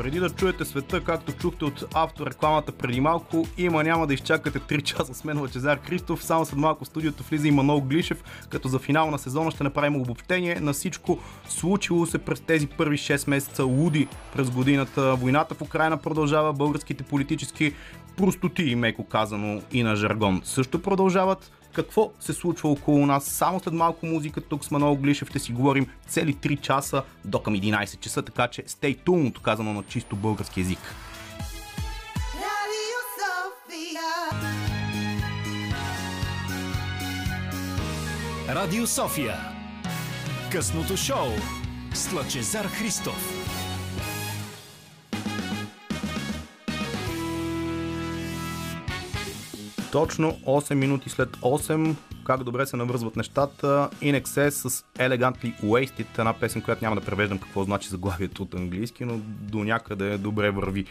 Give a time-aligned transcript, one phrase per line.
[0.00, 4.82] Преди да чуете света, както чухте от авторекламата преди малко, има няма да изчакате 3
[4.82, 6.24] часа с мен Лачезар Христов.
[6.24, 9.64] Само след малко в студиото влиза и Манол Глишев, като за финал на сезона ще
[9.64, 11.18] направим обобщение на всичко
[11.48, 15.14] случило се през тези първи 6 месеца луди през годината.
[15.16, 17.74] Войната в Украина продължава, българските политически
[18.16, 23.24] простоти, меко казано и на жаргон, също продължават какво се случва около нас.
[23.24, 27.42] Само след малко музика тук с Манол Глишев ще си говорим цели 3 часа до
[27.42, 30.94] към 11 часа, така че stay tuned, казано на чисто български язик.
[38.48, 39.34] Радио София.
[40.52, 41.28] Късното шоу
[41.94, 43.39] с Лъчезар Христов.
[49.92, 51.94] Точно 8 минути след 8,
[52.24, 53.90] как добре се навързват нещата.
[54.02, 58.54] In Excess с Elegantly Wasted, една песен, която няма да превеждам какво значи заглавието от
[58.54, 60.84] английски, но до някъде добре върви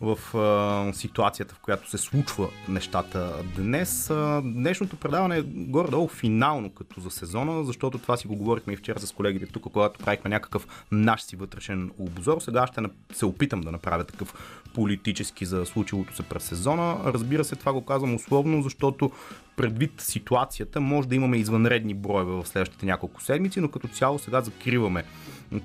[0.00, 4.10] в а, ситуацията, в която се случва нещата днес.
[4.10, 8.76] А, днешното предаване е горе-долу финално като за сезона, защото това си го говорихме и
[8.76, 12.40] вчера с колегите тук, когато правихме някакъв наш си вътрешен обзор.
[12.40, 14.34] Сега ще се опитам да направя такъв
[14.74, 16.96] политически за случилото се през сезона.
[17.04, 19.10] Разбира се, това го казвам условно, защото
[19.56, 24.40] предвид ситуацията може да имаме извънредни броеве в следващите няколко седмици, но като цяло сега
[24.40, 25.04] закриваме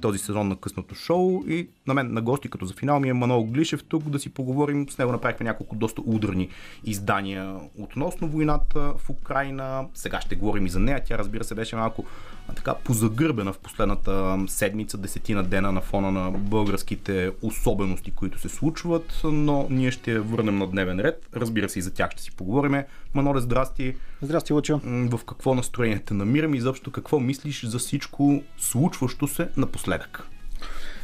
[0.01, 3.13] този сезон на късното шоу и на мен на гости като за финал ми е
[3.13, 4.89] Манол Глишев тук да си поговорим.
[4.89, 6.49] С него направихме няколко доста ударни
[6.83, 9.87] издания относно войната в Украина.
[9.93, 11.03] Сега ще говорим и за нея.
[11.05, 12.05] Тя разбира се беше малко
[12.53, 19.21] така позагърбена в последната седмица, десетина дена на фона на българските особености, които се случват,
[19.23, 21.29] но ние ще я върнем на дневен ред.
[21.35, 22.83] Разбира се и за тях ще си поговорим.
[23.13, 23.95] Маноле, здрасти.
[24.21, 24.81] Здрасти, Лъчо.
[24.85, 30.27] В какво настроение те намираме и заобщо какво мислиш за всичко случващо се напоследък?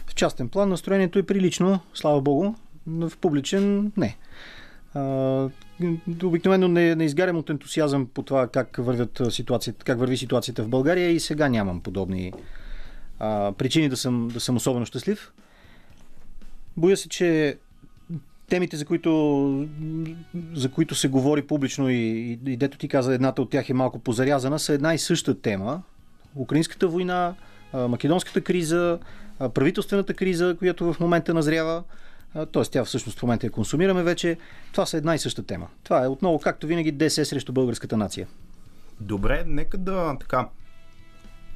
[0.08, 2.54] В частен план настроението е прилично, слава богу,
[2.88, 4.18] но в публичен не.
[6.24, 10.70] Обикновено не, не изгарям от ентусиазъм по това как, вървят ситуацията, как върви ситуацията в
[10.70, 12.34] България и сега нямам подобни
[13.20, 15.32] а, причини да съм, да съм особено щастлив.
[16.78, 17.58] Боя се, че
[18.50, 19.68] темите, за които,
[20.54, 23.74] за които се говори публично и, и, и дето ти каза, едната от тях е
[23.74, 25.82] малко позарязана, са една и съща тема.
[26.36, 27.36] Украинската война,
[27.74, 29.00] македонската криза,
[29.54, 31.84] правителствената криза, която в момента назрява.
[32.34, 32.64] Т.е.
[32.64, 34.38] тя всъщност в момента я консумираме вече.
[34.72, 35.68] Това са една и съща тема.
[35.84, 38.28] Това е отново, както винаги, ДС срещу българската нация.
[39.00, 40.48] Добре, нека да така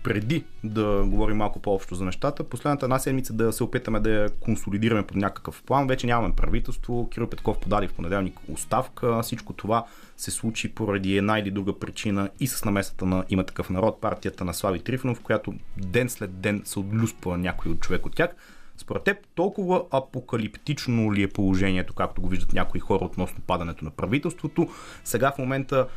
[0.05, 4.29] преди да говорим малко по-общо за нещата, последната една седмица да се опитаме да я
[4.29, 5.87] консолидираме под някакъв план.
[5.87, 7.09] Вече нямаме правителство.
[7.09, 9.21] Кирил Петков подаде в понеделник оставка.
[9.23, 9.85] Всичко това
[10.17, 14.45] се случи поради една или друга причина и с намесата на има такъв народ, партията
[14.45, 18.29] на Слави Трифонов, която ден след ден се отлюспва някой от човек от тях.
[18.77, 23.91] Според теб, толкова апокалиптично ли е положението, както го виждат някои хора относно падането на
[23.91, 24.67] правителството?
[25.03, 25.87] Сега в момента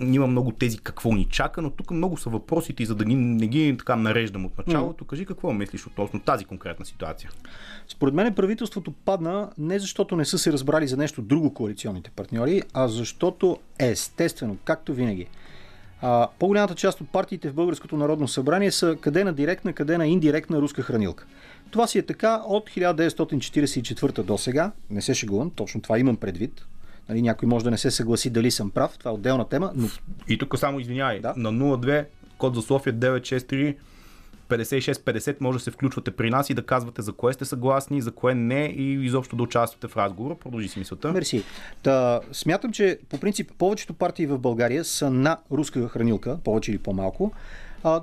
[0.00, 3.14] има много тези какво ни чака, но тук много са въпросите и за да ги,
[3.14, 7.30] не ги така нареждам от началото, кажи какво мислиш относно тази конкретна ситуация.
[7.88, 12.62] Според мен правителството падна не защото не са се разбрали за нещо друго коалиционните партньори,
[12.74, 15.26] а защото естествено, както винаги,
[16.02, 20.06] а, по-голямата част от партиите в Българското народно събрание са къде на директна, къде на
[20.06, 21.26] индиректна руска хранилка.
[21.70, 24.72] Това си е така от 1944 до сега.
[24.90, 26.66] Не се шегувам, точно това имам предвид.
[27.08, 29.72] Нали, някой може да не се съгласи дали съм прав, това е отделна тема.
[29.74, 29.88] Но...
[30.28, 31.34] И тук само извинявай, да?
[31.36, 32.06] на 02,
[32.38, 33.76] код за София 963,
[34.48, 38.12] 56-50 може да се включвате при нас и да казвате за кое сте съгласни, за
[38.12, 40.34] кое не и изобщо да участвате в разговора.
[40.34, 41.12] Продължи си мисълта.
[41.12, 41.44] Мерси.
[41.82, 46.78] Та, смятам, че по принцип повечето партии в България са на руска хранилка, повече или
[46.78, 47.32] по-малко.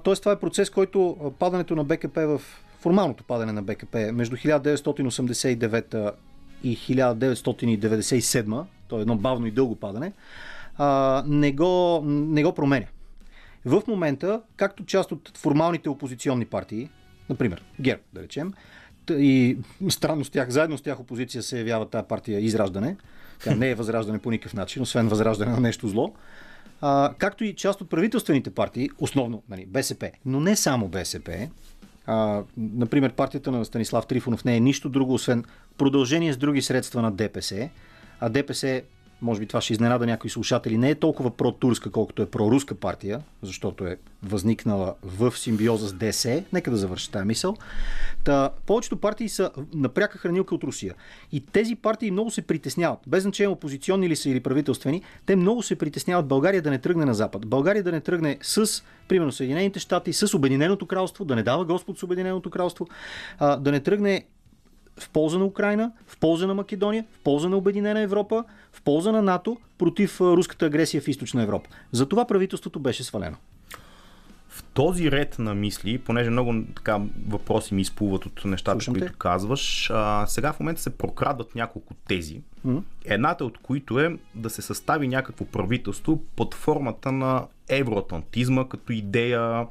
[0.04, 2.42] тоест това е процес, който падането на БКП в
[2.82, 6.12] формалното падане на БКП между 1989
[6.64, 10.14] и 1997, то е едно бавно и дълго падане,
[10.78, 12.86] а, не, го, не го променя.
[13.66, 16.90] В момента, както част от формалните опозиционни партии,
[17.30, 18.54] например ГЕРБ, да речем,
[19.10, 19.58] и
[19.90, 22.98] странно с тях, заедно с тях опозиция се явява тази партия Израждане.
[23.44, 26.14] Тя не е възраждане по никакъв начин, освен възраждане на нещо зло.
[26.82, 31.50] А, както и част от правителствените партии, основно нали, БСП, но не само БСП,
[32.06, 35.44] а, например, партията на Станислав Трифонов не е нищо друго, освен
[35.78, 37.70] продължение с други средства на ДПС,
[38.20, 38.82] а ДПС
[39.22, 43.22] може би това ще изненада някои слушатели, не е толкова про-турска, колкото е про-руска партия,
[43.42, 46.44] защото е възникнала в симбиоза с ДС.
[46.54, 47.56] Нека да завърша тази мисъл.
[48.24, 50.96] Та, повечето партии са на пряка хранилка от Русия.
[51.32, 53.00] И тези партии много се притесняват.
[53.08, 57.06] Без значение опозиционни ли са или правителствени, те много се притесняват България да не тръгне
[57.06, 57.48] на Запад.
[57.48, 62.00] България да не тръгне с, примерно, Съединените щати, с Обединеното кралство, да не дава Господ
[62.00, 62.88] с Обединеното кралство,
[63.40, 64.26] да не тръгне
[65.00, 68.44] в полза на Украина, в полза на Македония, в полза на Обединена Европа,
[68.74, 71.70] в полза на НАТО против руската агресия в източна Европа.
[71.92, 73.38] Затова правителството беше свалено.
[74.50, 79.14] В този ред на мисли, понеже много така въпроси ми изплуват от нещата, Слушам които
[79.14, 79.18] те.
[79.18, 82.42] казваш, а, сега в момента се прокрадват няколко тези.
[82.68, 82.84] Mm-hmm.
[83.06, 89.68] Едната от които е да се състави някакво правителство под формата на евроатлантизма като идея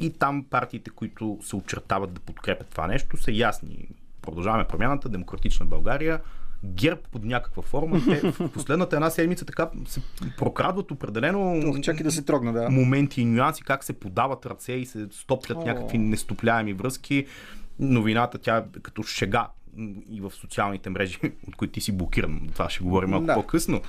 [0.00, 3.88] и там партиите, които се очертават да подкрепят това нещо, са ясни.
[4.22, 6.20] Продължаваме промяната, Демократична България,
[6.64, 8.00] ГЕРБ под някаква форма.
[8.04, 10.02] Те в последната една седмица така се
[10.38, 12.70] прокрадват определено Ох, чакай да се трогна, да.
[12.70, 15.64] моменти и нюанси, как се подават ръце и се стоплят О.
[15.64, 17.26] някакви нестопляеми връзки.
[17.78, 19.48] Новината тя като шега
[20.10, 22.40] и в социалните мрежи, от които ти си блокиран.
[22.52, 23.34] Това ще говорим малко да.
[23.34, 23.82] по-късно.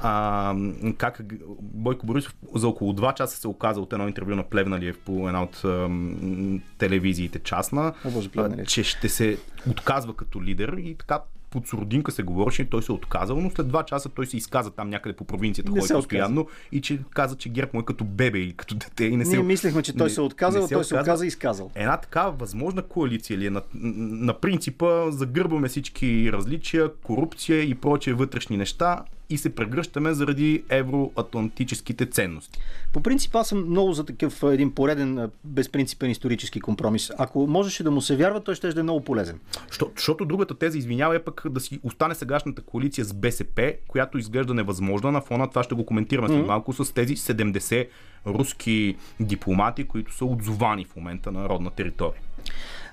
[0.00, 0.54] А,
[0.98, 1.22] как
[1.60, 5.42] Бойко Борисов за около 2 часа се оказа от едно интервю на Плевналиев по една
[5.42, 8.30] от ам, телевизиите частна, О, Боже,
[8.66, 9.38] че ще се
[9.70, 11.20] отказва като лидер и така
[11.50, 14.70] под сурдинка се говореше, той се е отказал, но след два часа той се изказа
[14.70, 18.38] там някъде по провинцията, ходи постоянно и че каза, че Герб му е като бебе
[18.38, 19.36] или като дете и не се...
[19.36, 21.24] Ние мислехме, че той не, се е отказал, се той се отказа.
[21.24, 21.70] и изказал.
[21.74, 23.50] Една такава възможна коалиция ли е?
[23.50, 30.64] На, на принципа загърбваме всички различия, корупция и прочие вътрешни неща и се прегръщаме заради
[30.68, 32.60] евроатлантическите ценности.
[32.92, 37.10] По принцип аз съм много за такъв един пореден безпринципен исторически компромис.
[37.18, 39.40] Ако можеше да му се вярва, той ще да е много полезен.
[39.70, 44.18] Що, защото другата теза, извинява, е пък да си остане сегашната коалиция с БСП, която
[44.18, 45.12] изглежда невъзможна.
[45.12, 47.88] На фона това ще го коментираме след малко с тези 70
[48.26, 52.20] руски дипломати, които са отзовани в момента на родна територия.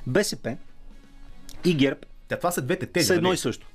[0.08, 0.58] БСП
[1.66, 2.00] и ГЕРБ.
[2.28, 3.06] Та, това са двете тези.
[3.06, 3.36] Са едно нали?
[3.36, 3.68] и също.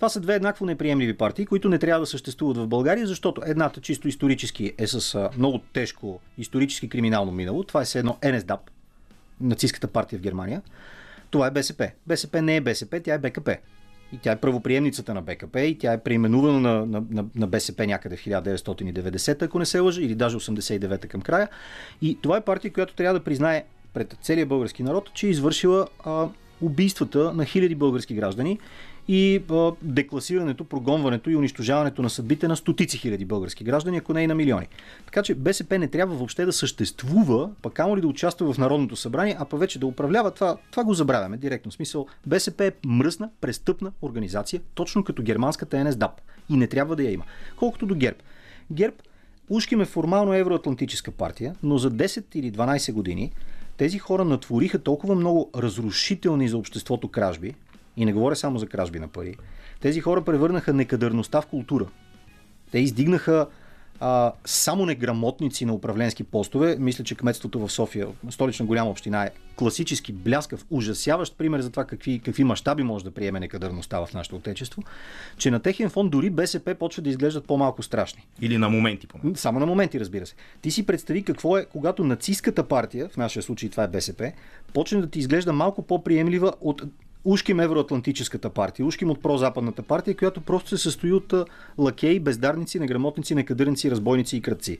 [0.00, 3.80] Това са две еднакво неприемливи партии, които не трябва да съществуват в България, защото едната
[3.80, 7.64] чисто исторически е с много тежко исторически криминално минало.
[7.64, 8.60] Това е едно НСДАП,
[9.40, 10.62] нацистската партия в Германия.
[11.30, 11.90] Това е БСП.
[12.06, 13.56] БСП не е БСП, тя е БКП.
[14.12, 17.86] И тя е правоприемницата на БКП и тя е преименувана на, на, на, на БСП
[17.86, 21.48] някъде в 1990, ако не се лъжа, или даже 89-та към края.
[22.02, 23.64] И това е партия, която трябва да признае
[23.94, 26.28] пред целия български народ, че е извършила а,
[26.60, 28.58] убийствата на хиляди български граждани
[29.08, 29.42] и
[29.82, 34.34] декласирането, прогонването и унищожаването на съдбите на стотици хиляди български граждани, ако не и на
[34.34, 34.68] милиони.
[35.04, 38.96] Така че БСП не трябва въобще да съществува, пък камо ли да участва в Народното
[38.96, 41.70] събрание, а пък вече да управлява, това, това го забравяме директно.
[41.70, 46.20] В смисъл, БСП е мръсна, престъпна организация, точно като германската НСДАП.
[46.50, 47.24] И не трябва да я има.
[47.56, 48.18] Колкото до ГЕРБ.
[48.72, 48.96] ГЕРБ
[49.50, 53.32] Ушким е формално евроатлантическа партия, но за 10 или 12 години
[53.76, 57.54] тези хора натвориха толкова много разрушителни за обществото кражби,
[57.96, 59.36] и не говоря само за кражби на пари,
[59.80, 61.86] тези хора превърнаха некадърността в култура.
[62.70, 63.46] Те издигнаха
[64.00, 66.76] а, само неграмотници на управленски постове.
[66.78, 71.84] Мисля, че кметството в София, столична голяма община, е класически бляскав, ужасяващ пример за това
[71.84, 74.82] какви, какви мащаби може да приеме некадърността в нашето отечество,
[75.36, 78.26] че на техен фон дори БСП почва да изглеждат по-малко страшни.
[78.40, 79.06] Или на моменти.
[79.06, 80.34] По Само на моменти, разбира се.
[80.62, 84.32] Ти си представи какво е, когато нацистската партия, в нашия случай това е БСП,
[84.72, 86.82] почне да ти изглежда малко по-приемлива от
[87.24, 91.34] ушким евроатлантическата партия, ушким от прозападната партия, която просто се състои от
[91.78, 94.78] лакеи, бездарници, неграмотници, некадърници, разбойници и кръци.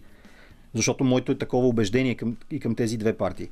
[0.75, 3.49] Защото моето е такова убеждение към, и към тези две партии.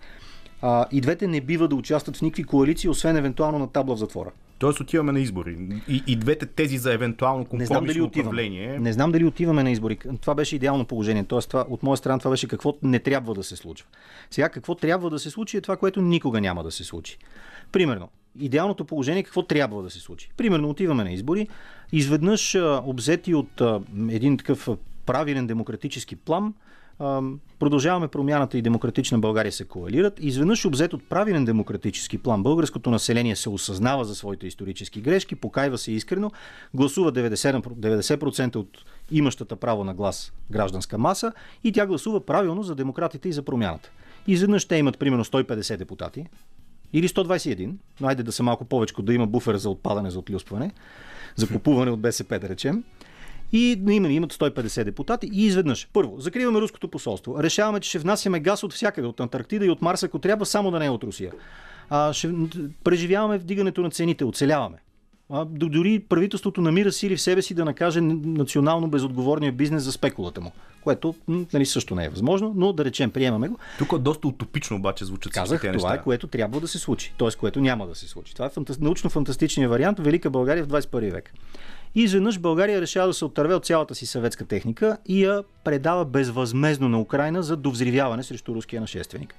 [0.62, 3.98] А, и двете не бива да участват в никакви коалиции, освен евентуално на табла в
[3.98, 4.30] затвора.
[4.58, 5.56] Тоест отиваме на избори.
[5.88, 8.78] И, и двете тези за евентуално компромисно управление.
[8.78, 9.98] Не знам дали отиваме на избори.
[10.20, 11.24] Това беше идеално положение.
[11.24, 13.88] Тоест, това, от моя страна това беше какво не трябва да се случва.
[14.30, 17.18] Сега какво трябва да се случи е това, което никога няма да се случи.
[17.72, 18.08] Примерно,
[18.40, 20.30] идеалното положение какво трябва да се случи.
[20.36, 21.48] Примерно отиваме на избори,
[21.92, 23.62] изведнъж обзети от
[24.10, 24.68] един такъв
[25.06, 26.54] правилен демократически план,
[27.58, 30.20] продължаваме промяната и демократична България се коалират.
[30.20, 35.78] Изведнъж обзет от правилен демократически план, българското население се осъзнава за своите исторически грешки, покайва
[35.78, 36.30] се искрено,
[36.74, 38.78] гласува 90%, 90% от
[39.10, 41.32] имащата право на глас гражданска маса
[41.64, 43.90] и тя гласува правилно за демократите и за промяната.
[44.26, 46.26] Изведнъж те имат примерно 150 депутати,
[46.92, 50.70] или 121, но айде да са малко повече, да има буфер за отпадане, за отлюспване,
[51.36, 52.84] за купуване от БСП, да речем.
[53.52, 55.88] И именно имат 150 депутати и изведнъж.
[55.92, 57.42] Първо, закриваме руското посолство.
[57.42, 60.70] Решаваме, че ще внасяме газ от всякъде, от Антарктида и от Марса, ако трябва, само
[60.70, 61.32] да не е от Русия.
[61.90, 62.34] А, ще
[62.84, 64.76] преживяваме вдигането на цените, оцеляваме.
[65.30, 70.40] А, дори правителството намира сили в себе си да накаже национално безотговорния бизнес за спекулата
[70.40, 71.14] му, което
[71.52, 73.58] нали, също не е възможно, но да речем, приемаме го.
[73.78, 75.94] Тук е доста утопично обаче звучат Казах, това неща.
[75.94, 77.28] е което трябва да се случи, т.е.
[77.38, 78.34] което няма да се случи.
[78.34, 78.80] Това е фантаст...
[78.80, 81.34] научно-фантастичният вариант Велика България в 21 век.
[81.94, 86.04] И изведнъж България решава да се отърве от цялата си съветска техника и я предава
[86.04, 89.34] безвъзмезно на Украина за довзривяване срещу руския нашественик.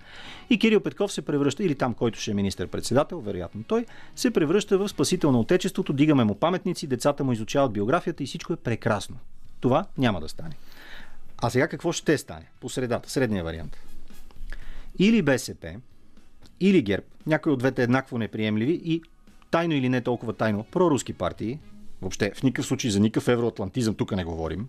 [0.50, 4.78] И Кирил Петков се превръща, или там, който ще е министър-председател, вероятно той, се превръща
[4.78, 9.18] в спасител на отечеството, дигаме му паметници, децата му изучават биографията и всичко е прекрасно.
[9.60, 10.56] Това няма да стане.
[11.38, 12.46] А сега какво ще стане?
[12.60, 13.78] По средата, средния вариант.
[15.00, 15.76] Или БСП,
[16.60, 19.02] или ГЕРБ, някои от двете еднакво неприемливи и
[19.52, 21.60] тайно или не толкова тайно, проруски партии,
[22.02, 24.68] въобще в никакъв случай за никакъв евроатлантизъм тук не говорим,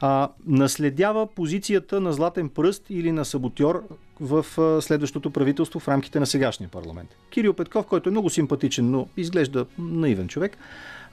[0.00, 3.88] а, наследява позицията на златен пръст или на саботьор
[4.20, 7.16] в а, следващото правителство в рамките на сегашния парламент.
[7.30, 10.56] Кирил Петков, който е много симпатичен, но изглежда наивен човек,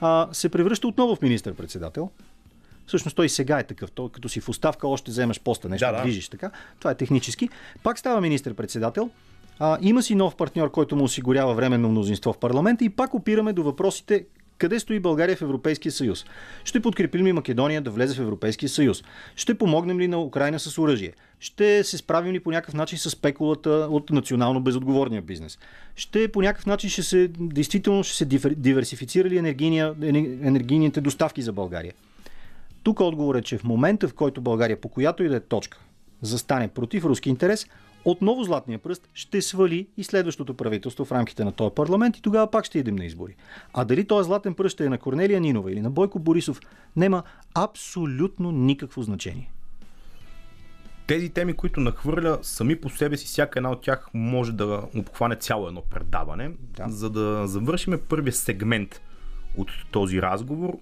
[0.02, 2.10] а, се превръща отново в министър-председател.
[2.88, 3.92] Всъщност той сега е такъв.
[3.92, 6.02] Той, като си в оставка още вземаш поста, нещо Да, да.
[6.02, 6.52] движиш така.
[6.80, 7.50] Това е технически.
[7.84, 9.10] Пак става министър-председател.
[9.60, 13.54] А, има си нов партньор, който му осигурява временно мнозинство в парламента и пак опираме
[13.54, 14.26] до въпросите
[14.64, 16.26] къде стои България в Европейския съюз?
[16.64, 19.04] Ще подкрепим ли Македония да влезе в Европейския съюз?
[19.36, 21.14] Ще помогнем ли на Украина с оръжие?
[21.40, 25.60] Ще се справим ли по някакъв начин с спекулата от национално безотговорния бизнес?
[25.96, 29.38] Ще по някакъв начин ще се, действително ще се диверсифицира ли
[30.44, 31.94] енергийните доставки за България?
[32.84, 35.80] Тук отговор е, че в момента, в който България по която и да е точка
[36.22, 37.68] застане против руски интерес,
[38.06, 42.52] отново Златния пръст ще свали и следващото правителство в рамките на този парламент и тогава
[42.52, 43.36] пак ще идем на избори.
[43.74, 46.62] А дали този Златен пръст ще е на Корнелия Нинова или на Бойко Борисов,
[46.96, 47.24] нема
[47.56, 49.52] абсолютно никакво значение.
[51.08, 55.36] Тези теми, които нахвърля, сами по себе си, всяка една от тях може да обхване
[55.36, 56.52] цяло едно предаване.
[56.60, 56.90] Да.
[56.90, 59.02] За да завършим първия сегмент
[59.58, 60.78] от този разговор,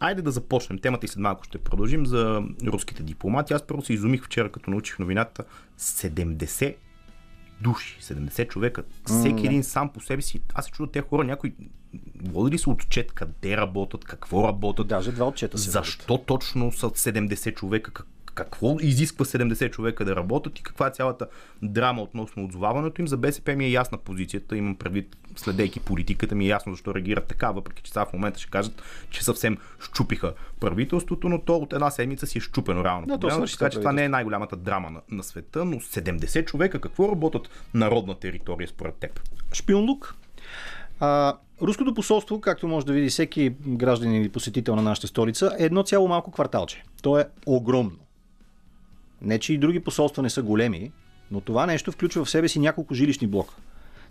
[0.00, 3.52] айде да започнем темата и след малко ще продължим за руските дипломати.
[3.52, 5.44] Аз първо се изумих вчера, като научих новината
[5.78, 6.76] 70
[7.60, 8.82] души, 70 човека.
[9.06, 10.40] Всеки един сам по себе си.
[10.54, 11.54] Аз се чудя тези хора, някой
[12.24, 17.54] води ли се отчет къде работят, какво работят, Даже два отчета защо точно са 70
[17.54, 17.90] човека?
[17.90, 18.06] Как-
[18.36, 21.26] Какво изисква 70 човека да работят и каква е цялата
[21.62, 23.08] драма относно отзоваването им?
[23.08, 27.26] За БСП ми е ясна позицията, имам предвид, следейки политиката ми е ясно защо реагират
[27.26, 31.72] така, въпреки че сега в момента ще кажат, че съвсем щупиха правителството, но то от
[31.72, 33.18] една седмица си е щупено реално.
[33.18, 36.80] Да, свърши така че това не е най-голямата драма на, на света, но 70 човека
[36.80, 39.20] какво работят на родна територия според теб?
[39.52, 40.14] Шпионлук.
[41.00, 45.64] А, руското посолство, както може да види всеки гражданин или посетител на нашата столица, е
[45.64, 46.82] едно цяло малко кварталче.
[47.02, 48.05] То е огромно.
[49.22, 50.92] Не, че и други посолства не са големи,
[51.30, 53.54] но това нещо включва в себе си няколко жилищни блока.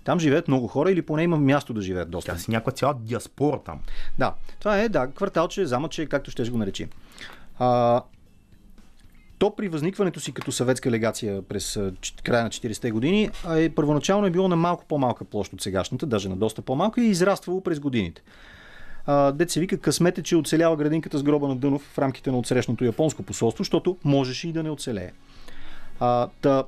[0.03, 2.31] Там живеят много хора или поне има място да живеят доста.
[2.31, 3.79] Тя си някаква цяла диаспора там.
[4.19, 6.87] Да, това е, да, кварталче, замъче, както ще го наречи.
[7.59, 8.01] А,
[9.37, 11.79] то при възникването си като съветска легация през
[12.23, 16.29] края на 40-те години е, първоначално е било на малко по-малка площ от сегашната, даже
[16.29, 18.21] на доста по-малка и е израствало през годините.
[19.33, 22.85] Дет се вика късмете, че оцелява градинката с гроба на Дънов в рамките на отсрещното
[22.85, 25.11] японско посолство, защото можеше и да не оцелее.
[25.99, 26.63] А, та,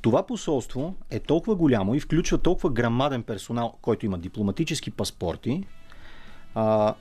[0.00, 5.64] това посолство е толкова голямо и включва толкова грамаден персонал, който има дипломатически паспорти,
[6.54, 6.94] а,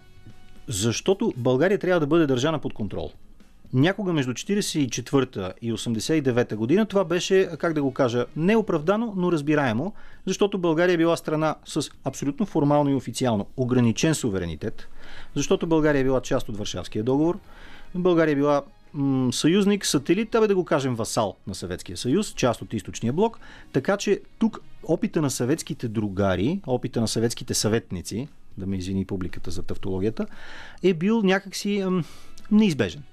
[0.68, 3.12] защото България трябва да бъде държана под контрол.
[3.74, 9.94] Някога между 44-та и 89-та година това беше, как да го кажа, неоправдано, но разбираемо,
[10.26, 14.88] защото България е била страна с абсолютно формално и официално ограничен суверенитет,
[15.36, 17.40] защото България е била част от Варшавския договор,
[17.96, 22.62] България е била м- съюзник, сателит, абе да го кажем васал на Съветския съюз, част
[22.62, 23.40] от източния блок.
[23.74, 29.52] Така че тук опита на съветските другари, опита на съветските съветници, да ме извини публиката
[29.52, 30.26] за тавтологията,
[30.84, 32.04] е бил някакси м-
[32.52, 33.04] неизбежен.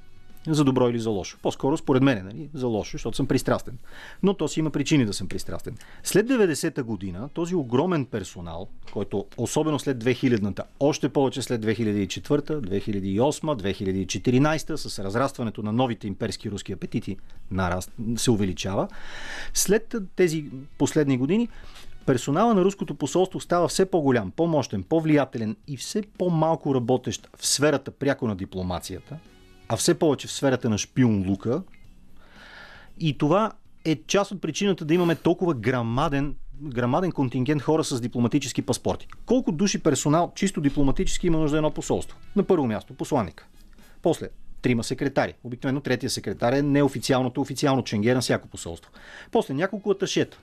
[0.48, 1.38] За добро или за лошо.
[1.42, 2.48] По-скоро, според мен, нали?
[2.54, 3.78] за лошо, защото съм пристрастен.
[4.22, 5.76] Но то си има причини да съм пристрастен.
[6.02, 14.06] След 90-та година, този огромен персонал, който особено след 2000-та, още повече след 2004-та, 2008
[14.06, 17.16] 2014 с разрастването на новите имперски руски апетити,
[17.50, 18.88] нараст, се увеличава.
[19.54, 20.44] След тези
[20.78, 21.48] последни години,
[22.06, 27.90] персонала на руското посолство става все по-голям, по-мощен, по-влиятелен и все по-малко работещ в сферата
[27.90, 29.18] пряко на дипломацията,
[29.68, 31.62] а все повече в сферата на шпион лука.
[33.00, 33.52] И това
[33.84, 39.08] е част от причината да имаме толкова грамаден, грамаден контингент хора с дипломатически паспорти.
[39.26, 42.18] Колко души персонал, чисто дипломатически, има нужда едно посолство?
[42.36, 43.46] На първо място, посланник.
[44.02, 44.28] После,
[44.62, 45.34] трима секретари.
[45.44, 48.90] Обикновено третия секретар е неофициалното, официално ченге на всяко посолство.
[49.32, 50.38] После няколко аташета.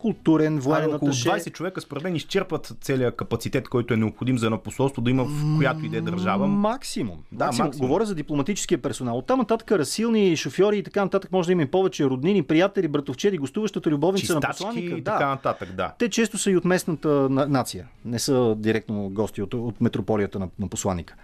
[0.00, 1.28] Културен, военен около аташе.
[1.28, 5.24] 20 човека според мен изчерпват целият капацитет, който е необходим за едно посолство да има
[5.24, 6.46] в която и да е държава.
[6.48, 7.18] Максимум.
[7.32, 7.66] Да, максимум.
[7.66, 7.88] максимум.
[7.88, 9.18] Говоря за дипломатическия персонал.
[9.18, 13.38] Оттам нататък расилни шофьори и така нататък може да има и повече роднини, приятели, братовчеди,
[13.38, 14.92] гостуващата любовница на Чистачки посланника.
[14.92, 15.12] и Да.
[15.12, 15.92] така нататък, да.
[15.98, 17.88] Те често са и от местната на- нация.
[18.04, 21.14] Не са директно гости от, от метрополията на, на посланника.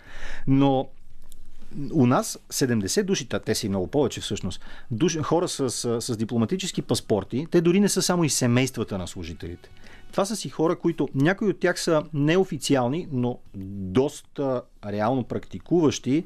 [0.46, 0.88] Но
[1.92, 6.16] у нас 70 души, те са и много повече всъщност, душ, хора с, с, с
[6.16, 9.70] дипломатически паспорти, те дори не са само и семействата на служителите.
[10.10, 16.24] Това са си хора, които някои от тях са неофициални, но доста реално практикуващи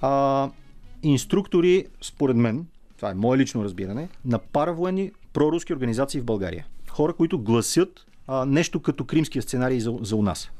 [0.00, 0.50] а,
[1.02, 6.66] инструктори, според мен, това е мое лично разбиране, на паравоенни проруски организации в България.
[6.88, 10.50] Хора, които гласят а, нещо като кримския сценарий за, за у нас.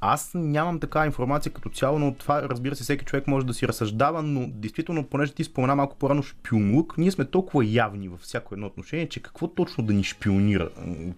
[0.00, 3.68] Аз нямам такава информация като цяло, но това, разбира се, всеки човек може да си
[3.68, 8.54] разсъждава, но действително, понеже ти спомена малко по-рано шпионлук, ние сме толкова явни във всяко
[8.54, 10.68] едно отношение, че какво точно да ни шпионира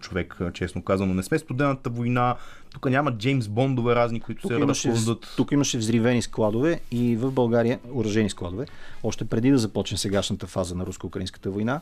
[0.00, 1.14] човек, честно казано.
[1.14, 2.36] Не сме студената война,
[2.72, 4.92] тук няма Джеймс Бондове разни, които Тук се имаше,
[5.36, 8.66] тук имаше взривени складове и в България оръжени складове.
[9.02, 11.80] Още преди да започне сегашната фаза на руско-украинската война,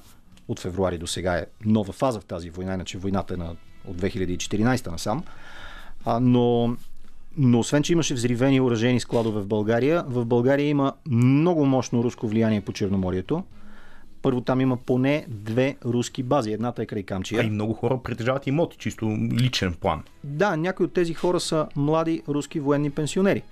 [0.48, 3.56] от февруари до сега е нова фаза в тази война, иначе войната е на,
[3.88, 5.24] от 2014 насам.
[6.06, 6.76] А, но,
[7.36, 12.28] но освен, че имаше взривени оръжени складове в България, в България има много мощно руско
[12.28, 13.44] влияние по Черноморието.
[14.22, 16.52] Първо там има поне две руски бази.
[16.52, 17.40] Едната е край Камчия.
[17.40, 20.02] А и много хора притежават имоти, чисто личен план.
[20.25, 23.42] Да, някои от тези хора са млади руски военни пенсионери.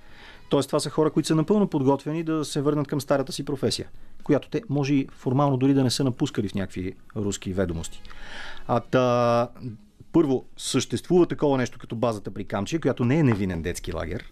[0.49, 3.87] Тоест, това са хора, които са напълно подготвени да се върнат към старата си професия,
[4.23, 8.01] която те може и формално дори да не са напускали в някакви руски ведомости.
[8.67, 9.47] А та,
[10.15, 14.23] първо, съществува такова нещо като базата при Камчия, която не е невинен детски лагер.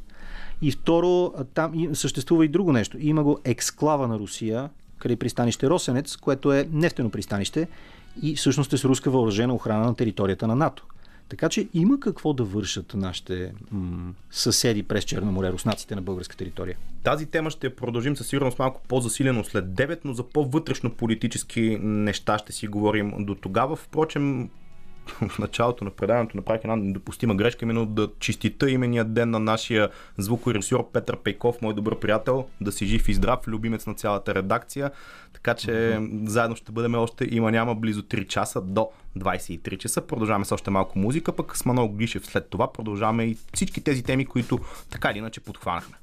[0.62, 2.98] И второ, там съществува и друго нещо.
[3.00, 7.68] Има го ексклава на Русия, край пристанище Росенец, което е нефтено пристанище
[8.22, 10.86] и всъщност е с руска въоръжена охрана на територията на НАТО.
[11.30, 16.38] Така че има какво да вършат нашите м- съседи през Черно море, руснаците на българска
[16.38, 16.78] територия.
[17.04, 22.38] Тази тема ще продължим със сигурност малко по-засилено след 9, но за по-вътрешно политически неща
[22.38, 23.76] ще си говорим до тогава.
[23.76, 24.50] Впрочем,
[25.08, 29.90] в началото на предаването направих една недопустима грешка, именно да чистита имения ден на нашия
[30.18, 34.92] звукорежисьор Петър Пейков, мой добър приятел, да си жив и здрав, любимец на цялата редакция.
[35.34, 36.28] Така че mm-hmm.
[36.28, 40.08] заедно ще бъдем още има няма близо 3 часа до 23 часа.
[40.08, 44.04] Продължаваме с още малко музика, пък с Манол Гришев след това продължаваме и всички тези
[44.04, 45.98] теми, които така или иначе подхванахме.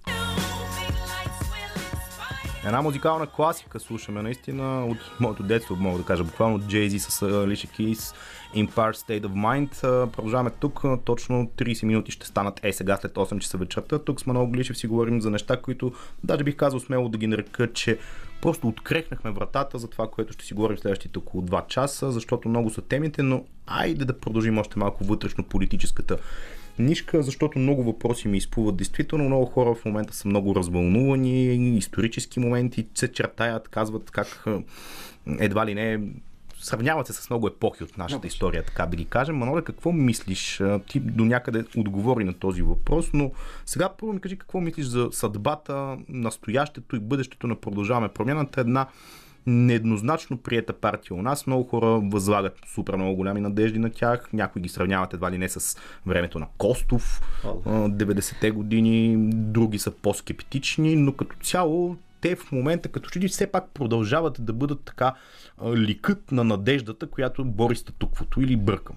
[2.64, 7.20] Една музикална класика слушаме наистина от моето детство, мога да кажа буквално от Jay-Z с
[7.20, 8.14] Alicia Keys
[8.54, 10.06] Empire State of Mind.
[10.10, 13.98] Продължаваме тук, точно 30 минути ще станат е сега след 8 часа вечерта.
[13.98, 15.92] Тук с Манол Глишев си говорим за неща, които
[16.24, 17.98] даже бих казал смело да ги нарека, че
[18.42, 22.70] просто открехнахме вратата за това, което ще си говорим следващите около 2 часа, защото много
[22.70, 26.18] са темите, но айде да продължим още малко вътрешно политическата
[26.78, 28.76] нишка, защото много въпроси ми изплуват.
[28.76, 34.44] Действително много хора в момента са много развълнувани, исторически моменти се чертаят, казват как
[35.38, 36.00] едва ли не
[36.60, 39.36] сравняват се с много епохи от нашата история, така да ги кажем.
[39.36, 40.62] Маноле, какво мислиш?
[40.88, 43.30] Ти до някъде отговори на този въпрос, но
[43.66, 48.60] сега първо ми кажи какво мислиш за съдбата, настоящето и бъдещето на Продължаваме промяната.
[48.60, 48.86] Една
[49.46, 51.46] нееднозначно приета партия у нас.
[51.46, 54.28] Много хора възлагат супер много голями надежди на тях.
[54.32, 59.16] Някои ги сравняват едва ли не с времето на Костов, а, 90-те години.
[59.32, 64.36] Други са по-скептични, но като цяло те в момента, като че ли все пак продължават
[64.44, 65.14] да бъдат така
[65.58, 68.96] а, ликът на надеждата, която бори статуквото или бъркам.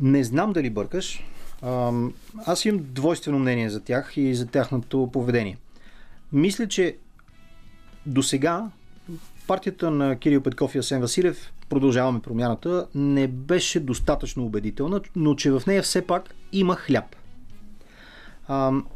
[0.00, 1.22] Не знам дали бъркаш.
[2.46, 5.58] Аз имам двойствено мнение за тях и за тяхното поведение.
[6.32, 6.96] Мисля, че
[8.06, 8.70] до сега
[9.46, 15.50] партията на Кирил Петков и Асен Василев, продължаваме промяната, не беше достатъчно убедителна, но че
[15.50, 17.16] в нея все пак има хляб.
[18.48, 18.86] Ам,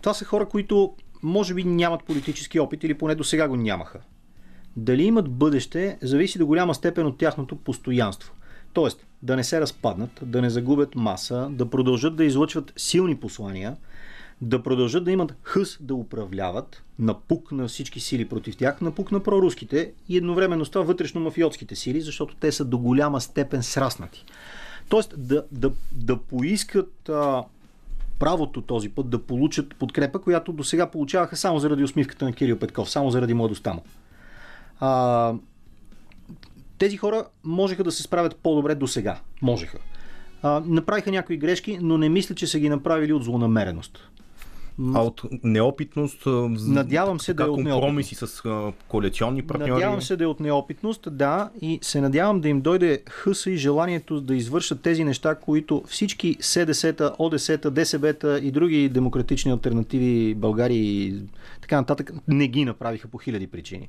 [0.00, 4.00] това са хора, които може би нямат политически опит или поне до сега го нямаха.
[4.76, 8.32] Дали имат бъдеще, зависи до голяма степен от тяхното постоянство.
[8.72, 13.76] Тоест, да не се разпаднат, да не загубят маса, да продължат да излъчват силни послания,
[14.40, 19.22] да продължат да имат хъс да управляват, напук на всички сили против тях, напук на
[19.22, 24.24] проруските и едновременно с това вътрешно мафиотските сили, защото те са до голяма степен сраснати.
[24.88, 27.44] Тоест, да, да, да поискат а,
[28.24, 32.58] правото този път да получат подкрепа, която до сега получаваха само заради усмивката на Кирил
[32.58, 33.82] Петков, само заради младостта му.
[34.80, 35.34] А,
[36.78, 39.20] тези хора можеха да се справят по-добре до сега.
[39.42, 39.78] Можеха.
[40.42, 44.10] А, направиха някои грешки, но не мисля, че са ги направили от злонамереност.
[44.94, 48.42] А от неопитност, Надявам се да е от компромиси с
[48.88, 49.70] коалиционни партньори.
[49.70, 53.56] Надявам се да е от неопитност, да, и се надявам да им дойде хъса и
[53.56, 60.78] желанието да извършат тези неща, които всички СДС-та, ОДС-та, ДСБ-та и други демократични альтернативи България
[60.78, 61.22] и
[61.60, 63.88] така нататък не ги направиха по хиляди причини.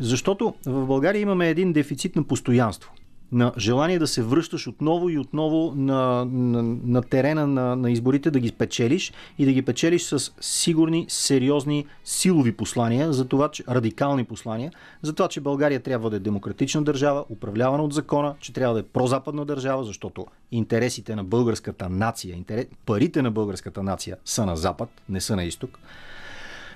[0.00, 2.92] Защото в България имаме един дефицит на постоянство
[3.32, 8.30] на желание да се връщаш отново и отново на, на, на терена на, на изборите,
[8.30, 13.64] да ги печелиш и да ги печелиш с сигурни, сериозни, силови послания, за това, че,
[13.68, 18.52] радикални послания, за това, че България трябва да е демократична държава, управлявана от закона, че
[18.52, 24.16] трябва да е прозападна държава, защото интересите на българската нация, интерес, парите на българската нация
[24.24, 25.78] са на запад, не са на изток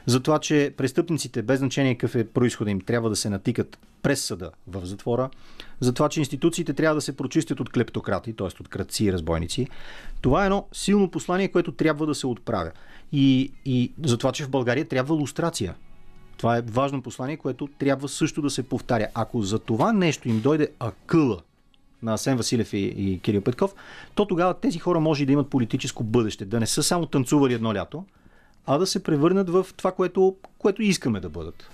[0.07, 4.25] за това, че престъпниците, без значение какъв е происхода им, трябва да се натикат през
[4.25, 5.31] съда в затвора,
[5.81, 8.47] за това, че институциите трябва да се прочистят от клептократи, т.е.
[8.47, 9.69] от кръци и разбойници.
[10.21, 12.73] Това е едно силно послание, което трябва да се отправя.
[13.13, 15.75] И, и за това, че в България трябва лустрация.
[16.37, 19.09] Това е важно послание, което трябва също да се повтаря.
[19.15, 21.41] Ако за това нещо им дойде акъла
[22.03, 23.75] на Асен Василев и, и Кирил Петков,
[24.15, 26.45] то тогава тези хора може да имат политическо бъдеще.
[26.45, 28.05] Да не са само танцували едно лято,
[28.67, 31.71] а да се превърнат в това, което, което искаме да бъдат.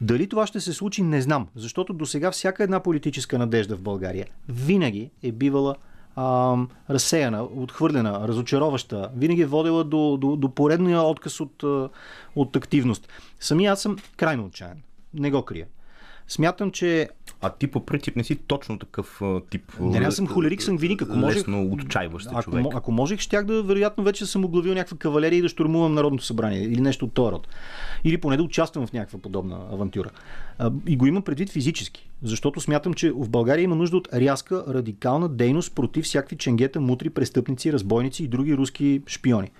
[0.00, 3.82] Дали това ще се случи, не знам, защото до сега всяка една политическа надежда в
[3.82, 5.76] България винаги е бивала
[6.16, 6.56] а,
[6.90, 11.62] разсеяна, отхвърлена, разочароваща, винаги е водила до, до, до поредния отказ от,
[12.36, 13.08] от активност.
[13.40, 14.76] Сами аз съм крайно отчаян.
[15.14, 15.66] Не го крия.
[16.28, 17.08] Смятам, че
[17.46, 19.72] а ти по принцип не си точно такъв тип.
[19.80, 21.02] Не, аз съм холерик, съм виник.
[21.02, 22.66] Ако можех, лесно отчаиващ ако, човек.
[22.74, 26.62] Ако можех, щях да, вероятно, вече съм оглавил някаква кавалерия и да штурмувам Народното събрание
[26.62, 27.48] или нещо от този род.
[28.04, 30.10] Или поне да участвам в някаква подобна авантюра.
[30.86, 32.08] И го имам предвид физически.
[32.22, 37.10] Защото смятам, че в България има нужда от рязка, радикална дейност против всякакви ченгета, мутри,
[37.10, 39.50] престъпници, разбойници и други руски шпиони.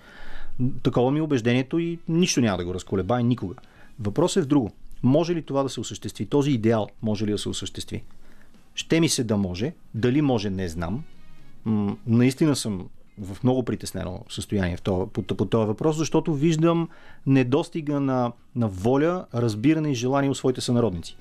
[0.83, 3.55] Такова ми е убеждението и нищо няма да го разколебае никога.
[3.99, 4.71] Въпросът е в друго.
[5.07, 6.25] Може ли това да се осъществи?
[6.25, 8.03] Този идеал може ли да се осъществи?
[8.75, 9.73] Ще ми се да може.
[9.95, 11.03] Дали може, не знам.
[11.65, 12.89] М- наистина съм
[13.21, 16.89] в много притеснено състояние в това, по, по този въпрос, защото виждам
[17.25, 21.17] недостига на, на воля, разбиране и желание от своите сънародници.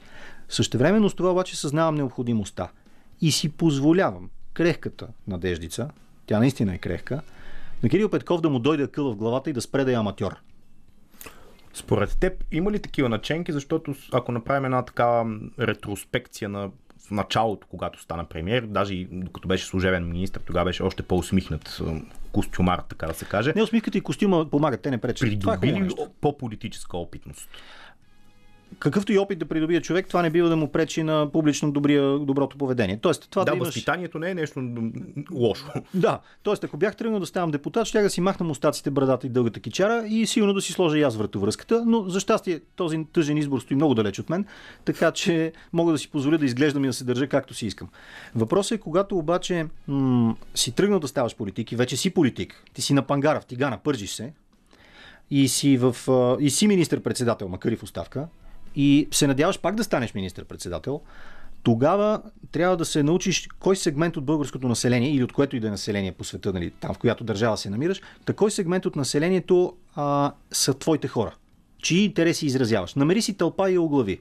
[0.49, 2.69] Същевременно с това обаче съзнавам необходимостта
[3.21, 5.91] и си позволявам крехката надеждица,
[6.27, 7.23] тя наистина е крехка,
[7.83, 10.37] на Кирил Петков да му дойде къл в главата и да спре да е аматьор.
[11.77, 16.71] Според теб има ли такива наченки, защото ако направим една такава ретроспекция на
[17.07, 21.81] в началото, когато стана премьер, даже и докато беше служебен министр, тогава беше още по-усмихнат
[22.33, 23.53] костюмар, така да се каже.
[23.57, 25.29] Не, усмивката и костюма помагат, те не пречат.
[25.29, 27.49] Придобили е по-политическа опитност?
[28.79, 32.19] Какъвто и опит да придобие човек, това не бива да му пречи на публично добрия,
[32.19, 32.99] доброто поведение.
[33.03, 33.69] Тоест, това да, да имаш...
[33.69, 34.71] възпитанието не е нещо
[35.33, 35.67] лошо.
[35.95, 39.31] Да, тоест, ако бях тръгнал да ставам депутат, ще да си махна мустаците, брадата и
[39.31, 43.37] дългата кичара и сигурно да си сложа и аз вратовръзката, но за щастие този тъжен
[43.37, 44.47] избор стои много далеч от мен,
[44.85, 47.89] така че мога да си позволя да изглеждам и да се държа както си искам.
[48.35, 52.83] Въпросът е, когато обаче м- си тръгнал да ставаш политик и вече си политик, ти
[52.83, 54.33] си на пангара, в тигана, пържиш се,
[55.31, 55.97] и си, в,
[56.41, 58.29] и си министър-председател, макар и в оставка,
[58.77, 61.01] и се надяваш пак да станеш министър-председател,
[61.63, 65.67] тогава трябва да се научиш кой сегмент от българското население или от което и да
[65.67, 69.77] е население по света, нали, там в която държава се намираш, такой сегмент от населението
[69.95, 71.35] а, са твоите хора.
[71.83, 72.95] Чии интереси изразяваш?
[72.95, 74.21] Намери си тълпа и оглави.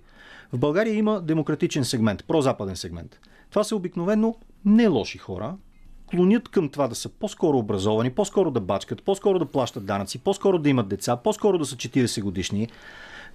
[0.53, 3.19] В България има демократичен сегмент, прозападен сегмент.
[3.49, 5.55] Това са обикновено не лоши хора,
[6.07, 10.59] клонят към това да са по-скоро образовани, по-скоро да бачкат, по-скоро да плащат данъци, по-скоро
[10.59, 12.67] да имат деца, по-скоро да са 40 годишни.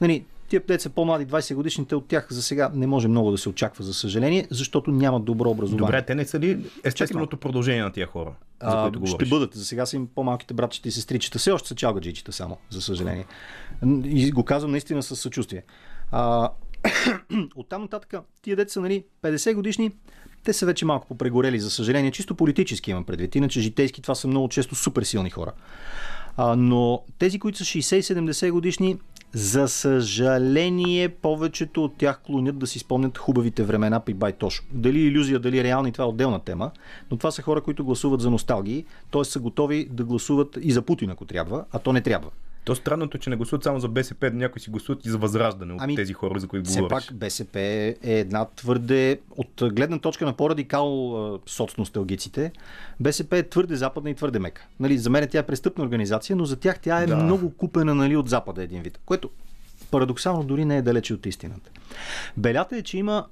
[0.00, 3.48] Нали, Тия деца по-млади, 20 годишните от тях за сега не може много да се
[3.48, 5.86] очаква, за съжаление, защото нямат добро образование.
[5.86, 8.32] Добре, те не са ли естественото продължение на тия хора?
[8.62, 9.54] За а, които ще бъдат.
[9.54, 11.38] За сега са им по-малките братчета и сестричета.
[11.38, 13.24] Все още са чалгаджичета само, за съжаление.
[14.04, 15.62] И го казвам наистина с съчувствие.
[16.12, 16.50] А,
[17.56, 19.92] от там нататък, тия деца, нали, 50 годишни,
[20.44, 22.10] те са вече малко попрегорели, за съжаление.
[22.10, 23.34] Чисто политически имам предвид.
[23.34, 25.52] Иначе житейски това са много често супер силни хора.
[26.36, 28.98] А, но тези, които са 60-70 годишни,
[29.32, 34.62] за съжаление, повечето от тях клонят да си спомнят хубавите времена при Байтош.
[34.72, 36.70] Дали иллюзия, дали реални, това е отделна тема,
[37.10, 39.24] но това са хора, които гласуват за носталгии, т.е.
[39.24, 42.30] са готови да гласуват и за Путин, ако трябва, а то не трябва.
[42.64, 45.72] То странното е, че не гласуват само за БСП, някои си гласуват и за възраждане
[45.72, 47.02] от ами, тези хора, за които говориш.
[47.02, 52.52] Все пак БСП е една твърде, от гледна точка на по-радикал соцносталгиците,
[53.00, 54.66] БСП е твърде западна и твърде мека.
[54.80, 57.16] Нали, за мен тя е престъпна организация, но за тях тя е да.
[57.16, 59.30] много купена нали, от Запада един вид, което
[59.90, 61.70] парадоксално дори не е далече от истината.
[62.36, 63.26] Белята е, че има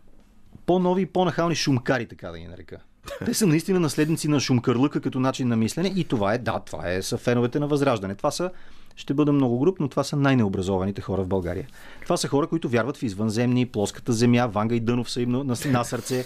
[0.67, 2.79] по-нови и по-нахални шумкари, така да ги нарека
[3.25, 6.91] Те са наистина наследници на шумкърлъка като начин на мислене и това е, да, това
[6.91, 8.15] е, са феновете на Възраждане.
[8.15, 8.51] Това са
[8.99, 11.67] ще бъда много груп, но това са най-необразованите хора в България.
[12.03, 15.57] Това са хора, които вярват в извънземни, плоската земя, Ванга и Дънов са им на,
[15.67, 16.25] на сърце.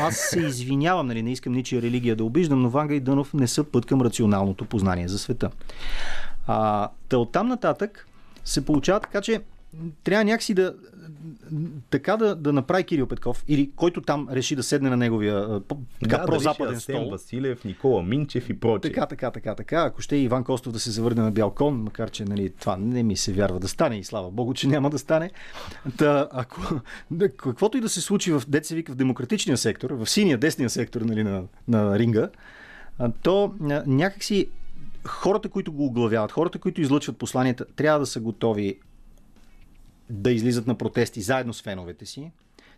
[0.00, 3.48] Аз се извинявам, нали, не искам ничия религия да обиждам, но Ванга и Дънов не
[3.48, 5.50] са път към рационалното познание за света.
[6.46, 8.06] А, та оттам нататък
[8.44, 9.40] се получава така, че
[10.04, 10.74] трябва някакси да
[11.90, 15.60] така да, да направи Кирил Петков или който там реши да седне на неговия
[16.02, 17.10] така, да, прозападен да стол.
[17.10, 18.92] Василев, Никола Минчев и прочие.
[18.92, 19.82] Така, така, така, така.
[19.82, 22.76] Ако ще и Иван Костов да се завърне на бял кон, макар че нали, това
[22.76, 25.30] не ми се вярва да стане и слава Богу, че няма да стане.
[25.98, 26.80] Та, ако,
[27.36, 31.22] каквото и да се случи в вика в демократичния сектор, в синия, десния сектор нали,
[31.22, 32.28] на, на ринга,
[33.22, 33.54] то
[33.86, 34.48] някакси
[35.06, 38.78] хората, които го оглавяват, хората, които излъчват посланията, трябва да са готови
[40.12, 42.30] да излизат на протести заедно с феновете си.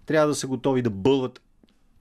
[0.06, 1.40] Трябва да са готови да бълват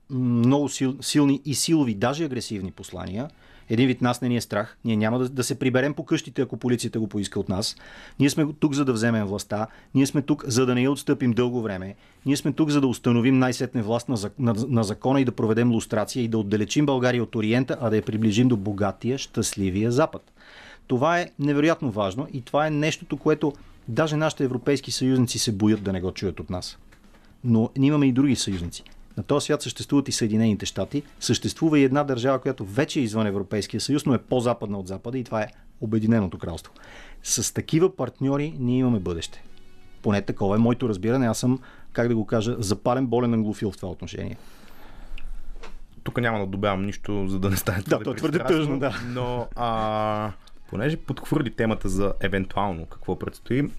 [0.09, 3.29] много сил, силни и силови, даже агресивни послания.
[3.69, 4.77] Един вид нас не ни е страх.
[4.85, 7.75] Ние няма да, да се приберем по къщите, ако полицията го поиска от нас.
[8.19, 9.67] Ние сме тук, за да вземем властта.
[9.95, 11.95] Ние сме тук, за да не я отстъпим дълго време.
[12.25, 15.71] Ние сме тук, за да установим най-сетне власт на, на, на закона и да проведем
[15.71, 20.31] лустрация и да отдалечим България от Ориента, а да я приближим до богатия, щастливия Запад.
[20.87, 23.53] Това е невероятно важно и това е нещото, което
[23.87, 26.77] Даже нашите европейски съюзници се боят да не го чуят от нас.
[27.43, 28.83] Но ние имаме и други съюзници.
[29.17, 31.03] На този свят съществуват и Съединените щати.
[31.19, 35.17] Съществува и една държава, която вече е извън Европейския съюз, но е по-западна от Запада
[35.17, 35.47] и това е
[35.81, 36.73] Обединеното кралство.
[37.23, 39.43] С такива партньори ние имаме бъдеще.
[40.01, 41.27] Поне такова е моето разбиране.
[41.27, 41.59] Аз съм,
[41.91, 44.37] как да го кажа, запален болен англофил в това отношение.
[46.03, 49.01] Тук няма да добавям нищо, за да не стане Да, то е твърде тъжно, да.
[49.07, 50.31] Но а,
[50.69, 53.69] понеже подхвърли темата за евентуално какво предстои,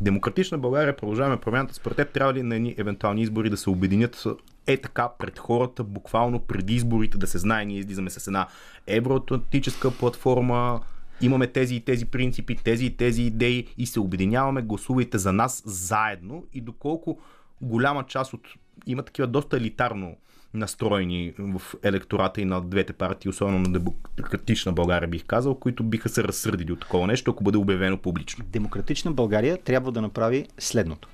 [0.00, 1.74] Демократична България, продължаваме промяната.
[1.74, 4.24] Според теб трябва ли на едни евентуални избори да се обединят
[4.66, 8.46] е така пред хората, буквално преди изборите, да се знае, ние излизаме с една
[8.86, 10.80] евроатлантическа платформа,
[11.20, 15.62] имаме тези и тези принципи, тези и тези идеи и се обединяваме, гласувайте за нас
[15.66, 17.18] заедно и доколко
[17.60, 18.48] голяма част от
[18.86, 20.16] има такива доста елитарно
[20.54, 23.68] настроени в електората и на двете партии, особено на
[24.16, 28.44] Демократична България, бих казал, които биха се разсърдили от такова нещо, ако бъде обявено публично.
[28.48, 31.08] Демократична България трябва да направи следното.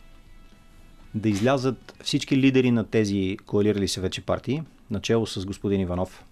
[1.14, 6.24] Да излязат всички лидери на тези коалирали се вече партии, начало с господин Иванов,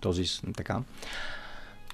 [0.00, 0.24] този
[0.56, 0.82] така,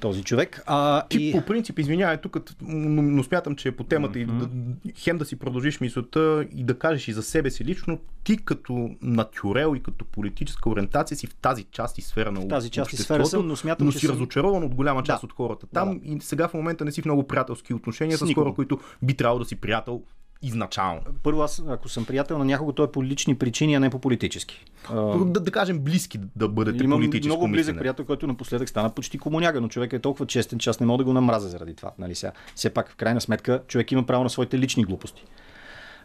[0.05, 0.63] този човек.
[0.67, 1.33] А, Ти и...
[1.33, 4.45] по принцип, извинявай тук, но, но смятам, че е по темата mm-hmm.
[4.85, 7.99] и да, хем да си продължиш мисълта и да кажеш и за себе си лично,
[8.25, 12.49] ти като натюрел и като политическа ориентация си в тази част и сфера на В
[12.49, 14.15] тази част и сфера съм, но смятам, но че си съм...
[14.15, 15.27] разочарован от голяма част да.
[15.27, 16.09] от хората там да.
[16.09, 19.15] и сега в момента не си в много приятелски отношения с, с хора, които би
[19.15, 20.03] трябвало да си приятел
[20.43, 21.01] изначално.
[21.23, 23.99] Първо, аз, ако съм приятел на някого, то е по лични причини, а не по
[23.99, 24.65] политически.
[24.91, 27.29] Да, да кажем близки да бъдете Имам политически.
[27.29, 27.79] много близък мислене.
[27.79, 30.99] приятел, който напоследък стана почти комуняга, но човек е толкова честен, че аз не мога
[30.99, 31.91] да го намразя заради това.
[31.99, 32.33] Нали сега?
[32.55, 35.25] Все пак, в крайна сметка, човек има право на своите лични глупости.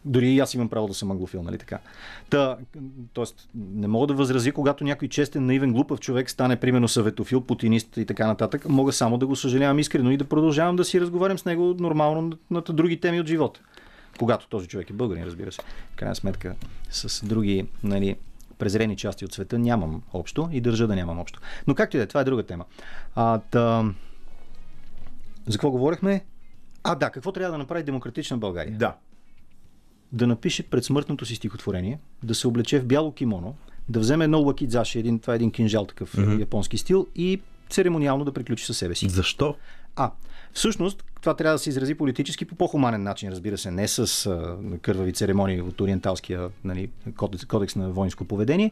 [0.05, 1.79] Дори и аз имам право да съм англофил, нали така?
[2.29, 2.57] Та,
[3.13, 7.97] тоест, не мога да възрази, когато някой честен, наивен, глупав човек стане, примерно, съветофил, путинист
[7.97, 8.69] и така нататък.
[8.69, 12.21] Мога само да го съжалявам искрено и да продължавам да си разговарям с него нормално
[12.21, 13.61] на, на други теми от живота
[14.19, 15.61] когато този човек е българин, разбира се.
[15.93, 16.55] В крайна сметка
[16.89, 18.15] с други нали,
[18.57, 21.39] презрени части от света нямам общо и държа да нямам общо.
[21.67, 22.65] Но както и да е, това е друга тема.
[23.15, 23.93] А, та...
[25.47, 26.25] За какво говорихме?
[26.83, 28.77] А, да, какво трябва да направи демократична България?
[28.77, 28.95] Да.
[30.11, 33.55] Да напише пред смъртното си стихотворение, да се облече в бяло кимоно,
[33.89, 36.39] да вземе едно лакидзаши, един, това е един кинжал такъв mm-hmm.
[36.39, 39.09] японски стил и церемониално да приключи със себе си.
[39.09, 39.55] Защо?
[39.95, 40.11] А,
[40.53, 44.57] всъщност, това трябва да се изрази политически по по-хуманен начин, разбира се, не с а,
[44.81, 46.89] кървави церемонии от ориенталския нали,
[47.47, 48.71] кодекс, на воинско поведение.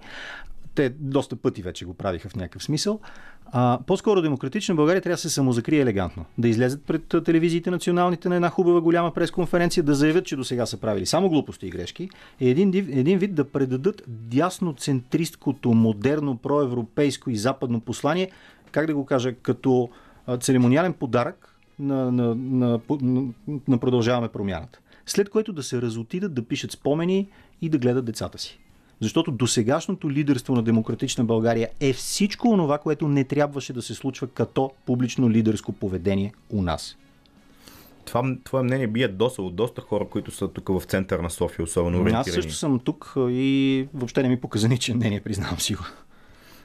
[0.76, 3.00] Те доста пъти вече го правиха в някакъв смисъл.
[3.46, 6.26] А, по-скоро демократична България трябва да се самозакрие елегантно.
[6.38, 10.66] Да излезат пред телевизиите националните на една хубава голяма пресконференция, да заявят, че до сега
[10.66, 12.10] са правили само глупости и грешки.
[12.40, 18.32] И един, един вид да предадат дясноцентристкото, модерно, проевропейско и западно послание,
[18.72, 19.90] как да го кажа, като
[20.40, 23.24] церемониален подарък на, на, на, на,
[23.68, 24.80] на продължаваме промяната.
[25.06, 27.28] След което да се разотидат, да пишат спомени
[27.62, 28.60] и да гледат децата си.
[29.02, 34.28] Защото досегашното лидерство на демократична България е всичко онова, което не трябваше да се случва
[34.28, 36.98] като публично лидерско поведение у нас.
[38.06, 41.64] Това твое мнение бие доста от доста хора, които са тук в център на София,
[41.64, 42.20] особено ориентирани.
[42.20, 45.84] Аз също съм тук и въобще не ми показа ниче мнение, признавам си го.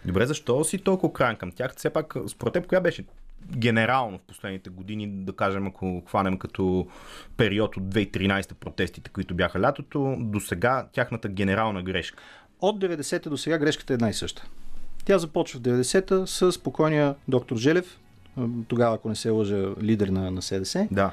[0.04, 1.74] Добре, защо си толкова крайен към тях?
[1.76, 3.04] Все пак, според теб, коя беше
[3.56, 6.86] генерално в последните години, да кажем, ако хванем като
[7.36, 12.22] период от 2013 протестите, които бяха лятото, до сега тяхната генерална грешка?
[12.60, 14.46] От 90-та до сега грешката е една и съща.
[15.04, 17.98] Тя започва в 90-та с спокойния доктор Желев,
[18.68, 20.88] тогава, ако не се лъжа, лидер на, на СДС.
[20.90, 21.12] Да.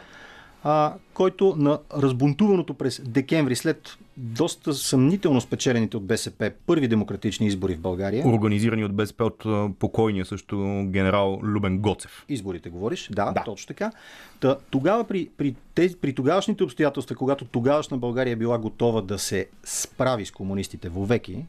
[0.63, 7.75] А, който на разбунтуваното през декември, след доста съмнително спечелените от БСП първи демократични избори
[7.75, 8.27] в България.
[8.27, 9.45] Организирани от БСП от
[9.79, 12.25] покойния също генерал Любен Гоцев.
[12.29, 13.43] Изборите говориш, да, да.
[13.43, 13.91] точно така.
[14.39, 19.47] Та, тогава при, при, тези, при тогавашните обстоятелства, когато тогавашна България била готова да се
[19.63, 21.45] справи с комунистите вовеки,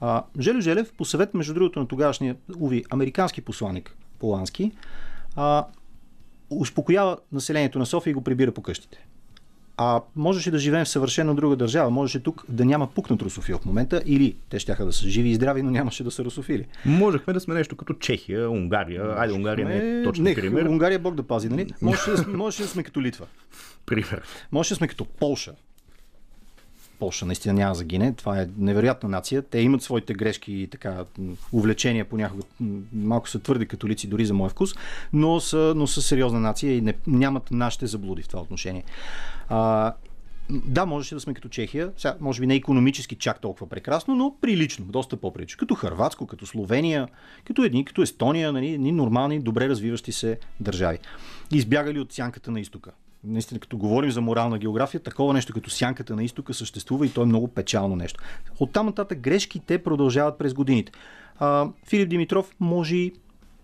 [0.00, 4.72] а, Желю Желев, по съвет, между другото, на тогавашния, уви, американски посланник Полански,
[5.36, 5.64] а,
[6.50, 9.06] успокоява населението на София и го прибира по къщите.
[9.80, 11.90] А можеше да живеем в съвършено друга държава.
[11.90, 15.34] Можеше тук да няма пукнат русофил в момента или те ще да са живи и
[15.34, 16.66] здрави, но нямаше да са русофили.
[16.86, 19.14] Можехме да сме нещо като Чехия, Унгария.
[19.18, 20.66] Айде, Унгария не е точно не, пример.
[20.66, 21.66] Унгария Бог да пази, нали?
[21.82, 23.26] Можеше, да, можеше да сме като Литва.
[23.86, 24.22] Пример.
[24.52, 25.52] Можеше да сме като Полша.
[26.98, 28.12] Польша наистина няма загине.
[28.12, 29.42] Това е невероятна нация.
[29.42, 31.04] Те имат своите грешки и така
[31.52, 32.42] увлечения понякога.
[32.92, 34.74] Малко са твърди католици, дори за мой вкус,
[35.12, 38.84] но са, но са сериозна нация и не, нямат нашите заблуди в това отношение.
[39.48, 39.92] А,
[40.50, 44.36] да, можеше да сме като Чехия, сега, може би не економически чак толкова прекрасно, но
[44.40, 45.58] прилично, доста по-прилично.
[45.58, 47.08] Като Харватско, като Словения,
[47.44, 50.98] като едни, като Естония, нали, нормални, добре развиващи се държави.
[51.52, 52.90] Избягали от сянката на изтока
[53.24, 57.22] наистина, като говорим за морална география, такова нещо като сянката на изтока съществува и то
[57.22, 58.24] е много печално нещо.
[58.60, 60.92] От там нататък грешките продължават през годините.
[61.38, 63.10] А, Филип Димитров може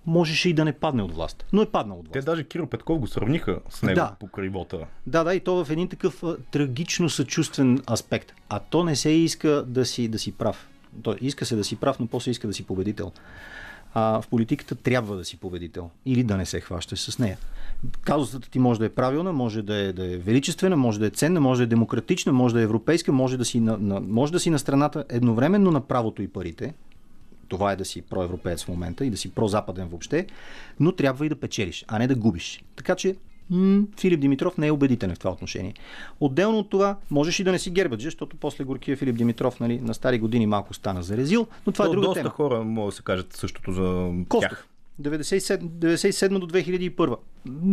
[0.06, 1.44] можеше и да не падне от власт.
[1.52, 2.12] Но е паднал от власт.
[2.12, 4.16] Те даже Киро Петков го сравниха с него да.
[4.20, 4.86] по кривота.
[5.06, 8.32] Да, да, и то в един такъв а, трагично съчувствен аспект.
[8.48, 10.68] А то не се иска да си, да си прав.
[11.02, 13.12] То иска се да си прав, но после иска да си победител.
[13.94, 17.38] А, в политиката трябва да си победител или да не се хващаш с нея
[18.04, 21.10] казусата ти може да е правилна, може да е, да е величествена, може да е
[21.10, 24.32] ценна, може да е демократична, може да е европейска, може да си на, на, може
[24.32, 26.74] да си на страната едновременно на правото и парите.
[27.48, 30.26] Това е да си проевропеец в момента и да си прозападен въобще,
[30.80, 32.64] но трябва и да печелиш, а не да губиш.
[32.76, 33.16] Така че
[33.50, 35.74] м- Филип Димитров не е убедителен в това отношение.
[36.20, 39.80] Отделно от това, можеш и да не си гербаджи, защото после горкия Филип Димитров нали,
[39.80, 42.30] на стари години малко стана зарезил, но това е То, е друга доста тема.
[42.30, 44.50] хора могат да се кажат същото за Костов.
[44.50, 44.66] тях.
[45.00, 47.16] 97, 97 до 2001.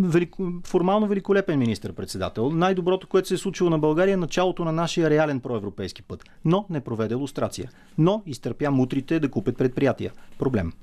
[0.10, 2.52] Велико, формално великолепен министр-председател.
[2.52, 6.24] Най-доброто, което се е случило на България е началото на нашия реален проевропейски път.
[6.46, 7.70] Но не проведе лустрация.
[7.98, 10.12] Но изтърпя мутрите да купят предприятия.
[10.40, 10.74] Проблем.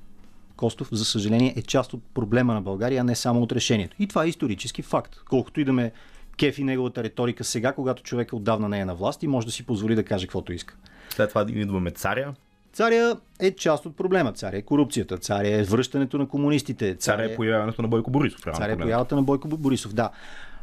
[0.57, 3.97] Костов, за съжаление, е част от проблема на България, а не само от решението.
[3.99, 5.17] И това е исторически факт.
[5.29, 5.93] Колкото и да ме
[6.37, 9.67] кефи неговата риторика сега, когато човек отдавна не е на власт и може да си
[9.67, 10.77] позволи да каже каквото иска.
[11.11, 12.35] След това идваме царя,
[12.79, 14.33] Царя е част от проблема.
[14.33, 15.19] Царя е корупцията.
[15.19, 16.95] Царя е връщането на комунистите.
[16.95, 18.41] Царя, царя е появяването на Бойко Борисов.
[18.41, 20.11] Царя е появата на Бойко Борисов, да.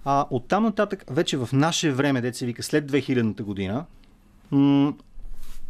[0.06, 3.86] А от там нататък, вече в наше време, деца вика след 2000-та година,
[4.52, 4.94] м-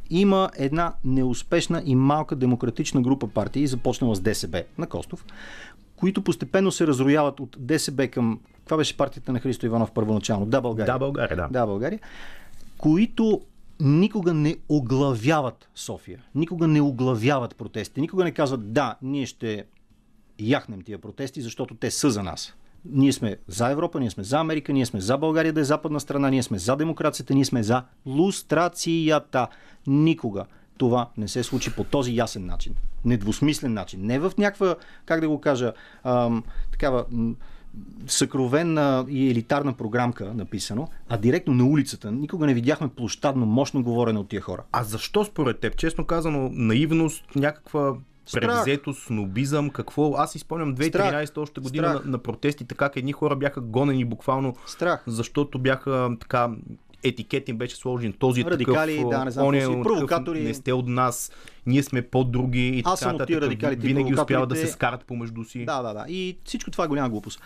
[0.09, 5.25] има една неуспешна и малка демократична група партии, започнала с ДСБ на Костов,
[5.95, 8.39] които постепенно се разрояват от ДСБ към...
[8.65, 10.45] Това беше партията на Христо Иванов първоначално.
[10.45, 10.93] Да, България.
[10.93, 11.47] Да, България, да.
[11.51, 11.99] Да, България.
[12.77, 13.41] Които
[13.79, 19.65] никога не оглавяват София, никога не оглавяват протестите, никога не казват да, ние ще
[20.39, 22.53] яхнем тия протести, защото те са за нас.
[22.85, 25.99] Ние сме за Европа, ние сме за Америка, ние сме за България да е западна
[25.99, 29.47] страна, ние сме за демокрацията, ние сме за лустрацията.
[29.87, 30.45] Никога
[30.77, 32.75] това не се случи по този ясен начин.
[33.05, 34.05] Недвусмислен начин.
[34.05, 37.05] Не в някаква, как да го кажа, ам, такава
[38.07, 42.11] съкровенна и елитарна програмка написано, а директно на улицата.
[42.11, 44.63] Никога не видяхме площадно, мощно говорене от тия хора.
[44.71, 45.75] А защо според теб?
[45.75, 47.95] Честно казано, наивност, някаква
[48.33, 50.13] превзето, снобизъм, какво?
[50.17, 55.03] Аз изпомням 2013 още година на, на протестите, как едни хора бяха гонени буквално, Страх.
[55.07, 56.49] защото бяха така
[57.07, 58.13] етикет им беше сложен.
[58.13, 60.43] Този е радикали, такъв, да, не знам, е, провокатори.
[60.43, 61.31] не сте от нас,
[61.65, 63.41] ние сме по-други и Аз така нататък.
[63.41, 65.65] Радикалите, Винаги успяват да се скарат помежду си.
[65.65, 66.05] Да, да, да.
[66.09, 67.41] И всичко това е голяма глупост.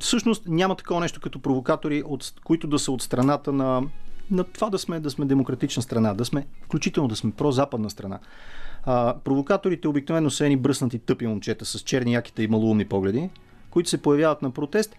[0.00, 3.82] Всъщност няма такова нещо като провокатори, от, които да са от страната на,
[4.30, 8.18] на това да сме, да сме демократична страна, да сме, включително да сме прозападна страна.
[8.84, 13.30] А, провокаторите обикновено са едни бръснати тъпи момчета с черни яките и малоумни погледи,
[13.70, 14.96] които се появяват на протест,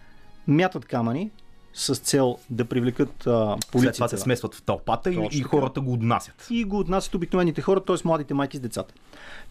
[0.47, 1.31] мятат камъни,
[1.73, 3.95] с цел да привлекат а, полицията.
[3.95, 6.47] След това се смесват в тълпата и, и хората го отнасят.
[6.49, 7.95] И го отнасят обикновените хора, т.е.
[8.05, 8.93] младите майки с децата.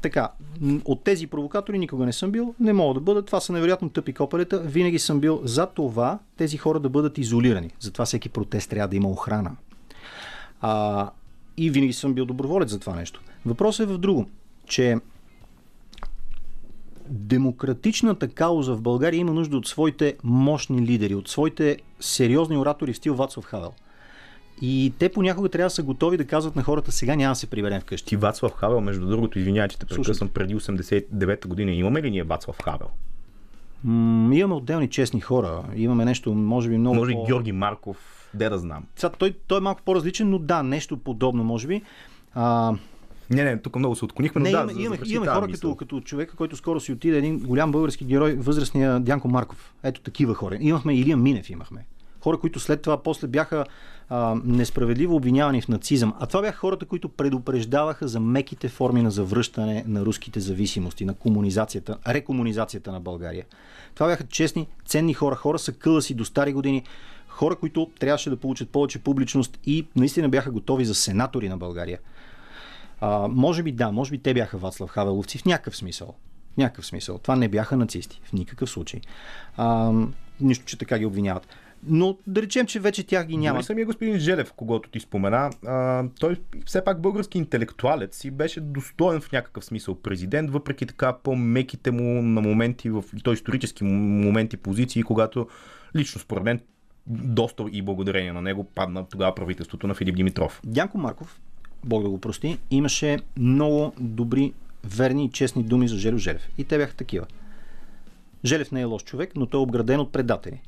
[0.02, 0.28] Така,
[0.85, 3.22] от тези провокатори никога не съм бил, не мога да бъда.
[3.22, 4.59] Това са невероятно тъпи копалета.
[4.59, 7.70] Винаги съм бил за това тези хора да бъдат изолирани.
[7.80, 9.50] Затова всеки протест трябва да има охрана.
[10.61, 11.11] А,
[11.56, 13.20] и винаги съм бил доброволец за това нещо.
[13.46, 14.28] Въпросът е в друго,
[14.66, 14.96] че
[17.10, 22.96] демократичната кауза в България има нужда от своите мощни лидери, от своите сериозни оратори в
[22.96, 23.72] стил Вацлав Хавел.
[24.62, 27.46] И те понякога трябва да са готови да казват на хората, сега няма да се
[27.46, 28.06] приберем вкъщи.
[28.06, 31.72] Ти Вацлав Хавел, между другото, извинявай, че те прекъсвам преди 89-та година.
[31.72, 32.88] Имаме ли ние Вацлав Хавел?
[33.84, 35.62] М, имаме отделни честни хора.
[35.76, 36.96] Имаме нещо, може би много.
[36.96, 38.84] Може по- Георги Марков, де да знам.
[38.96, 41.82] Сега, той, той е малко по-различен, но да, нещо подобно, може би.
[42.34, 42.74] А,
[43.31, 45.76] Не, не, тук много се отклонихме, но не, да, имаме, имаме, имаме хора мисъл.
[45.76, 49.74] като, като човека, който скоро си отиде, един голям български герой, възрастния Дянко Марков.
[49.83, 50.57] Ето такива хора.
[50.61, 51.87] Имахме Илия Минев, имахме.
[52.20, 53.64] Хора, които след това после бяха
[54.09, 56.14] а, несправедливо обвинявани в нацизъм.
[56.20, 61.14] А това бяха хората, които предупреждаваха за меките форми на завръщане на руските зависимости, на
[61.14, 63.45] комунизацията, рекомунизацията на България.
[63.95, 65.35] Това бяха честни, ценни хора.
[65.37, 66.83] Хора са къла си до стари години.
[67.28, 71.99] Хора, които трябваше да получат повече публичност и наистина бяха готови за сенатори на България.
[73.01, 76.14] А, може би да, може би те бяха Вацлав Хавеловци в някакъв смисъл.
[76.55, 77.18] В някакъв смисъл.
[77.18, 78.20] Това не бяха нацисти.
[78.24, 79.01] В никакъв случай.
[79.57, 79.92] А,
[80.40, 81.48] нищо, че така ги обвиняват.
[81.86, 83.59] Но да речем, че вече тях ги няма.
[83.59, 86.36] Дори самия господин Желев, когато ти спомена, а, той
[86.66, 92.22] все пак български интелектуалец и беше достоен в някакъв смисъл президент, въпреки така по-меките му
[92.22, 95.48] на моменти, в той исторически моменти, позиции, когато
[95.96, 96.61] лично според мен
[97.07, 100.61] доста и благодарение на него падна тогава правителството на Филип Димитров.
[100.64, 101.40] Дянко Марков,
[101.85, 104.53] Бог да го прости, имаше много добри,
[104.85, 106.49] верни и честни думи за Желю Желев.
[106.59, 107.26] И те бяха такива.
[108.45, 110.61] Желев не е лош човек, но той е обграден от предатели.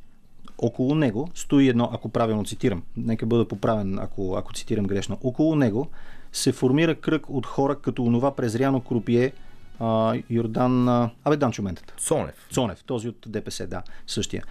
[0.58, 5.56] Около него стои едно, ако правилно цитирам, нека бъда поправен, ако, ако цитирам грешно, около
[5.56, 5.88] него
[6.32, 9.32] се формира кръг от хора като онова презряно крупие
[9.80, 11.94] а, Йордан, а, абе Данчо Ментата.
[11.98, 12.46] Цонев.
[12.50, 14.44] Цонев, този от ДПС, да, същия.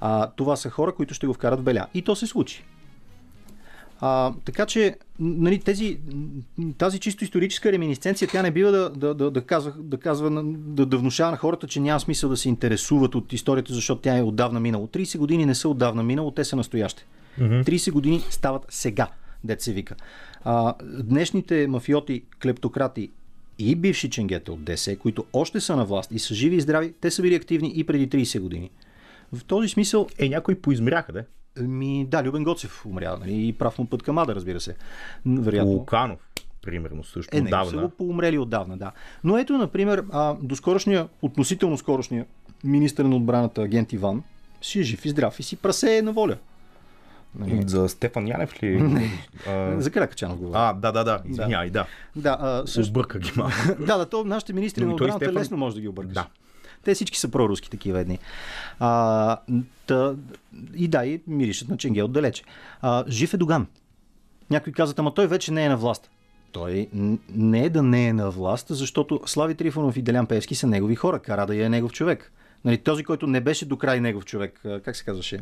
[0.00, 1.86] А, това са хора, които ще го вкарат в беля.
[1.94, 2.64] И то се случи.
[4.00, 5.98] А, така че, нали, тези,
[6.78, 10.42] тази чисто историческа реминисценция, тя не бива да, да, да, да, казва, да, казва, на-
[10.46, 14.18] да, да внушава на хората, че няма смисъл да се интересуват от историята, защото тя
[14.18, 14.86] е отдавна минало.
[14.86, 17.04] 30 години не са отдавна минало, те са настоящи.
[17.38, 19.08] 30 години стават сега,
[19.44, 19.94] дет се вика.
[20.44, 23.10] А, днешните мафиоти, клептократи
[23.58, 26.92] и бивши ченгета от ДС, които още са на власт и са живи и здрави,
[27.00, 28.70] те са били активни и преди 30 години.
[29.32, 31.24] В този смисъл, Е, някои поизмряха, да?
[31.60, 34.76] Ми, да, Любен Гоцев умря, нали, и прав му път към Ада, разбира се.
[35.26, 35.72] Вероятно.
[35.72, 36.18] Луканов,
[36.62, 38.92] примерно, също Е, не, са го поумрели отдавна, да.
[39.24, 42.26] Но ето, например, а, доскорошния, относително скорошния
[42.64, 44.22] министър на отбраната агент Иван
[44.62, 46.36] си е жив и здрав и си прасе на воля.
[47.34, 47.62] Нали?
[47.66, 48.82] За Стефан Янев ли?
[49.48, 50.58] А, За Каракачанов говоря.
[50.58, 51.86] А, да, да, да, извинявай, да.
[52.16, 53.54] Да, а, също, Обърка ги малко.
[53.86, 56.14] да, да, то нашите министри Но на отбраната Стефан- лесно може да ги объркаш.
[56.14, 56.26] Да.
[56.88, 58.18] Те всички са проруски такива едни.
[58.78, 59.36] А,
[59.86, 60.14] та,
[60.74, 62.42] и да, и миришат на Ченге отдалече.
[62.80, 63.66] А, жив е Доган.
[64.50, 66.10] Някой казват, ама той вече не е на власт.
[66.52, 66.88] Той
[67.34, 70.94] не е да не е на власт, защото Слави Трифонов и Делян Певски са негови
[70.94, 71.18] хора.
[71.18, 72.32] Карадая е негов човек.
[72.64, 75.40] Нали, този, който не беше до край негов човек, как се казваше,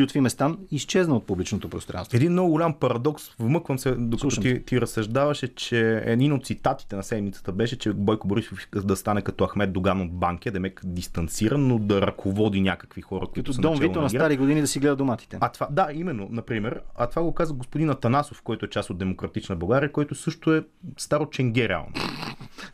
[0.00, 2.16] Лютви Местан, изчезна от публичното пространство.
[2.16, 6.96] Един много голям парадокс, вмъквам се, докато Слушам ти, ти разсъждаваше, че един от цитатите
[6.96, 10.74] на седмицата беше, че Бойко Борисов да стане като Ахмед Доган от Банкия, да ме
[10.84, 14.24] дистанциран, но да ръководи някакви хора, които Като са Дон начало Вито на ГЕРБ.
[14.24, 15.38] стари години да си гледа доматите.
[15.40, 16.80] А това, да, именно, например.
[16.96, 20.64] А това го каза господин Атанасов, който е част от Демократична България, който също е
[20.96, 21.92] старо ченге реално.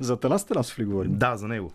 [0.01, 1.19] За Танас Танасов ли говорим?
[1.19, 1.73] Да, за него.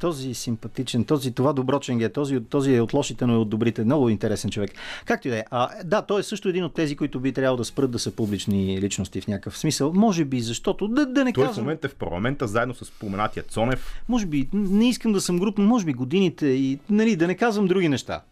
[0.00, 3.84] Този симпатичен, този, това добро ченге, този, този е от лошите, но е от добрите.
[3.84, 4.70] Много интересен човек.
[5.04, 5.44] Както и да е.
[5.50, 8.10] А, да, той е също един от тези, които би трябвало да спрат да са
[8.10, 9.92] публични личности в някакъв смисъл.
[9.92, 12.84] Може би, защото, да, да не Той в казвам, момента е в парламента, заедно с
[12.84, 14.02] споменатия Цонев.
[14.08, 17.34] може би, не искам да съм груп, но може би годините и, нали, да не
[17.34, 18.22] казвам други неща.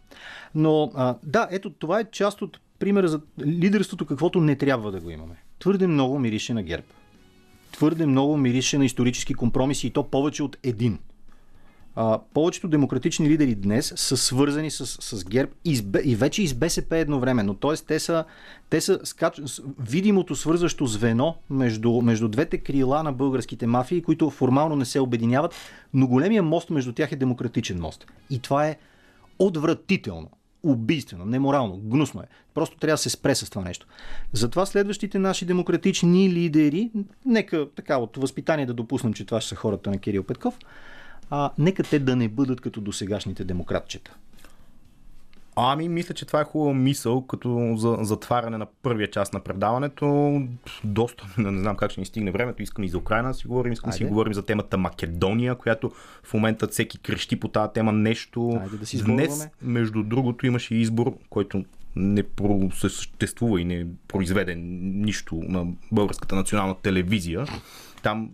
[0.55, 4.99] Но, а, да, ето, това е част от примера за лидерството, каквото не трябва да
[4.99, 5.35] го имаме.
[5.59, 6.85] Твърде много мирише на ГЕРБ.
[7.71, 10.99] Твърде много мирише на исторически компромиси и то повече от един.
[12.01, 16.53] А, повечето демократични лидери днес са свързани с, с ГЕРБ и, и вече и с
[16.53, 17.53] БСП едновременно.
[17.53, 18.25] Тоест, те са,
[18.69, 19.41] те са скач...
[19.79, 25.55] видимото свързващо звено между, между двете крила на българските мафии, които формално не се обединяват,
[25.93, 28.07] но големия мост между тях е демократичен мост.
[28.29, 28.77] И това е
[29.39, 30.29] отвратително,
[30.63, 32.25] убийствено, неморално, гнусно е.
[32.53, 33.87] Просто трябва да се спре с това нещо.
[34.33, 36.91] Затова следващите наши демократични лидери,
[37.25, 40.59] нека така от възпитание да допуснем, че това ще са хората на Кирил Петков,
[41.29, 44.15] а, нека те да не бъдат като досегашните демократчета.
[45.61, 50.41] Ами, мисля, че това е хубава мисъл, като за затваряне на първия част на предаването.
[50.83, 52.63] Доста, не знам как ще ни стигне времето.
[52.63, 55.91] Искам и за Украина да си говорим, искам да си говорим за темата Македония, която
[56.23, 58.59] в момента всеки крещи по тази тема нещо.
[58.61, 61.65] Айде да си Днес, между другото, имаше избор, който
[61.95, 62.23] не
[62.73, 67.45] съществува и не произведе нищо на българската национална телевизия.
[68.03, 68.29] Там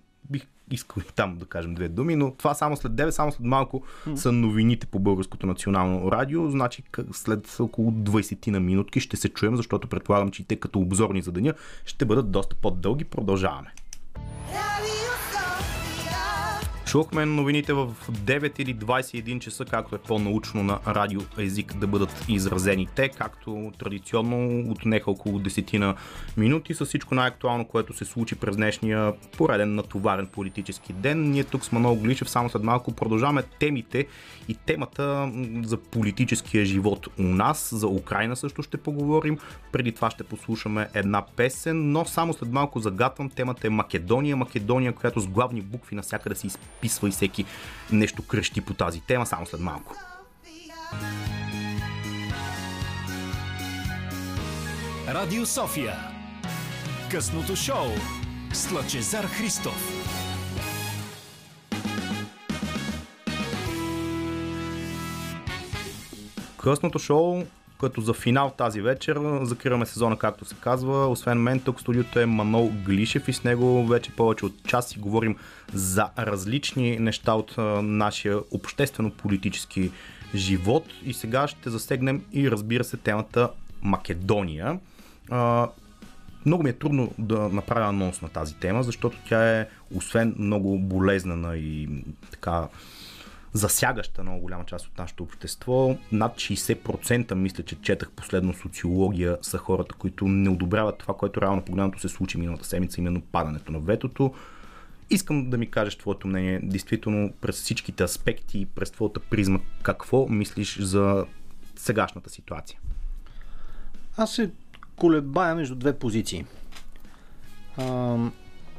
[0.71, 3.83] искал и там да кажем две думи, но това само след 9, само след малко
[3.83, 4.15] mm-hmm.
[4.15, 6.49] са новините по Българското национално радио.
[6.49, 10.79] Значи след около 20 на минутки ще се чуем, защото предполагам, че и те като
[10.79, 11.53] обзорни за деня
[11.85, 13.03] ще бъдат доста по-дълги.
[13.03, 13.73] Продължаваме.
[16.95, 22.25] Чухме новините в 9 или 21 часа, както е по-научно на радио език да бъдат
[22.27, 25.95] изразени те, както традиционно отнеха около 10 на
[26.37, 31.31] минути с всичко най-актуално, което се случи през днешния пореден натоварен политически ден.
[31.31, 34.07] Ние тук с Манол Гличев само след малко продължаваме темите
[34.47, 35.31] и темата
[35.63, 39.37] за политическия живот у нас, за Украина също ще поговорим.
[39.71, 44.37] Преди това ще послушаме една песен, но само след малко загатвам темата е Македония.
[44.37, 47.45] Македония, която с главни букви навсякъде се изписва записва и всеки
[47.91, 49.95] нещо кръщи по тази тема, само след малко.
[55.07, 55.95] Радио София.
[57.11, 57.87] Късното шоу
[58.53, 59.91] с Лъчезар Христов.
[66.57, 67.43] Късното шоу
[67.85, 71.07] като за финал тази вечер закриваме сезона, както се казва.
[71.07, 74.99] Освен мен, тук студиото е Манол Глишев и с него вече повече от час си
[74.99, 75.35] говорим
[75.73, 79.91] за различни неща от нашия обществено-политически
[80.35, 80.85] живот.
[81.03, 83.49] И сега ще засегнем и разбира се темата
[83.81, 84.79] Македония.
[86.45, 90.79] Много ми е трудно да направя анонс на тази тема, защото тя е, освен много
[90.79, 91.89] болезнена и
[92.31, 92.67] така
[93.55, 95.97] засягаща много голяма част от нашето общество.
[96.11, 101.61] Над 60% мисля, че четах последно социология са хората, които не одобряват това, което реално
[101.61, 104.33] погледнато се случи миналата седмица, именно падането на ветото.
[105.09, 110.79] Искам да ми кажеш твоето мнение, действително през всичките аспекти, през твоята призма, какво мислиш
[110.79, 111.25] за
[111.75, 112.79] сегашната ситуация?
[114.17, 114.51] Аз се
[114.95, 116.45] колебая между две позиции.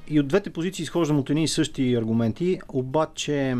[0.09, 3.57] и от двете позиции изхождам от едни и същи аргументи, обаче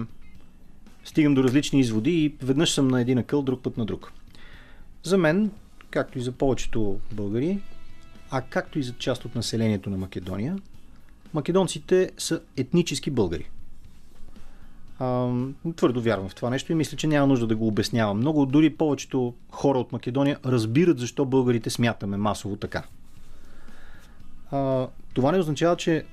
[1.07, 4.13] стигам до различни изводи и веднъж съм на един акъл, друг път на друг.
[5.03, 5.51] За мен,
[5.91, 7.59] както и за повечето българи,
[8.31, 10.59] а както и за част от населението на Македония,
[11.35, 13.49] македонците са етнически българи.
[14.99, 15.33] А,
[15.77, 18.19] твърдо вярвам в това нещо и мисля, че няма нужда да го обяснявам.
[18.19, 22.83] Много, дори повечето хора от Македония разбират защо българите смятаме масово така.
[24.51, 26.05] А, това не означава, че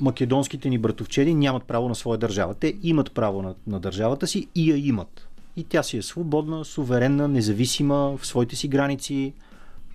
[0.00, 2.54] македонските ни братовчеди нямат право на своя държава.
[2.54, 5.28] Те имат право на, на държавата си и я имат.
[5.56, 9.32] И тя си е свободна, суверенна, независима в своите си граници,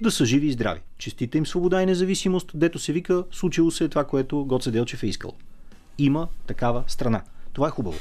[0.01, 0.81] да са живи и здрави.
[0.97, 5.07] Честита им свобода и независимост, дето се вика, случило се това, което Гоце Делчев е
[5.07, 5.33] искал.
[5.97, 7.21] Има такава страна.
[7.53, 7.97] Това е хубаво.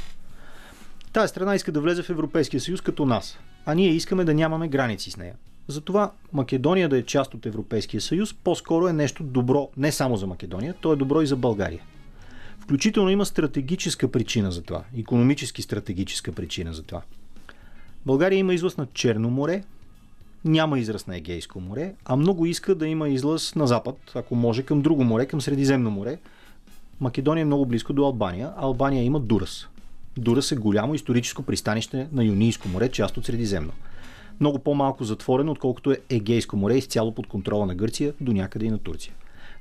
[1.13, 4.69] Тая страна иска да влезе в Европейския съюз като нас, а ние искаме да нямаме
[4.69, 5.35] граници с нея.
[5.69, 10.27] Затова Македония да е част от Европейския съюз по-скоро е нещо добро не само за
[10.27, 11.81] Македония, то е добро и за България.
[12.63, 14.85] Включително има стратегическа причина за това.
[14.99, 17.03] Економически стратегическа причина за това.
[18.07, 19.63] България има излъз на Черно море,
[20.45, 24.63] няма израз на Егейско море, а много иска да има излъз на запад, ако може,
[24.63, 26.19] към друго море, към Средиземно море.
[27.01, 29.69] Македония е много близко до Албания, а Албания има Дурас.
[30.17, 33.73] Дурас е голямо историческо пристанище на Юнийско море, част от Средиземно.
[34.41, 38.71] Много по-малко затворено, отколкото е Егейско море, изцяло под контрола на Гърция, до някъде и
[38.71, 39.15] на Турция.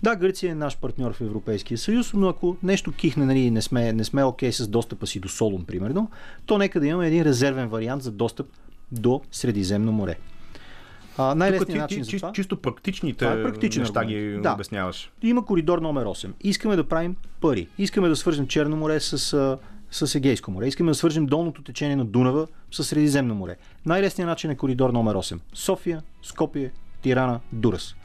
[0.04, 3.94] Да, Гърция е наш партньор в Европейския съюз, но ако нещо кихне, нали, не сме,
[3.94, 6.10] не сме окей okay с достъпа си до Солун, примерно,
[6.46, 8.48] то нека да имаме един резервен вариант за достъп
[8.92, 10.18] до Средиземно море.
[11.18, 12.32] А, най-лесният начин за това...
[12.32, 14.54] Чисто практичните това е практичен неща ги да.
[14.54, 15.12] обясняваш.
[15.22, 16.32] Има коридор номер 8.
[16.44, 17.68] Искаме да правим пари.
[17.78, 19.58] Искаме да свържем Черно море с,
[19.92, 20.68] с Егейско море.
[20.68, 23.56] Искаме да свържем долното течение на Дунава с Средиземно море.
[23.86, 25.40] Най-лесният начин е коридор номер 8.
[25.54, 26.72] София, Скопие,
[27.02, 27.96] Тирана, Дурас.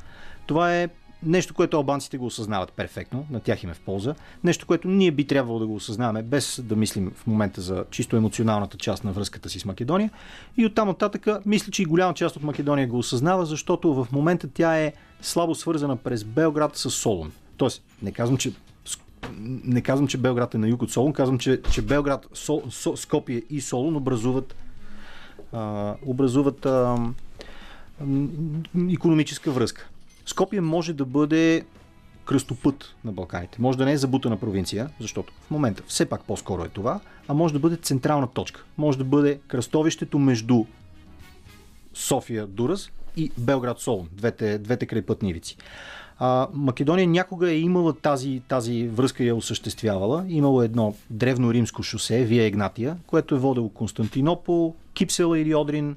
[0.47, 0.89] Това е
[1.27, 4.15] Нещо, което албанците го осъзнават перфектно, на тях им е в полза.
[4.45, 8.17] Нещо, което ние би трябвало да го осъзнаваме, без да мислим в момента за чисто
[8.17, 10.11] емоционалната част на връзката си с Македония.
[10.57, 14.49] И оттам нататък, мисля, че и голяма част от Македония го осъзнава, защото в момента
[14.55, 17.33] тя е слабо свързана през Белград с Солун.
[17.57, 18.53] Тоест, не казвам, че
[19.65, 22.97] не казвам, че Белград е на юг от Солун, казвам, че, че Белград, Сол, Со,
[22.97, 24.57] Скопие и Солун образуват,
[25.53, 26.97] а, образуват а,
[28.93, 29.89] економическа връзка.
[30.27, 31.65] Скопие може да бъде
[32.25, 33.63] кръстопът на Балканите.
[33.63, 37.35] Може да не е забутана провинция, защото в момента все пак по-скоро е това, а
[37.35, 38.65] може да бъде централна точка.
[38.79, 40.65] Може да бъде кръстовището между
[41.95, 45.41] София Дурас и Белград Солун, двете, двете крайпътни.
[46.19, 50.25] А, Македония някога е имала тази, тази връзка и е осъществявала.
[50.29, 55.97] Имало едно древно римско шосе, Вия Игнатия, което е водело Константинопол, Кипсела или Одрин,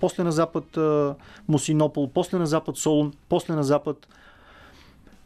[0.00, 1.14] после на запад а,
[1.48, 4.08] Мусинопол, после на запад Солун, после на запад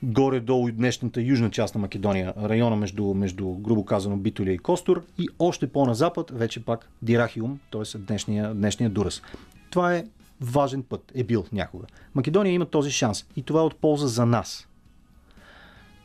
[0.03, 5.29] горе-долу днешната южна част на Македония, района между, между грубо казано Битолия и Костур и
[5.39, 7.99] още по-на запад вече пак Дирахиум, т.е.
[7.99, 9.23] Днешния, днешния Дурас.
[9.71, 10.05] Това е
[10.41, 11.87] важен път, е бил някога.
[12.15, 14.69] Македония има този шанс и това е от полза за нас.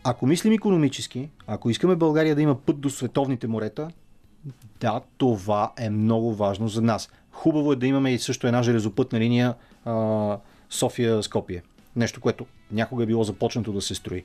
[0.04, 3.88] Ако мислим економически, ако искаме България да има път до световните морета,
[4.80, 7.10] да, това е много важно за нас.
[7.42, 9.54] Хубаво е да имаме и също една железопътна линия
[10.72, 11.62] София-Скопие.
[11.96, 14.24] Нещо, което някога е било започнато да се строи.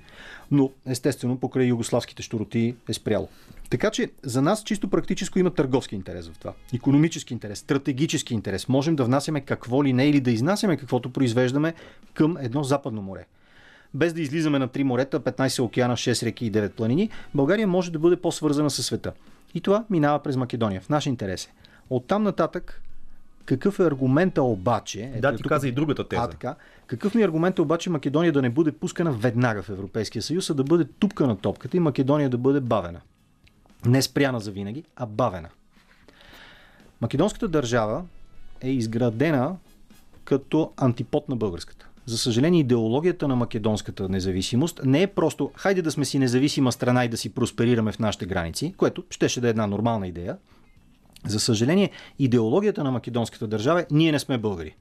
[0.51, 3.29] Но, естествено, покрай югославските штороти е спряло.
[3.71, 6.53] Така че за нас чисто практическо има търговски интерес в това.
[6.75, 8.69] Економически интерес, стратегически интерес.
[8.69, 11.75] Можем да внасяме какво ли не или да изнасяме каквото произвеждаме
[12.15, 13.27] към едно западно море.
[13.95, 17.93] Без да излизаме на три морета, 15 океана, 6 реки и 9 планини, България може
[17.93, 19.13] да бъде по-свързана с света.
[19.55, 20.81] И това минава през Македония.
[20.81, 21.53] В наш интерес е.
[21.91, 22.83] Оттам нататък
[23.47, 25.11] какъв е аргумента обаче?
[25.13, 26.23] Ето, да, ти тук, каза и другата теза.
[26.23, 26.55] А, така.
[26.87, 30.55] Какъв ми е аргумента обаче Македония да не бъде пускана веднага в Европейския съюз, а
[30.55, 33.01] да бъде тупка на топката и Македония да бъде бавена?
[33.87, 35.49] Не спряна за винаги, а бавена.
[37.01, 38.05] Македонската държава
[38.61, 39.57] е изградена
[40.25, 41.87] като антипод на българската.
[42.07, 47.05] За съжаление, идеологията на македонската независимост не е просто хайде да сме си независима страна
[47.05, 50.37] и да си просперираме в нашите граници, което щеше да е една нормална идея,
[51.27, 54.75] за съжаление, идеологията на македонската държава е ние не сме българи.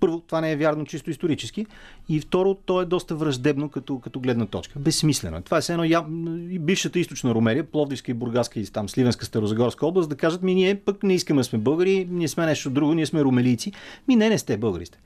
[0.00, 1.66] Първо, това не е вярно чисто исторически.
[2.08, 4.78] И второ, то е доста враждебно като, като гледна точка.
[4.78, 5.36] Безсмислено.
[5.36, 5.42] е.
[5.42, 6.04] Това е едно я...
[6.50, 10.54] и бившата източна Румерия, Пловдивска и Бургаска и там Сливенска, Старозагорска област, да кажат ми
[10.54, 13.72] ние пък не искаме да сме българи, ние сме нещо друго, ние сме румелийци.
[14.08, 14.98] Ми не, не сте българи сте.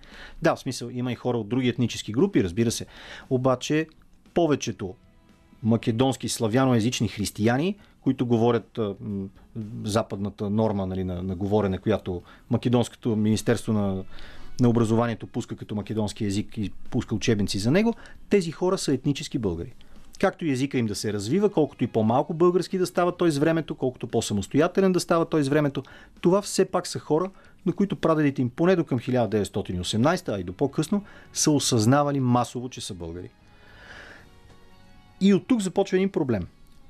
[0.43, 2.87] Да, в смисъл, има и хора от други етнически групи, разбира се.
[3.31, 3.87] Обаче,
[4.35, 4.95] повечето
[5.65, 8.79] македонски славяноязични християни, които говорят
[9.85, 14.05] западната норма нали, на, на говорене, която Македонското Министерство на,
[14.61, 17.95] на образованието пуска като македонски язик и пуска учебници за него,
[18.31, 19.73] тези хора са етнически българи.
[20.21, 23.39] Както и езика им да се развива, колкото и по-малко български да става той с
[23.39, 25.83] времето, колкото по-самостоятелен да става той с времето,
[26.21, 27.31] това все пак са хора,
[27.67, 32.69] на които прадедите им поне до към 1918, а и до по-късно, са осъзнавали масово,
[32.69, 33.31] че са българи.
[35.21, 36.47] И от тук започва един проблем.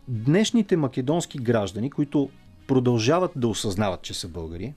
[0.08, 2.30] Днешните македонски граждани, които
[2.66, 4.72] продължават да осъзнават, че са българи,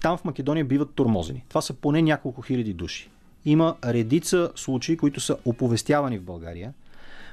[0.00, 1.44] там в Македония биват тормозени.
[1.48, 3.10] Това са поне няколко хиляди души.
[3.44, 6.72] Има редица случаи, които са оповестявани в България,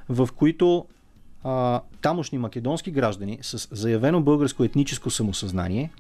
[0.10, 0.86] в които
[1.44, 5.92] а, тамошни македонски граждани с заявено българско етническо самосъзнание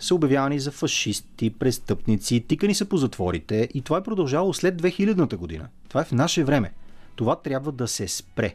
[0.00, 5.36] са обявявани за фашисти, престъпници, тикани са по затворите и това е продължавало след 2000-та
[5.36, 5.68] година.
[5.88, 6.72] Това е в наше време.
[7.18, 8.54] Това трябва да се спре.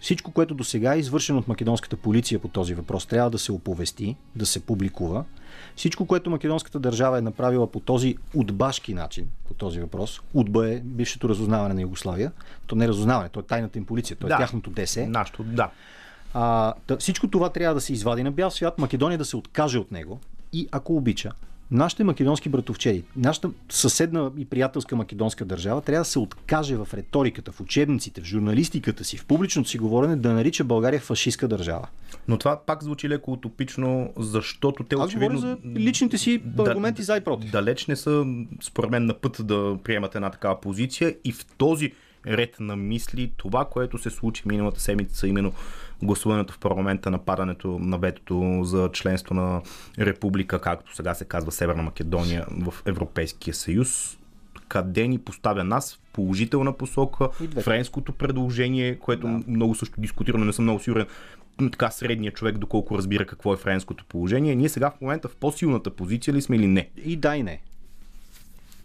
[0.00, 3.52] Всичко, което до сега е извършено от македонската полиция по този въпрос, трябва да се
[3.52, 5.24] оповести, да се публикува.
[5.76, 10.80] Всичко, което македонската държава е направила по този отбашки начин, по този въпрос, Удба е
[10.80, 12.32] бившето разузнаване на Югославия,
[12.66, 15.06] то не е разузнаване, то е тайната им полиция, то е да, тяхното ДС.
[15.06, 15.70] Нашето, да.
[16.34, 19.78] А, да, всичко това трябва да се извади на бял свят, Македония да се откаже
[19.78, 20.20] от него
[20.52, 21.32] и, ако обича,
[21.70, 27.52] нашите македонски братовчеди, нашата съседна и приятелска македонска държава трябва да се откаже в риториката,
[27.52, 31.88] в учебниците, в журналистиката си, в публичното си говорене да нарича България фашистска държава.
[32.28, 35.38] Но това пак звучи леко утопично, защото те Аз очевидно...
[35.38, 37.50] за личните си аргументи да, за и против.
[37.50, 38.24] Далеч не са,
[38.62, 41.92] според мен, на път да приемат една такава позиция и в този
[42.26, 45.52] ред на мисли това, което се случи миналата седмица, именно
[46.02, 49.62] гласуването в парламента на падането на ветото за членство на
[49.98, 54.18] република, както сега се казва Северна Македония в Европейския съюз,
[54.68, 57.28] къде ни поставя нас в положителна посока.
[57.60, 59.40] Френското предложение, което да.
[59.46, 61.06] много също дискутирано, не съм много сигурен
[61.68, 64.54] така средният човек, доколко разбира какво е френското положение.
[64.54, 66.90] Ние сега в момента в по-силната позиция ли сме или не?
[67.04, 67.60] И да и не.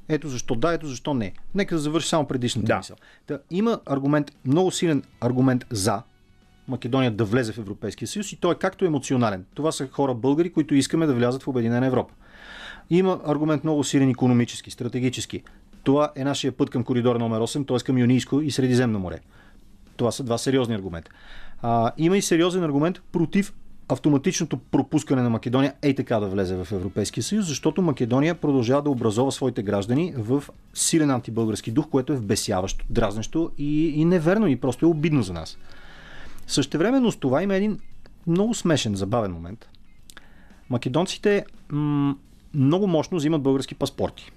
[0.10, 1.34] Ето защо да, ето защо не.
[1.56, 2.78] Нека да завърши само предишната да.
[2.78, 2.96] мисъл.
[3.28, 6.02] Да, има аргумент, много силен аргумент за
[6.68, 9.46] Македония да влезе в Европейския съюз и той е както емоционален.
[9.54, 12.14] Това са хора българи, които искаме да влязат в Обединена Европа.
[12.90, 15.44] Има аргумент много силен економически, стратегически.
[15.84, 17.78] Това е нашия път към коридор номер 8, т.е.
[17.78, 19.20] към Юнийско и Средиземно море.
[19.98, 21.12] Това са два сериозни аргумента.
[21.62, 23.54] А, има и сериозен аргумент против
[23.90, 28.90] автоматичното пропускане на Македония ей така да влезе в Европейския съюз, защото Македония продължава да
[28.90, 30.44] образова своите граждани в
[30.74, 35.34] силен антибългарски дух, което е вбесяващо, дразнещо и, и неверно и просто е обидно за
[35.34, 35.58] нас.
[36.48, 37.80] Същевременно с това има един
[38.28, 39.70] много смешен, забавен момент.
[40.70, 42.16] Македонците м-
[42.54, 44.32] много мощно взимат български паспорти.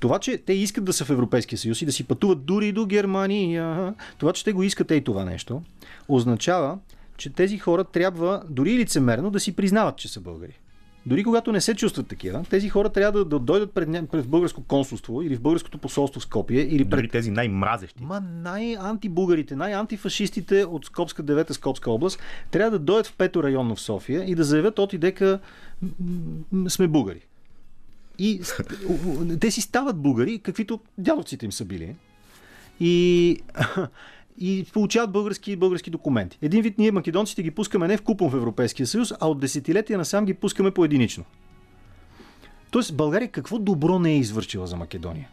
[0.00, 2.86] Това, че те искат да са в Европейския съюз и да си пътуват дори до
[2.86, 5.62] Германия, това, че те го искат и това нещо,
[6.08, 6.78] означава,
[7.16, 10.58] че тези хора трябва дори лицемерно да си признават, че са българи.
[11.06, 14.62] Дори когато не се чувстват такива, тези хора трябва да, да дойдат пред, пред българско
[14.62, 16.60] консулство или в българското посолство в Скопие.
[16.60, 16.98] Или пред...
[16.98, 18.04] Дори тези най-мразещи.
[18.04, 23.80] Ма най-антибулгарите, най-антифашистите от Скопска 9 Скопска област трябва да дойдат в пето районно в
[23.80, 25.38] София и да заявят от и дека
[26.68, 27.20] сме бугари.
[28.18, 28.40] И
[29.40, 31.96] те си стават бугари, каквито дядовците им са били.
[32.80, 33.38] И
[34.38, 36.38] и получават български, български документи.
[36.42, 39.98] Един вид ние македонците ги пускаме не в купон в Европейския съюз, а от десетилетия
[39.98, 41.24] насам ги пускаме по единично.
[42.70, 45.28] Тоест България какво добро не е извършила за Македония?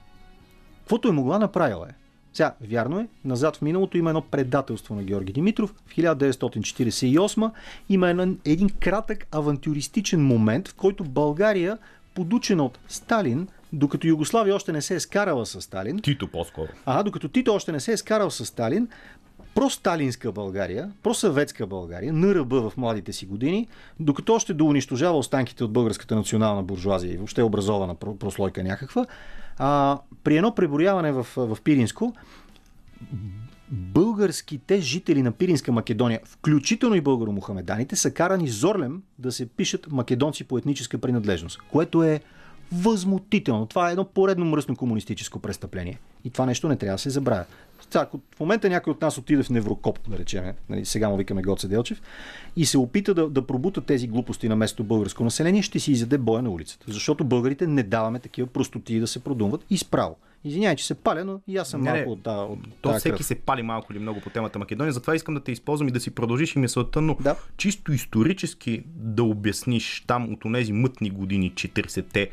[0.80, 1.94] Каквото е могла направила е.
[2.34, 5.74] Сега, вярно е, назад в миналото има едно предателство на Георги Димитров.
[5.86, 7.52] В 1948
[7.90, 11.78] има един, един кратък авантюристичен момент, в който България,
[12.16, 16.00] подучена от Сталин, докато Югославия още не се е скарала с Сталин.
[16.00, 16.70] Тито по-скоро.
[16.86, 18.88] А, докато Тито още не се е скарал с Сталин,
[19.56, 23.68] просталинска България, просъветска България, НРБ в младите си години,
[24.00, 29.06] докато още да унищожава останките от българската национална буржуазия и въобще образована прослойка някаква,
[29.58, 32.14] а, при едно преброяване в, в Пиринско,
[33.72, 40.44] българските жители на Пиринска Македония, включително и българо-мухамеданите, са карани зорлем да се пишат македонци
[40.44, 42.22] по етническа принадлежност, което е
[42.72, 43.66] възмутително.
[43.66, 46.00] Това е едно поредно мръсно комунистическо престъпление.
[46.24, 47.46] И това нещо не трябва да се забравя.
[47.96, 51.42] Ако в момента някой от нас отиде в Неврокоп, да речем, нали, сега му викаме
[51.42, 52.02] Гоце Делчев,
[52.56, 56.18] и се опита да, да пробута тези глупости на местото българско население, ще си изяде
[56.18, 56.86] боя на улицата.
[56.90, 60.16] Защото българите не даваме такива простоти да се продумват и справо.
[60.44, 63.16] Извинявай, че се паля, но и аз съм не, малко от, да, от То всеки
[63.16, 63.26] кръв.
[63.26, 66.00] се пали малко или много по темата Македония, затова искам да те използвам и да
[66.00, 67.36] си продължиш и мисълта, но да.
[67.58, 72.30] чисто исторически да обясниш там от тези мътни години, 40-те,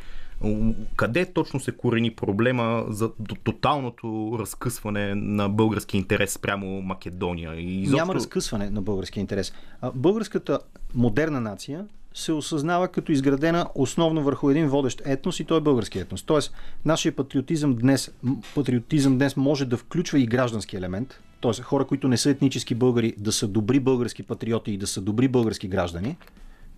[0.96, 3.10] къде точно се корени проблема за
[3.44, 7.54] тоталното разкъсване на български интерес спрямо Македония?
[7.54, 7.96] И изобщо...
[7.96, 9.52] Няма разкъсване на български интерес.
[9.94, 10.58] Българската
[10.94, 11.84] модерна нация
[12.14, 16.22] се осъзнава като изградена основно върху един водещ етнос и той е български етнос.
[16.22, 16.52] Тоест,
[16.84, 18.10] нашия патриотизъм днес,
[18.54, 21.62] патриотизъм днес може да включва и граждански елемент, т.е.
[21.62, 25.28] хора, които не са етнически българи, да са добри български патриоти и да са добри
[25.28, 26.16] български граждани.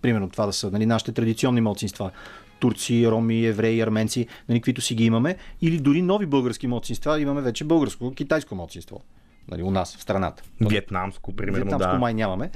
[0.01, 2.11] Примерно това да са нали, нашите традиционни малцинства
[2.59, 7.41] турци, роми, евреи, арменци, нали, каквито си ги имаме, или дори нови български младсинства, имаме
[7.41, 9.01] вече българско, китайско младсинство.
[9.51, 10.43] Нали, у нас, в страната.
[10.61, 11.97] Вьетнамско, примерно, Вьетнамско да.
[11.97, 12.51] май нямаме.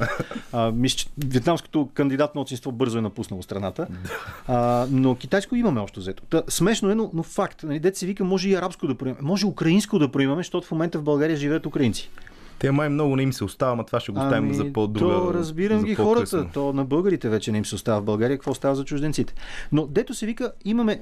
[0.52, 3.88] А, мисля, че вьетнамското кандидат младсинство бързо е напуснало страната.
[4.48, 6.24] А, но китайско имаме още взето.
[6.24, 7.64] Та, смешно е, но, но факт.
[7.64, 9.22] Нали, дете се вика, може и арабско да проимаме.
[9.22, 12.10] Може украинско да проимаме, защото в момента в България живеят украинци.
[12.64, 15.14] Те май много не им се остава, но това ще го оставим ами, за по-друга.
[15.14, 16.48] То разбирам ги хората.
[16.54, 18.38] То на българите вече не им се остава в България.
[18.38, 19.34] Какво става за чужденците?
[19.72, 21.02] Но дето се вика, имаме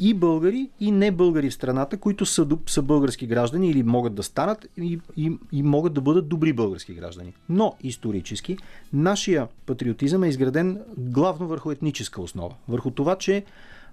[0.00, 4.22] и българи, и не българи в страната, които са, са български граждани или могат да
[4.22, 7.32] станат и, и, и могат да бъдат добри български граждани.
[7.48, 8.58] Но исторически
[8.92, 12.54] нашия патриотизъм е изграден главно върху етническа основа.
[12.68, 13.44] Върху това, че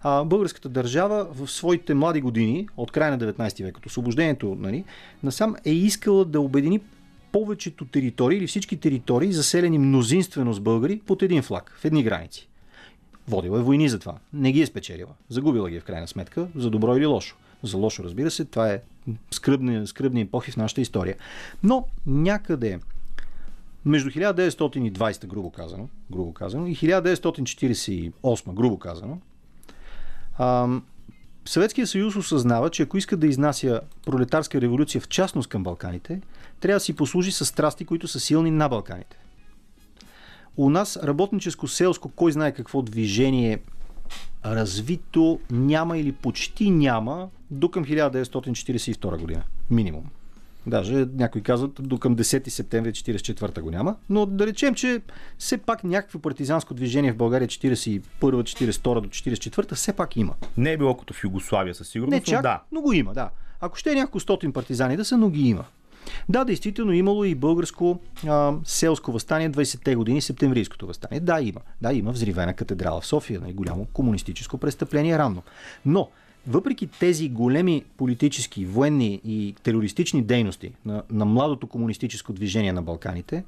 [0.01, 4.84] а, българската държава в своите млади години, от края на 19 век, от освобождението, нали,
[5.24, 6.80] насам е искала да обедини
[7.32, 12.48] повечето територии или всички територии, заселени мнозинствено с българи, под един флаг, в едни граници.
[13.28, 14.18] Водила е войни за това.
[14.34, 15.12] Не ги е спечелила.
[15.30, 17.36] Загубила ги е в крайна сметка, за добро или лошо.
[17.64, 18.82] За лошо, разбира се, това е
[19.32, 21.16] скръбни, скръбни епохи в нашата история.
[21.64, 22.80] Но някъде
[23.86, 29.18] между 1920, грубо казано, грубо казано и 1948, грубо казано,
[30.40, 30.84] ам,
[31.46, 36.22] Съветския съюз осъзнава, че ако иска да изнася пролетарска революция в частност към Балканите,
[36.60, 39.18] трябва да си послужи с страсти, които са силни на Балканите.
[40.57, 43.60] У нас работническо-селско, кой знае какво движение
[44.45, 49.43] развито няма или почти няма до към 1942 година.
[49.70, 50.03] Минимум.
[50.68, 53.95] Даже някои казват до към 10 септември 1944 го няма.
[54.10, 55.01] Но да речем, че
[55.38, 60.34] все пак някакво партизанско движение в България 41, 42 до 44 все пак има.
[60.57, 62.62] Не е било като в Югославия със сигурност, Не чак, но да.
[62.72, 63.30] но го има, да.
[63.62, 65.66] Ако ще е няколко стотин партизани да са, но ги има.
[66.30, 71.20] Да, действително имало и българско а, селско възстание 20-те години, септемврийското възстание.
[71.20, 71.62] Да, има.
[71.82, 75.43] Да, има взривена катедрала в София, нали, голямо комунистическо престъпление рано.
[75.86, 76.10] Но
[76.47, 83.43] въпреки тези големи политически, военни и терористични дейности на, на младото комунистическо движение на Балканите,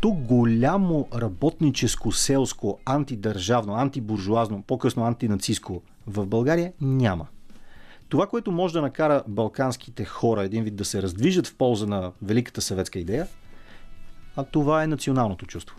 [0.00, 7.26] то голямо работническо, селско, антидържавно, антибуржуазно, по-късно антинацистско в България няма.
[8.08, 12.12] Това, което може да накара балканските хора един вид да се раздвижат в полза на
[12.22, 13.26] великата съветска идея,
[14.36, 15.76] а това е националното чувство.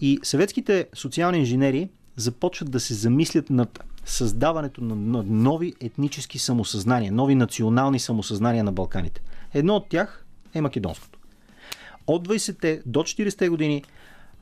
[0.00, 7.34] И съветските социални инженери започват да се замислят над създаването на нови етнически самосъзнания, нови
[7.34, 9.22] национални самосъзнания на Балканите.
[9.54, 11.18] Едно от тях е македонското.
[12.06, 13.84] От 20-те до 40-те години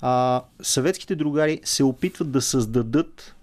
[0.00, 3.34] а, съветските другари се опитват да създадат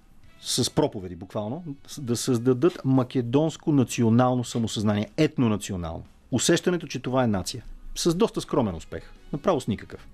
[0.41, 1.63] с проповеди буквално,
[1.97, 6.03] да създадат македонско национално самосъзнание, етнонационално.
[6.31, 7.63] Усещането, че това е нация.
[7.95, 9.11] С доста скромен успех.
[9.33, 10.07] Направо с никакъв.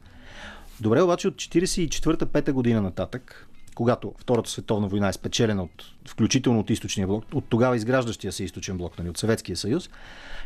[0.81, 6.69] Добре, обаче от 44-5 година нататък, когато Втората световна война е спечелена от, включително от
[6.69, 9.89] източния блок, от тогава изграждащия се източен блок, нали, от Съветския съюз,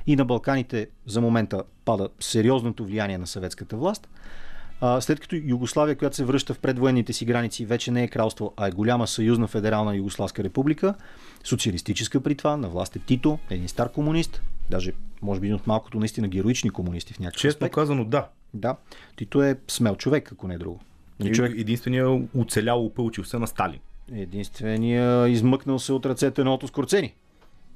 [0.07, 4.07] и на Балканите за момента пада сериозното влияние на съветската власт,
[4.81, 8.53] а, след като Югославия, която се връща в предвоенните си граници, вече не е кралство,
[8.57, 10.93] а е голяма съюзна федерална Югославска република,
[11.43, 15.67] социалистическа при това, на власт е Тито, един стар комунист, даже може би един от
[15.67, 17.75] малкото наистина героични комунисти в някакъв Често аспект.
[17.75, 18.27] казано да.
[18.53, 18.75] Да,
[19.15, 20.79] Тито е смел човек, ако не е друго.
[21.19, 21.53] Нали, Човек...
[21.57, 23.79] Единствения оцелял опълчил се на Сталин.
[24.13, 27.13] Единствения измъкнал се от ръцете на Ото Скорцени.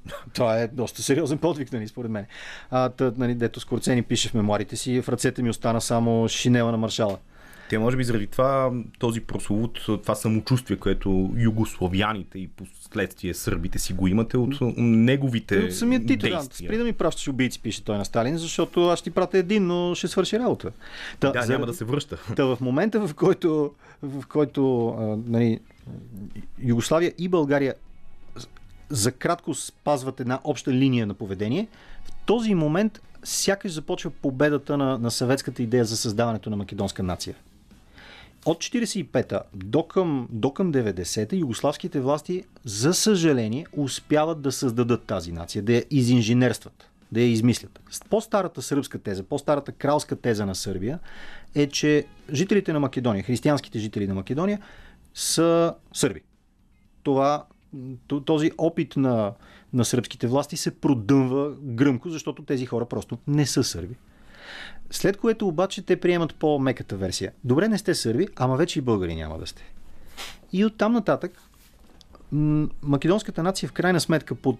[0.34, 2.26] Това е доста сериозен подвиг, нали, според мен.
[2.70, 6.70] А, тъ, нали, дето Скорцени пише в мемуарите си, в ръцете ми остана само шинела
[6.70, 7.18] на маршала.
[7.70, 13.92] Те може би заради това този прословут, това самочувствие, което югославяните и последствие сърбите си
[13.92, 16.42] го имате от неговите От самият Тито, да.
[16.42, 19.66] Спри да ми пращаш убийци, пише той на Сталин, защото аз ще ти пратя един,
[19.66, 20.70] но ще свърши работа.
[21.20, 22.18] Та, Да, няма да се връща.
[22.36, 25.60] Та в момента, в който, в който а, нали,
[26.62, 27.74] Югославия и България
[28.88, 31.68] за кратко спазват една обща линия на поведение,
[32.04, 37.34] в този момент сякаш започва победата на, на съветската идея за създаването на македонска нация.
[38.46, 45.32] От 45-та до към, до към 90-та югославските власти, за съжаление, успяват да създадат тази
[45.32, 47.80] нация, да я изинженерстват, да я измислят.
[48.10, 50.98] По-старата сръбска теза, по-старата кралска теза на Сърбия
[51.54, 54.60] е, че жителите на Македония, християнските жители на Македония,
[55.14, 56.20] са сърби.
[57.02, 57.44] Това,
[58.24, 59.32] този опит на,
[59.72, 63.94] на сръбските власти се продъмва гръмко, защото тези хора просто не са сърби.
[64.90, 67.32] След което обаче те приемат по-меката версия.
[67.44, 69.62] Добре, не сте сърби, ама вече и българи няма да сте.
[70.52, 71.42] И оттам нататък
[72.82, 74.58] македонската нация в крайна сметка под,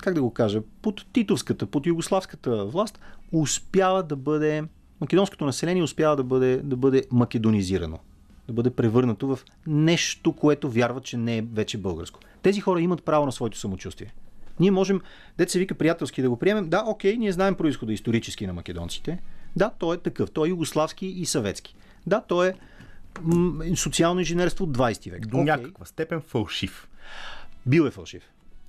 [0.00, 2.98] как да го кажа, под титовската, под югославската власт
[3.32, 4.64] успява да бъде,
[5.00, 7.98] македонското население успява да бъде, да бъде македонизирано.
[8.46, 12.20] Да бъде превърнато в нещо, което вярва, че не е вече българско.
[12.42, 14.14] Тези хора имат право на своето самочувствие.
[14.60, 15.00] Ние можем,
[15.38, 16.68] дете се вика приятелски да го приемем.
[16.68, 19.18] Да, окей, ние знаем происхода исторически на македонците.
[19.56, 20.30] Да, той е такъв.
[20.30, 21.76] Той е югославски и съветски.
[22.06, 22.54] Да, той е
[23.22, 25.26] м- социално инженерство от 20 век.
[25.26, 25.44] До Окей.
[25.44, 26.88] някаква степен фалшив.
[27.66, 28.22] Бил е фалшив.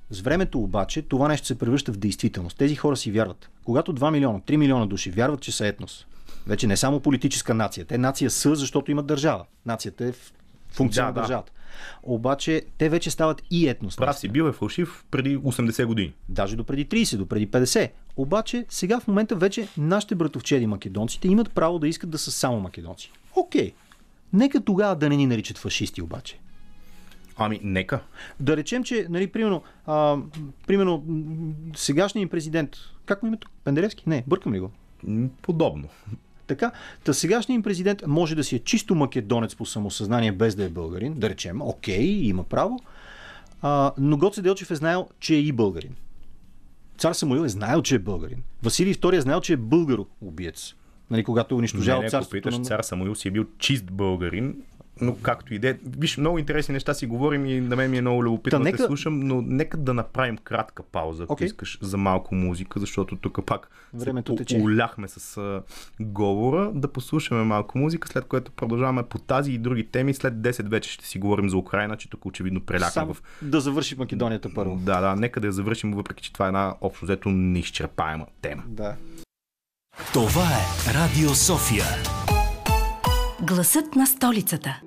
[0.10, 2.58] С времето обаче това нещо се превръща в действителност.
[2.58, 3.50] Тези хора си вярват.
[3.64, 6.06] Когато 2 милиона, 3 милиона души вярват, че са етнос,
[6.48, 9.46] вече не само политическа нация, те нация са, защото имат държава.
[9.66, 10.12] Нацията е
[10.70, 11.22] функция Да, на да.
[11.22, 11.52] държавата.
[12.04, 13.96] Обаче те вече стават и етнос.
[13.96, 16.14] Прав си, бил е фалшив преди 80 години.
[16.30, 17.92] Даже до преди 30, до преди 50.
[18.18, 22.60] Обаче сега в момента вече нашите братовчеди македонците имат право да искат да са само
[22.60, 23.12] македонци.
[23.36, 23.74] Окей.
[24.34, 26.40] Нека тогава да не ни наричат фашисти обаче.
[27.38, 28.00] Ами, нека.
[28.40, 30.18] Да речем, че, нали, примерно, а,
[30.68, 31.04] примерно
[31.76, 32.76] сегашният им президент,
[33.06, 33.50] как му името?
[33.64, 34.04] Пенделевски?
[34.08, 34.72] Не, бъркам ли го?
[35.42, 35.88] Подобно.
[36.48, 36.72] Така,
[37.04, 41.14] та сегашният президент може да си е чисто македонец по самосъзнание, без да е българин,
[41.14, 42.80] да речем, окей, има право,
[43.62, 45.96] а, но Гоце Делчев е знаел, че е и българин.
[46.98, 48.44] Цар Самуил е знаел, че е българин.
[48.64, 50.74] Василий II е знаел, че е българо-убиец.
[51.12, 52.64] Нали, когато унищожавал Не, ако царството питаш, на...
[52.64, 54.56] цар Самуил си е бил чист българин,
[55.02, 55.78] но както и да е.
[55.88, 58.78] Виж, много интересни неща си говорим и на мен ми е много любопитно да нека-
[58.78, 63.46] те слушам, но нека да направим кратка пауза, ако искаш, за малко музика, защото тук
[63.46, 64.58] пак Времето се тече.
[64.58, 65.62] уляхме с а,
[66.00, 70.14] говора, да послушаме малко музика, след което продължаваме по тази и други теми.
[70.14, 73.96] След 10 вече ще си говорим за Украина, че тук очевидно преляхме в да завърши
[73.96, 74.76] Македонията първо.
[74.76, 78.64] Да, да, нека да я завършим, въпреки че това е една общо взето неизчерпаема тема.
[78.68, 78.96] Да.
[80.14, 81.86] Това е Радио София.
[83.48, 84.82] Гласът на столицата.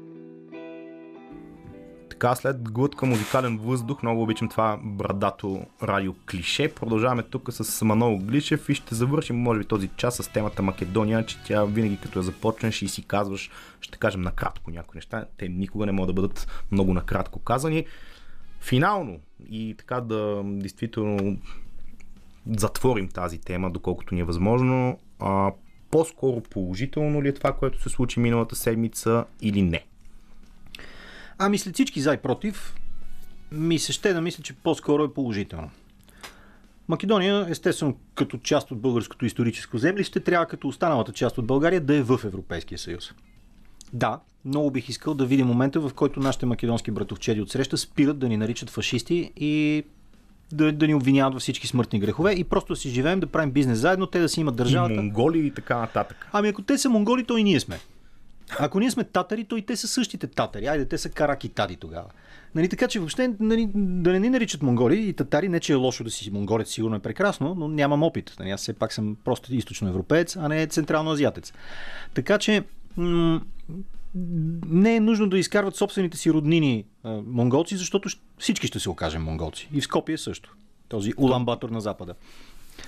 [2.11, 6.75] Така, след глътка музикален въздух, много обичам това брадато радио клише.
[6.75, 11.27] Продължаваме тук с Манол Глишев и ще завършим, може би, този час с темата Македония,
[11.27, 13.51] че тя винаги като я започнеш и си казваш,
[13.81, 15.25] ще кажем накратко някои неща.
[15.37, 17.87] Те никога не могат да бъдат много накратко казани.
[18.61, 19.19] Финално
[19.51, 21.39] и така да действително
[22.57, 24.99] затворим тази тема, доколкото ни е възможно.
[25.91, 29.84] По-скоро положително ли е това, което се случи миналата седмица или не?
[31.39, 32.74] Ами след всички за и против,
[33.53, 35.70] ми се ще да мисля, че по-скоро е положително.
[36.89, 41.97] Македония, естествено, като част от българското историческо землище, трябва като останалата част от България да
[41.97, 43.12] е в Европейския съюз.
[43.93, 48.18] Да, много бих искал да видя момента, в който нашите македонски братовчеди от среща спират
[48.18, 49.84] да ни наричат фашисти и
[50.53, 53.51] да, да ни обвиняват във всички смъртни грехове и просто да си живеем, да правим
[53.51, 54.94] бизнес заедно, те да си имат И държавата.
[54.94, 56.26] монголи и така нататък.
[56.32, 57.78] Ами ако те са монголи, то и ние сме.
[58.59, 60.66] Ако ние сме татари, то и те са същите татари.
[60.66, 62.07] Айде, те са караки тади тогава.
[62.55, 65.76] Нали, така че въобще нали, да не ни наричат монголи и татари, не че е
[65.76, 68.36] лошо да си монголец, сигурно е прекрасно, но нямам опит.
[68.38, 71.53] Нали, аз все пак съм просто източно европеец, а не централно азиатец.
[72.14, 72.64] Така че
[72.96, 73.40] м-
[74.15, 76.85] не е нужно да изкарват собствените си роднини
[77.27, 79.69] монголци, защото всички ще се окажем монголци.
[79.75, 80.57] И в Скопие също.
[80.89, 82.15] Този Улан-Батор на Запада.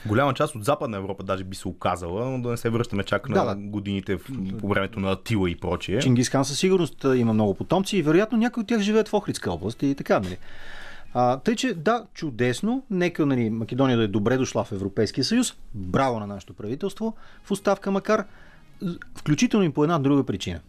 [0.07, 3.29] Голяма част от Западна Европа даже би се оказала, но да не се връщаме чак
[3.29, 3.55] на да, да.
[3.61, 4.21] годините в,
[4.61, 5.99] по времето на Атила и прочие.
[5.99, 9.83] Чингисхан със сигурност има много потомци и вероятно някои от тях живеят в Охридска област
[9.83, 10.37] и така, нали?
[11.15, 12.83] А, тъй, че да, чудесно.
[12.91, 15.55] Нека нали, Македония да е добре дошла в Европейския съюз.
[15.75, 17.17] Браво на нашето правителство.
[17.45, 18.25] В оставка макар,
[19.17, 20.61] включително и по една друга причина.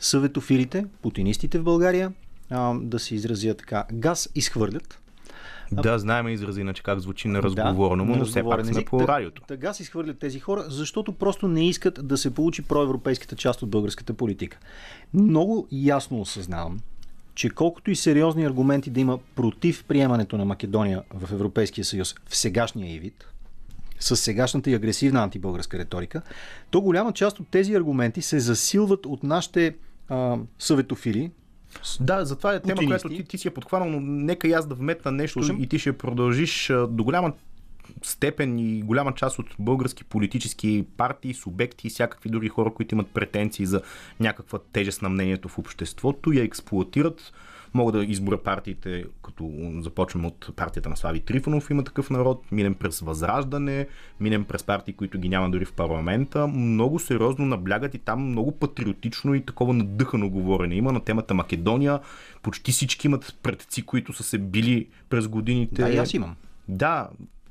[0.00, 2.12] Съветофилите, путинистите в България,
[2.50, 5.00] а, да се изразя така, газ изхвърлят
[5.72, 9.42] да, знаем изрази, иначе как звучи на разговорно, да, но все пак сме по радиото.
[9.42, 13.70] Тъга си изхвърлят тези хора, защото просто не искат да се получи проевропейската част от
[13.70, 14.58] българската политика.
[15.14, 16.80] Много ясно осъзнавам,
[17.34, 22.36] че колкото и сериозни аргументи да има против приемането на Македония в Европейския съюз в
[22.36, 23.26] сегашния и вид,
[24.00, 26.22] с сегашната и агресивна антибългарска риторика,
[26.70, 29.74] то голяма част от тези аргументи се засилват от нашите
[30.10, 31.30] а, съветофили,
[32.00, 34.74] да, затова е тема, която ти, ти си е подхванал, но нека и аз да
[34.74, 35.62] вметна нещо Слушам.
[35.62, 37.32] и ти ще продължиш до голяма
[38.02, 43.08] степен и голяма част от български политически партии, субекти и всякакви други хора, които имат
[43.08, 43.82] претенции за
[44.20, 47.32] някаква тежест на мнението в обществото, я експлуатират
[47.74, 49.50] Мога да изборя партиите, като
[49.80, 53.86] започвам от партията на Слави Трифонов, има такъв народ, минем през Възраждане,
[54.20, 56.46] минем през партии, които ги няма дори в парламента.
[56.46, 60.74] Много сериозно наблягат и там много патриотично и такова надъхано говорене.
[60.74, 62.00] Има на темата Македония.
[62.42, 65.82] Почти всички имат предци, които са се били през годините.
[65.82, 66.36] Да, и аз имам.
[66.68, 67.08] Да,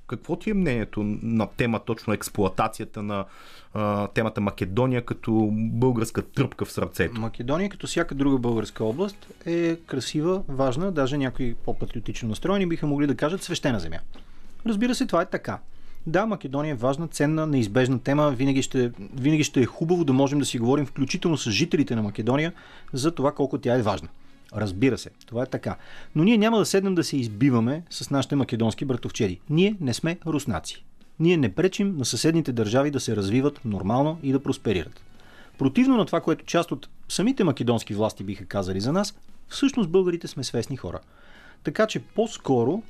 [0.09, 3.25] какво ти е мнението на тема точно експлоатацията на
[3.73, 7.21] а, темата Македония като българска тръпка в сърцето?
[7.21, 13.07] Македония, като всяка друга българска област, е красива, важна, даже някои по-патриотично настроени биха могли
[13.07, 13.99] да кажат свещена земя.
[14.65, 15.59] Разбира се, това е така.
[16.07, 18.31] Да, Македония е важна, ценна, неизбежна тема.
[18.31, 22.03] Винаги ще, винаги ще е хубаво да можем да си говорим, включително с жителите на
[22.03, 22.53] Македония,
[22.93, 24.07] за това колко тя е важна.
[24.55, 25.75] Разбира се, това е така.
[26.15, 29.39] Но ние няма да седнем да се избиваме с нашите македонски братовчеди.
[29.49, 30.85] Ние не сме руснаци.
[31.19, 35.01] Ние не пречим на съседните държави да се развиват нормално и да просперират.
[35.57, 39.15] Противно на това, което част от самите македонски власти биха казали за нас,
[39.47, 40.99] всъщност българите сме свестни хора.
[41.63, 42.83] Така че по-скоро.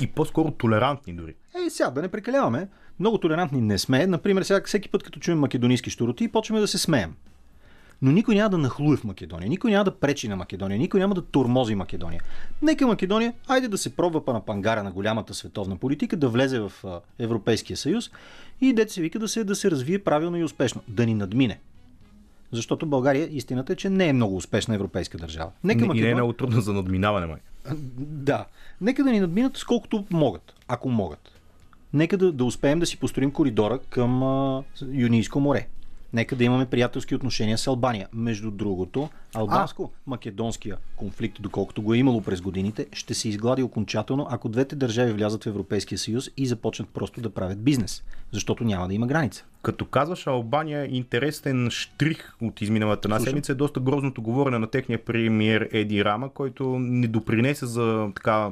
[0.00, 1.34] И по-скоро толерантни дори.
[1.66, 2.68] Е, сега да не прекаляваме.
[3.00, 4.06] Много толерантни не сме.
[4.06, 7.14] Например, сега всеки път, като чуем македонийски щуроти, почваме да се смеем.
[8.02, 11.14] Но никой няма да нахлуе в Македония, никой няма да пречи на Македония, никой няма
[11.14, 12.22] да тормози Македония.
[12.62, 16.60] Нека Македония, айде да се пробва па на пангара на голямата световна политика, да влезе
[16.60, 16.72] в
[17.18, 18.10] Европейския съюз
[18.60, 21.60] и дете се вика да се, да се развие правилно и успешно, да ни надмине.
[22.52, 25.50] Защото България, истината е, че не е много успешна европейска държава.
[25.64, 25.98] Нека Македон...
[25.98, 27.40] И не е много трудно за надминаване, май.
[27.98, 28.44] Да.
[28.80, 31.32] Нека да ни надминат сколкото могат, ако могат.
[31.92, 35.66] Нека да, да успеем да си построим коридора към а, Юнийско море.
[36.12, 38.08] Нека да имаме приятелски отношения с Албания.
[38.12, 44.48] Между другото, албанско-македонския конфликт, доколкото го е имало през годините, ще се изглади окончателно, ако
[44.48, 48.94] двете държави влязат в Европейския съюз и започнат просто да правят бизнес, защото няма да
[48.94, 49.44] има граница.
[49.62, 55.04] Като казваш Албания, интересен штрих от изминалата на седмица е доста грозното говорене на техния
[55.04, 58.50] премиер Еди Рама, който не допринесе за така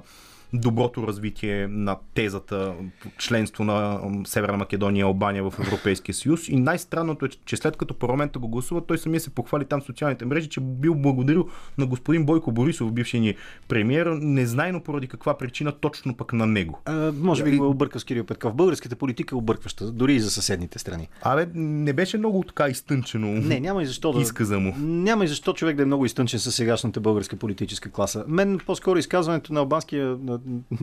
[0.52, 2.74] доброто развитие на тезата
[3.18, 6.48] членство на Северна Македония и Албания в Европейския съюз.
[6.48, 9.84] И най-странното е, че след като парламента го гласува, той самия се похвали там в
[9.84, 13.34] социалните мрежи, че бил благодарил на господин Бойко Борисов, бившия ни
[13.68, 16.80] премиер, незнайно поради каква причина точно пък на него.
[16.84, 18.54] А, може би го обърка с Кирил Петков.
[18.54, 21.08] Българската политика е объркваща, дори и за съседните страни.
[21.22, 23.26] Абе, не беше много така изтънчено.
[23.26, 24.20] Не, няма и защо да.
[24.20, 24.74] Изказа му.
[24.78, 28.24] Няма и защо човек да е много изтънчен с сегашната българска политическа класа.
[28.28, 30.16] Мен по-скоро изказването на албанския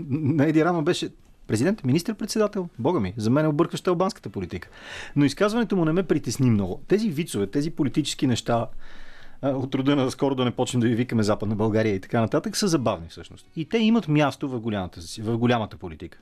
[0.10, 1.10] на Еди Рама беше
[1.48, 2.70] президент, министр-председател.
[2.80, 4.70] Бога ми, за мен е объркваща албанската политика.
[5.16, 6.82] Но изказването му не ме притесни много.
[6.88, 8.68] Тези вицове, тези политически неща,
[9.44, 12.58] от рода на скоро да не почнем да ви викаме Западна България и така нататък,
[12.58, 13.48] са забавни всъщност.
[13.56, 16.18] И те имат място в голямата, в голямата политика.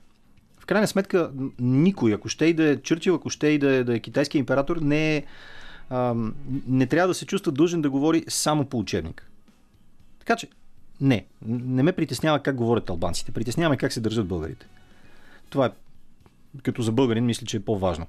[0.58, 3.84] В крайна сметка, никой, ако ще и да е Чърчил, ако ще и да е,
[3.84, 5.24] да е китайски император, не, е,
[5.90, 6.14] а,
[6.68, 9.30] не трябва да се чувства дължен да говори само по учебник.
[10.18, 10.48] Така че,
[11.04, 13.32] не, не ме притеснява как говорят албанците.
[13.32, 14.66] Притесняваме как се държат българите.
[15.50, 15.70] Това е,
[16.62, 18.06] като за българин, мисля, че е по-важно.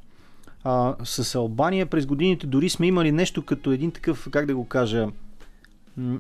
[0.64, 4.68] А, с Албания през годините дори сме имали нещо като един такъв, как да го
[4.68, 5.08] кажа,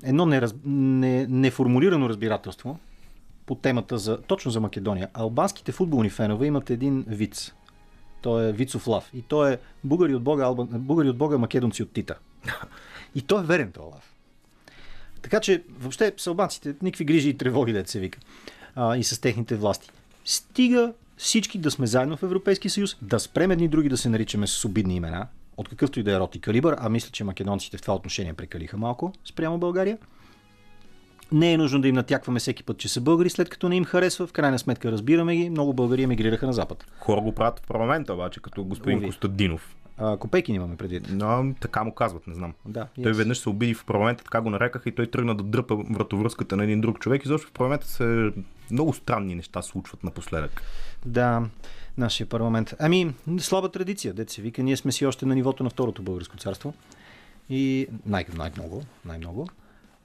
[0.03, 0.55] едно нераз...
[0.65, 2.79] не, неформулирано разбирателство
[3.45, 5.09] по темата за, точно за Македония.
[5.13, 7.53] Албанските футболни фенове имат един виц.
[8.21, 9.09] Той е Вицов Лав.
[9.13, 10.67] И то е Бугари от Бога, Албан...
[10.71, 12.15] Бугари от Бога, македонци от Тита.
[13.15, 14.14] И той е верен този лав.
[15.25, 18.19] Така че, въобще, с албанците никакви грижи и тревоги, да се вика.
[18.75, 19.89] А, и с техните власти.
[20.25, 24.47] Стига всички да сме заедно в Европейския съюз, да спрем едни други да се наричаме
[24.47, 27.77] с обидни имена, от какъвто и да е род и калибър, а мисля, че македонците
[27.77, 29.97] в това отношение прекалиха малко спрямо България.
[31.31, 33.85] Не е нужно да им натякваме всеки път, че са българи, след като не им
[33.85, 34.27] харесва.
[34.27, 35.49] В крайна сметка разбираме ги.
[35.49, 36.85] Много българи емигрираха на Запад.
[36.99, 39.07] Хора го правят в парламента, обаче, като господин Уви.
[39.07, 39.75] Костадинов.
[39.97, 41.07] А, копейки нямаме предвид.
[41.11, 42.53] Но така му казват, не знам.
[42.65, 43.17] Да, Той yes.
[43.17, 46.63] веднъж се обиди в парламента, така го нарекаха и той тръгна да дръпа вратовръзката на
[46.63, 47.25] един друг човек.
[47.25, 48.31] И защо в парламента се
[48.71, 50.61] много странни неща случват напоследък.
[51.05, 51.43] Да,
[51.97, 52.73] нашия парламент.
[52.79, 54.63] Ами, слаба традиция, дете се вика.
[54.63, 56.73] Ние сме си още на нивото на Второто българско царство.
[57.49, 59.47] И най- най-много, най-много.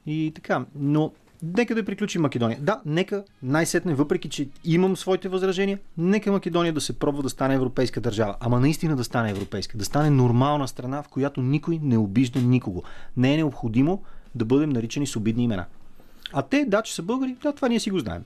[0.07, 1.13] И така, но
[1.43, 2.59] нека да приключим Македония.
[2.61, 7.55] Да, нека най-сетне, въпреки че имам своите възражения, нека Македония да се пробва да стане
[7.55, 8.37] европейска държава.
[8.41, 9.79] Ама наистина да стане европейска.
[9.79, 12.83] Да стане нормална страна, в която никой не обижда никого.
[13.17, 14.03] Не е необходимо
[14.35, 15.65] да бъдем наричани с обидни имена.
[16.33, 18.25] А те, да, че са българи, да, това ние си го знаем.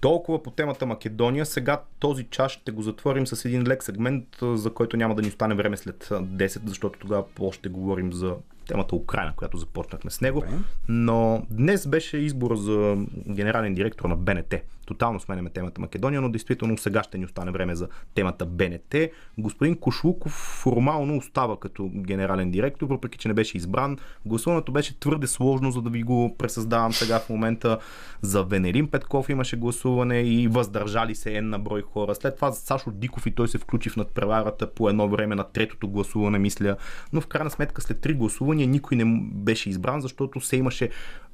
[0.00, 1.46] Толкова по темата Македония.
[1.46, 5.28] Сега този час ще го затворим с един лек сегмент, за който няма да ни
[5.28, 8.34] остане време след а, 10, защото тогава още говорим за
[8.66, 10.42] темата Украина, която започнахме с него.
[10.88, 12.96] Но днес беше избор за
[13.28, 14.54] генерален директор на БНТ.
[14.86, 18.94] Тотално сменяме темата Македония, но действително сега ще ни остане време за темата БНТ.
[19.38, 23.98] Господин Кошлуков формално остава като генерален директор, въпреки че не беше избран.
[24.26, 27.78] Гласуването беше твърде сложно, за да ви го пресъздавам сега в момента.
[28.22, 32.14] За Венелин Петков имаше гласуване и въздържали се една брой хора.
[32.14, 35.44] След това за Сашо Диков и той се включи в надпреварата по едно време на
[35.44, 36.76] третото гласуване, мисля.
[37.12, 40.90] Но в крайна сметка след три гласувания никой не беше избран, защото се имаше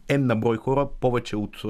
[0.09, 1.63] N на брой хора, повече от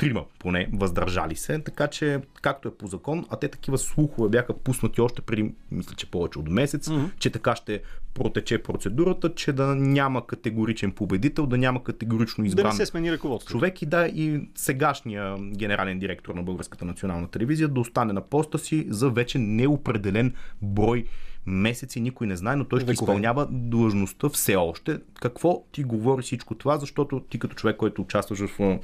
[0.00, 4.58] трима поне въздържали се, така че както е по закон, а те такива слухове бяха
[4.58, 7.10] пуснати още преди, мисля, че повече от месец, mm-hmm.
[7.18, 7.80] че така ще
[8.14, 13.12] протече процедурата, че да няма категоричен победител, да няма категорично Да избран не се смени
[13.12, 13.52] ръководството.
[13.52, 18.58] човек и да и сегашния генерален директор на Българската национална телевизия да остане на поста
[18.58, 21.04] си за вече неопределен брой
[21.46, 23.04] месеци, никой не знае, но той ще Векове.
[23.12, 24.98] изпълнява длъжността все още.
[25.20, 28.78] Какво ти говори всичко това, защото ти като човек, който участваш в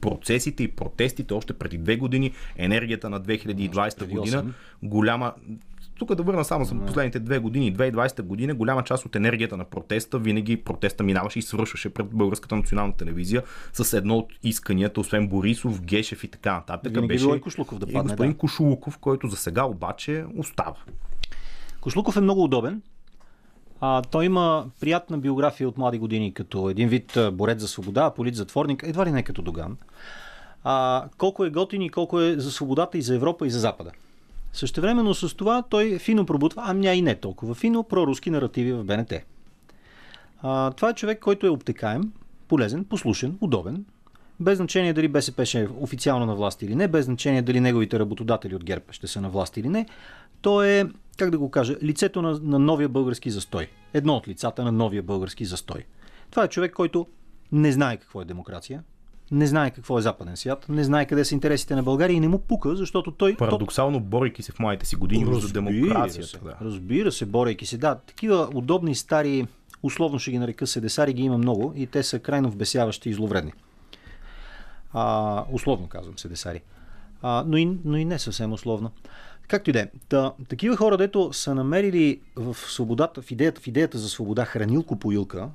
[0.00, 4.44] процесите и протестите още преди две години, енергията на 2020 преди година,
[4.82, 5.32] голяма
[5.98, 9.64] тук да върна само за последните две години, 2020 година, голяма част от енергията на
[9.64, 13.42] протеста, винаги протеста минаваше и свършваше пред Българската национална телевизия
[13.72, 16.92] с едно от исканията, освен Борисов, Гешев и така нататък.
[16.92, 18.38] Винаги беше било и Кошлуков да и падне, господин да.
[18.38, 20.76] Кошулуков, който за сега обаче остава.
[21.80, 22.82] Кошлуков е много удобен.
[23.80, 28.82] А, той има приятна биография от млади години, като един вид борец за свобода, политзатворник,
[28.82, 29.76] едва ли не като Доган.
[30.64, 33.90] А, колко е готин и колко е за свободата и за Европа и за Запада.
[34.52, 38.84] Същевременно с това той фино пробутва, а ня и не толкова фино, проруски наративи в
[38.84, 39.12] БНТ.
[40.42, 42.12] А, това е човек, който е обтекаем,
[42.48, 43.84] полезен, послушен, удобен,
[44.40, 47.98] без значение дали БСП ще е официално на власт или не, без значение дали неговите
[47.98, 49.86] работодатели от ГЕРБ ще са на власт или не,
[50.42, 50.84] той е,
[51.16, 53.68] как да го кажа, лицето на, на новия български застой.
[53.94, 55.84] Едно от лицата на новия български застой.
[56.30, 57.06] Това е човек, който
[57.52, 58.82] не знае какво е демокрация,
[59.30, 62.28] не знае какво е западен свят, не знае къде са интересите на България и не
[62.28, 63.36] му пука, защото той...
[63.36, 66.28] Парадоксално, борейки се в младите си години за демокрацията.
[66.28, 66.56] Се, Да.
[66.60, 67.78] Разбира се, борейки се.
[67.78, 69.46] Да, такива удобни стари,
[69.82, 73.52] условно ще ги нарека седесари, ги има много и те са крайно вбесяващи и зловредни.
[74.92, 76.62] А, условно казвам седесари.
[77.22, 78.90] А, но, и, но и не съвсем условно.
[79.48, 79.88] Както и да е.
[80.08, 85.48] Та, такива хора, дето са намерили в свободата, в идеята, в идеята за свобода хранилко-поилка,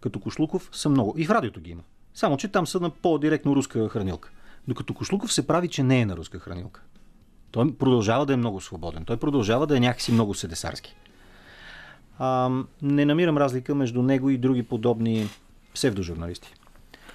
[0.00, 1.14] като Кошлуков, са много.
[1.16, 1.82] И в радиото ги има.
[2.14, 4.30] Само, че там са на по-директно руска хранилка.
[4.68, 6.82] Докато Кошлуков се прави, че не е на руска хранилка.
[7.50, 9.04] Той продължава да е много свободен.
[9.04, 10.96] Той продължава да е някакси много седесарски.
[12.18, 12.50] А,
[12.82, 15.28] не намирам разлика между него и други подобни
[15.74, 16.54] псевдожурналисти.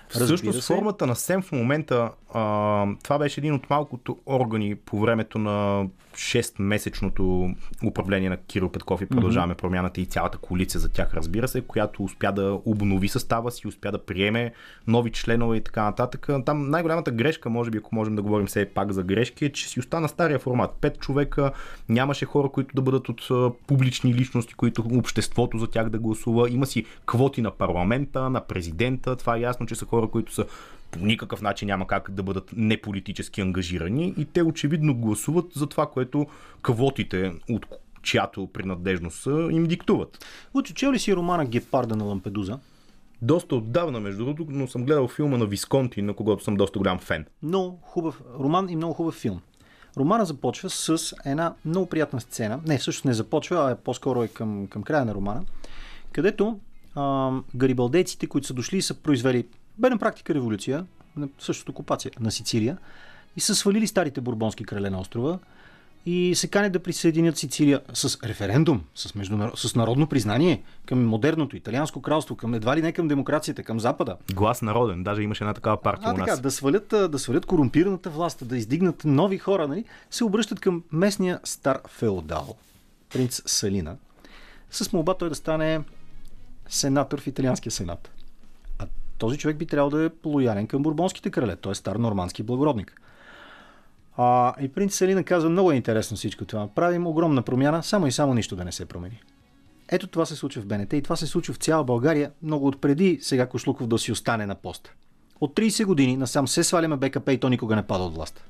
[0.09, 5.39] Всъщност формата на СЕМ в момента, а, това беше един от малкото органи по времето
[5.39, 5.87] на
[6.19, 7.55] 6-месечното
[7.85, 9.57] управление на Кирил Петков и продължаваме mm-hmm.
[9.57, 13.91] промяната и цялата коалиция за тях, разбира се, която успя да обнови състава си, успя
[13.91, 14.53] да приеме
[14.87, 16.29] нови членове и така нататък.
[16.45, 19.69] Там най-голямата грешка, може би, ако можем да говорим все пак за грешки, е, че
[19.69, 20.71] си остана стария формат.
[20.81, 21.51] Пет човека,
[21.89, 26.49] нямаше хора, които да бъдат от публични личности, които обществото за тях да гласува.
[26.49, 29.15] Има си квоти на парламента, на президента.
[29.15, 30.45] Това е ясно, че са хора, които са
[30.91, 35.89] по никакъв начин няма как да бъдат неполитически ангажирани и те очевидно гласуват за това,
[35.89, 36.27] което
[36.61, 37.65] квотите от
[38.03, 40.25] чиято принадлежност им диктуват.
[40.55, 42.59] Лучо, чел ли си романа Гепарда на Лампедуза?
[43.21, 46.99] Доста отдавна, между другото, но съм гледал филма на Висконти, на когото съм доста голям
[46.99, 47.25] фен.
[47.43, 49.41] Много хубав роман и много хубав филм.
[49.97, 52.59] Романа започва с една много приятна сцена.
[52.67, 55.43] Не, всъщност не започва, а е по-скоро е към, към края на романа,
[56.11, 56.59] където
[56.95, 59.47] а, гарибалдейците, които са дошли и са произвели
[59.79, 60.85] бе на практика революция,
[61.39, 62.77] същото окупация на Сицилия,
[63.35, 65.39] и са свалили старите бурбонски крале на острова
[66.05, 69.59] и се канят да присъединят Сицилия с референдум, с, международ...
[69.59, 74.17] с народно признание към модерното италианско кралство, към едва ли не към демокрацията, към Запада.
[74.33, 76.29] Глас народен, даже имаше една такава партия а, у нас.
[76.29, 79.83] Така, да свалят, да свалят корумпираната власт, да издигнат нови хора, нали?
[80.11, 82.55] се обръщат към местния стар феодал,
[83.13, 83.95] принц Салина,
[84.71, 85.81] с молба той да стане
[86.69, 88.11] сенатор в италианския сенат.
[89.19, 93.01] Този човек би трябвало да е лоялен към бурбонските крале, той е стар нормандски благородник.
[94.17, 96.67] А, и принц Салина казва, много е интересно всичко това.
[96.67, 99.21] Правим огромна промяна, само и само нищо да не се промени.
[99.91, 103.19] Ето това се случва в БНТ и това се случва в цяла България, много отпреди
[103.21, 104.93] сега Кошлуков да си остане на пост.
[105.41, 108.43] От 30 години насам се сваляме БКП и то никога не пада от власт.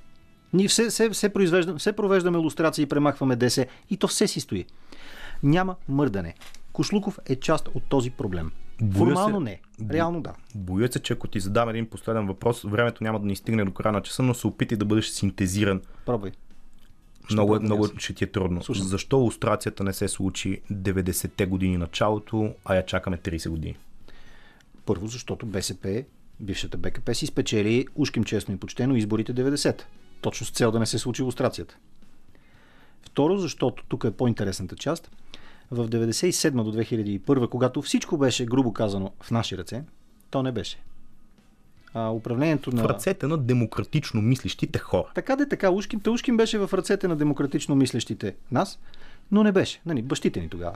[0.53, 1.31] Ние все, все, все,
[1.77, 4.65] все провеждаме иллюстрации и премахваме ДС и то все си стои.
[5.43, 6.33] Няма мърдане.
[6.73, 8.51] Кошлуков е част от този проблем.
[8.81, 9.61] Боя Формално се, не.
[9.91, 10.33] Реално да.
[10.55, 13.71] Боя се, че ако ти задам един последен въпрос, времето няма да ни стигне до
[13.71, 15.81] края на часа, но се опитай да бъдеш синтезиран.
[16.05, 16.31] Пробвай.
[17.31, 18.63] Много, е, много ще ти е трудно.
[18.63, 18.87] Слушам.
[18.87, 23.77] Защо лустрацията не се случи 90-те години началото, а я чакаме 30 години?
[24.85, 26.03] Първо, защото БСП,
[26.39, 29.81] бившата БКП, си спечели ушким честно и почтено изборите 90.
[30.21, 31.77] Точно с цел да не се случи лустрацията.
[33.01, 35.11] Второ, защото тук е по-интересната част–
[35.71, 39.83] в 97 до 2001, когато всичко беше, грубо казано, в наши ръце,
[40.29, 40.77] то не беше.
[41.93, 42.83] А, управлението на...
[42.83, 45.11] В ръцете на демократично мислещите хора.
[45.15, 45.69] Така де така.
[45.69, 48.79] Ушкин, Ушкин беше в ръцете на демократично мислещите нас,
[49.31, 49.81] но не беше.
[49.85, 50.75] Нали, бащите ни тогава.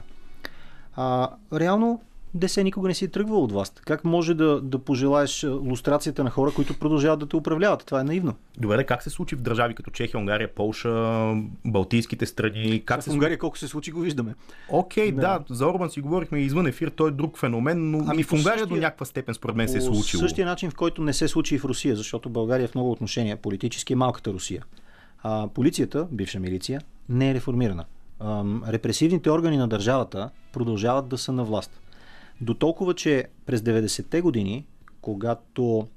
[0.96, 2.02] А, реално
[2.34, 3.82] ДС никога не си е тръгвал от власт.
[3.84, 7.86] Как може да, да пожелаеш лустрацията на хора, които продължават да те управляват?
[7.86, 8.34] Това е наивно.
[8.58, 11.32] Добре, как се случи в държави като Чехия, Унгария, Полша,
[11.64, 12.82] Балтийските страни?
[12.84, 14.34] Как в Унгария колко се случи, го виждаме.
[14.68, 15.20] Окей, okay, да.
[15.20, 15.54] да.
[15.54, 18.58] за Орбан си говорихме извън ефир, той е друг феномен, но ами и в Унгария
[18.58, 20.20] същия, до някаква степен според мен се е случило.
[20.20, 22.90] същия начин, в който не се случи и в Русия, защото България е в много
[22.90, 24.64] отношения политически е малката Русия.
[25.22, 27.84] А, полицията, бивша милиция, не е реформирана.
[28.68, 31.80] Репресивните органи на държавата продължават да са на власт.
[32.40, 34.66] До толкова, че през 90-те години,
[35.00, 35.88] когато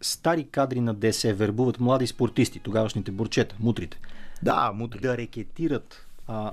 [0.00, 4.00] стари кадри на ДС вербуват млади спортисти, тогавашните бурчета, мутрите,
[4.42, 5.00] да, мутри.
[5.00, 6.52] да рекетират а,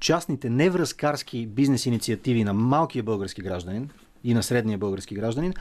[0.00, 3.90] частните невръзкарски бизнес инициативи на малкия български гражданин
[4.24, 5.54] и на средния български гражданин,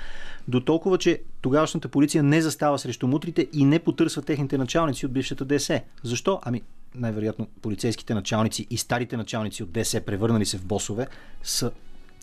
[0.48, 5.12] до толкова, че тогавашната полиция не застава срещу мутрите и не потърсва техните началници от
[5.12, 5.82] бившата ДС.
[6.04, 6.40] Защо?
[6.44, 6.62] Ами,
[6.96, 11.08] най-вероятно полицейските началници и старите началници от ДС, превърнали се в босове,
[11.44, 11.72] са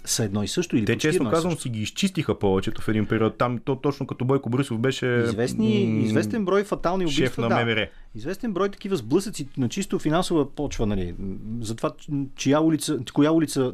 [0.07, 0.77] са едно и също.
[0.77, 3.39] Или Те често казвам си ги изчистиха повечето в един период.
[3.39, 7.27] Там то точно като Бойко Борисов беше Известни, м- известен брой фатални убийства.
[7.27, 7.81] Шеф на МВР.
[7.81, 8.19] Да.
[8.19, 11.15] Известен брой такива сблъсъци на чисто финансова почва, нали,
[11.61, 11.91] за това,
[12.37, 13.73] чия улица, коя улица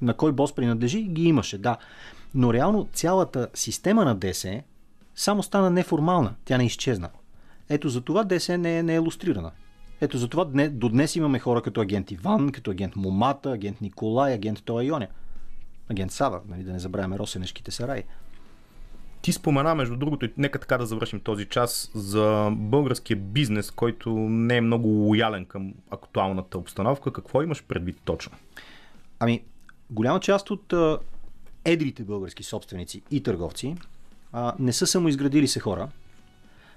[0.00, 1.76] на кой бос принадлежи, ги имаше, да.
[2.34, 4.62] Но реално цялата система на ДС
[5.14, 6.34] само стана неформална.
[6.44, 7.08] Тя не изчезна.
[7.68, 9.50] Ето за това ДС не е, не е иллюстрирана.
[10.00, 14.34] Ето за това до днес имаме хора като агент Иван, като агент Момата, агент Николай,
[14.34, 15.08] агент Тоя Йоня
[15.90, 18.02] агент Сава, нали, да не забравяме Росенешките сараи.
[19.22, 24.10] Ти спомена, между другото, и нека така да завършим този час, за българския бизнес, който
[24.18, 27.12] не е много лоялен към актуалната обстановка.
[27.12, 28.36] Какво имаш предвид точно?
[29.20, 29.42] Ами,
[29.90, 30.74] голяма част от
[31.64, 33.76] едрите български собственици и търговци
[34.32, 35.88] а, не са самоизградили се хора,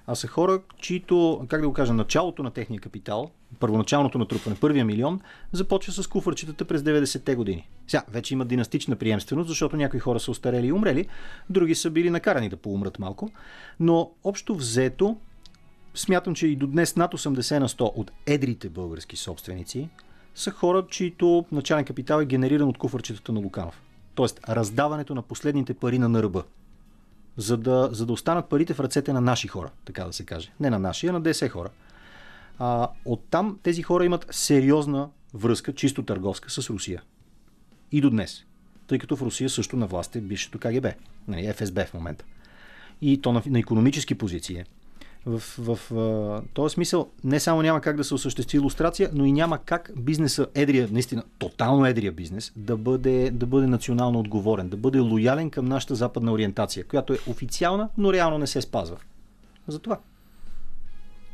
[0.07, 4.86] а са хора, чието, как да го кажа, началото на техния капитал, първоначалното натрупване, първия
[4.86, 5.19] милион,
[5.52, 7.69] започва с куфърчетата през 90-те години.
[7.88, 11.07] Сега, вече има династична приемственост, защото някои хора са устарели и умрели,
[11.49, 13.32] други са били накарани да поумрат малко,
[13.80, 15.18] но общо взето,
[15.95, 19.90] смятам, че и до днес над 80 на 100 от едрите български собственици
[20.36, 23.82] са хора, чието начален капитал е генериран от куфърчетата на Луканов.
[24.15, 26.44] Тоест, раздаването на последните пари на НРБ
[27.37, 30.51] за да, за да останат парите в ръцете на наши хора, така да се каже.
[30.59, 31.69] Не на наши, а на 10 хора.
[32.59, 37.01] А, оттам тези хора имат сериозна връзка, чисто търговска, с Русия.
[37.91, 38.45] И до днес.
[38.87, 40.87] Тъй като в Русия също на власт е бившето КГБ,
[41.27, 42.25] нали, ФСБ в момента.
[43.01, 44.65] И то на, на економически позиции е.
[45.26, 49.31] В, в, в този смисъл не само няма как да се осъществи иллюстрация, но и
[49.31, 54.77] няма как бизнеса, едрия, наистина тотално едрия бизнес, да бъде, да бъде национално отговорен, да
[54.77, 58.98] бъде лоялен към нашата западна ориентация, която е официална, но реално не се спазва.
[59.68, 59.99] Затова.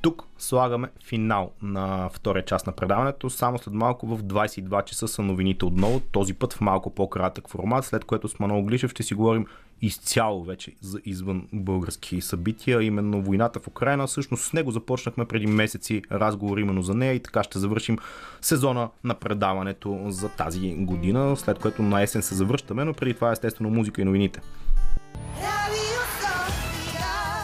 [0.02, 3.30] Тук слагаме финал на втория част на предаването.
[3.30, 6.00] Само след малко в 22 часа са новините отново.
[6.00, 9.46] Този път в малко по-кратък формат, след което с Манол Глишев ще си говорим
[9.82, 14.08] изцяло вече за извън български събития, именно войната в Украина.
[14.08, 17.98] Всъщност с него започнахме преди месеци разговор именно за нея и така ще завършим
[18.42, 23.32] сезона на предаването за тази година, след което на есен се завръщаме, но преди това
[23.32, 24.42] естествено музика и новините.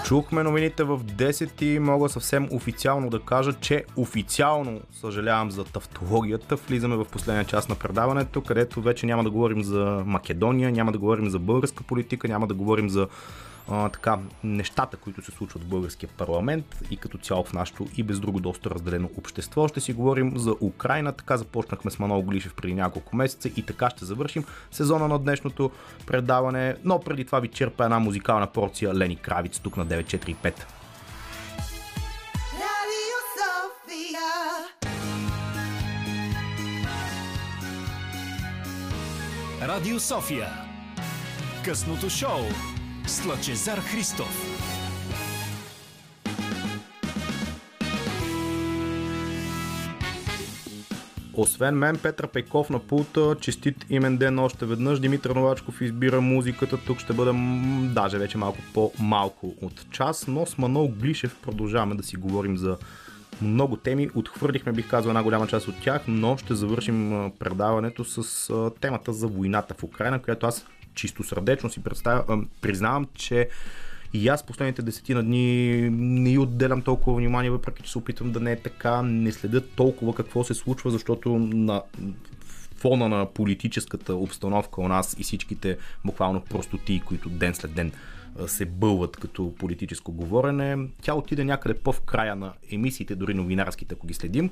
[0.03, 6.55] Чухме новините в 10 и мога съвсем официално да кажа, че официално съжалявам за тавтологията.
[6.55, 10.97] Влизаме в последния част на предаването, където вече няма да говорим за Македония, няма да
[10.97, 13.07] говорим за българска политика, няма да говорим за
[13.69, 18.03] а, така, нещата, които се случват в българския парламент и като цяло в нашото и
[18.03, 19.67] без друго доста разделено общество.
[19.67, 23.89] Ще си говорим за Украина, така започнахме с Манол Глишев преди няколко месеца и така
[23.89, 25.71] ще завършим сезона на днешното
[26.07, 30.65] предаване, но преди това ви черпа една музикална порция Лени Кравиц тук на 945.
[39.61, 40.47] Радио София.
[41.65, 42.39] Късното шоу
[43.07, 44.59] с Лъчезар Христов.
[51.33, 54.99] Освен мен, Петър Пейков на пулта, честит имен ден още веднъж.
[54.99, 56.77] Димитър Новачков избира музиката.
[56.77, 57.61] Тук ще бъдем
[57.93, 62.77] даже вече малко по-малко от час, но с Манол Глишев продължаваме да си говорим за
[63.41, 64.09] много теми.
[64.15, 69.27] Отхвърлихме, бих казал, една голяма част от тях, но ще завършим предаването с темата за
[69.27, 70.65] войната в Украина, която аз
[70.95, 71.81] чисто сърдечно си
[72.61, 73.49] признавам, че
[74.13, 78.51] и аз последните десетина дни не отделям толкова внимание, въпреки че се опитвам да не
[78.51, 81.81] е така, не следя толкова какво се случва, защото на
[82.75, 87.91] фона на политическата обстановка у нас и всичките буквално простоти, които ден след ден
[88.47, 94.07] се бълват като политическо говорене, тя отиде някъде по-в края на емисиите, дори новинарските, ако
[94.07, 94.49] ги следим.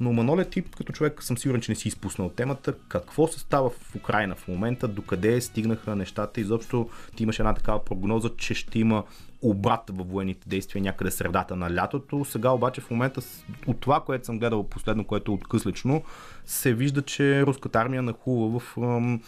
[0.00, 2.74] Но Маноле тип, като човек съм сигурен, че не си изпуснал темата.
[2.88, 4.88] Какво се става в Украина в момента?
[4.88, 6.40] Докъде стигнаха нещата?
[6.40, 9.04] Изобщо ти имаш една такава прогноза, че ще има
[9.42, 12.24] обрат във военните действия някъде средата на лятото.
[12.24, 13.20] Сега обаче в момента
[13.66, 16.02] от това, което съм гледал последно, което е откъслично,
[16.44, 19.20] се вижда, че руската армия нахува в ам,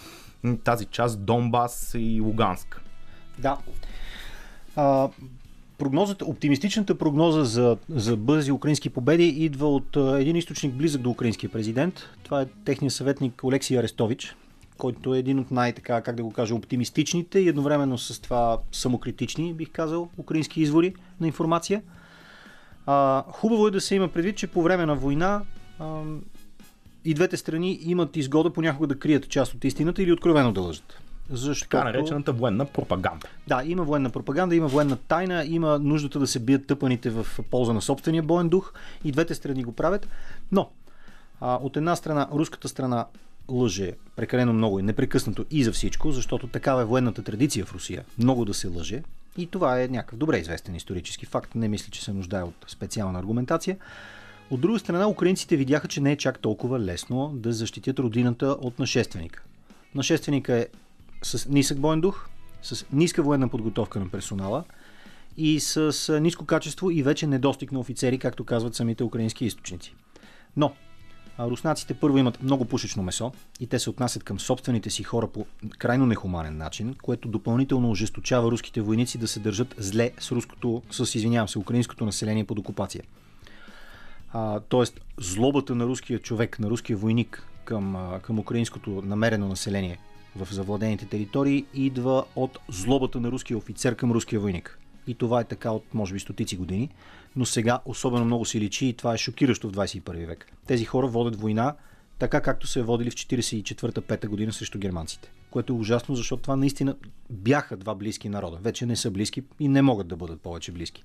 [0.64, 2.80] тази част Донбас и Луганск.
[3.38, 3.58] Да.
[4.76, 5.08] А,
[5.82, 11.50] прогнозата, оптимистичната прогноза за, за бързи украински победи идва от един източник близък до украинския
[11.50, 12.00] президент.
[12.22, 14.36] Това е техният съветник Олексий Арестович,
[14.78, 19.54] който е един от най-така, как да го кажа, оптимистичните и едновременно с това самокритични,
[19.54, 21.82] бих казал, украински извори на информация.
[22.86, 25.42] А, хубаво е да се има предвид, че по време на война
[25.78, 26.02] а,
[27.04, 31.01] и двете страни имат изгода понякога да крият част от истината или откровено да лъжат.
[31.30, 31.70] Защото...
[31.70, 33.26] Така наречената военна пропаганда.
[33.46, 37.72] Да, има военна пропаганда, има военна тайна, има нуждата да се бият тъпаните в полза
[37.72, 38.72] на собствения боен дух
[39.04, 40.08] и двете страни го правят.
[40.52, 40.70] Но,
[41.40, 43.06] а, от една страна, руската страна
[43.48, 48.04] лъже прекалено много и непрекъснато и за всичко, защото такава е военната традиция в Русия.
[48.18, 49.02] Много да се лъже.
[49.36, 51.54] И това е някакъв добре известен исторически факт.
[51.54, 53.76] Не мисля, че се нуждае от специална аргументация.
[54.50, 58.78] От друга страна, украинците видяха, че не е чак толкова лесно да защитят родината от
[58.78, 59.42] нашественика.
[59.94, 60.66] Нашественика е
[61.22, 62.28] с нисък боен дух,
[62.62, 64.64] с ниска военна подготовка на персонала
[65.36, 69.94] и с ниско качество и вече недостиг на офицери, както казват самите украински източници.
[70.56, 70.72] Но
[71.38, 75.46] руснаците първо имат много пушечно месо и те се отнасят към собствените си хора по
[75.78, 81.14] крайно нехуманен начин, което допълнително ожесточава руските войници да се държат зле с руското, с
[81.14, 83.04] извинявам се, украинското население под окупация.
[84.32, 89.98] А, тоест, злобата на руския човек, на руския войник към, към украинското намерено население
[90.36, 94.78] в завладените територии идва от злобата на руския офицер към руския войник.
[95.06, 96.88] И това е така от, може би, стотици години.
[97.36, 100.52] Но сега особено много си личи и това е шокиращо в 21 век.
[100.66, 101.74] Тези хора водят война
[102.22, 105.32] така както се е водили в 44-5 година срещу германците.
[105.50, 106.96] Което е ужасно, защото това наистина
[107.30, 108.58] бяха два близки народа.
[108.60, 111.04] Вече не са близки и не могат да бъдат повече близки.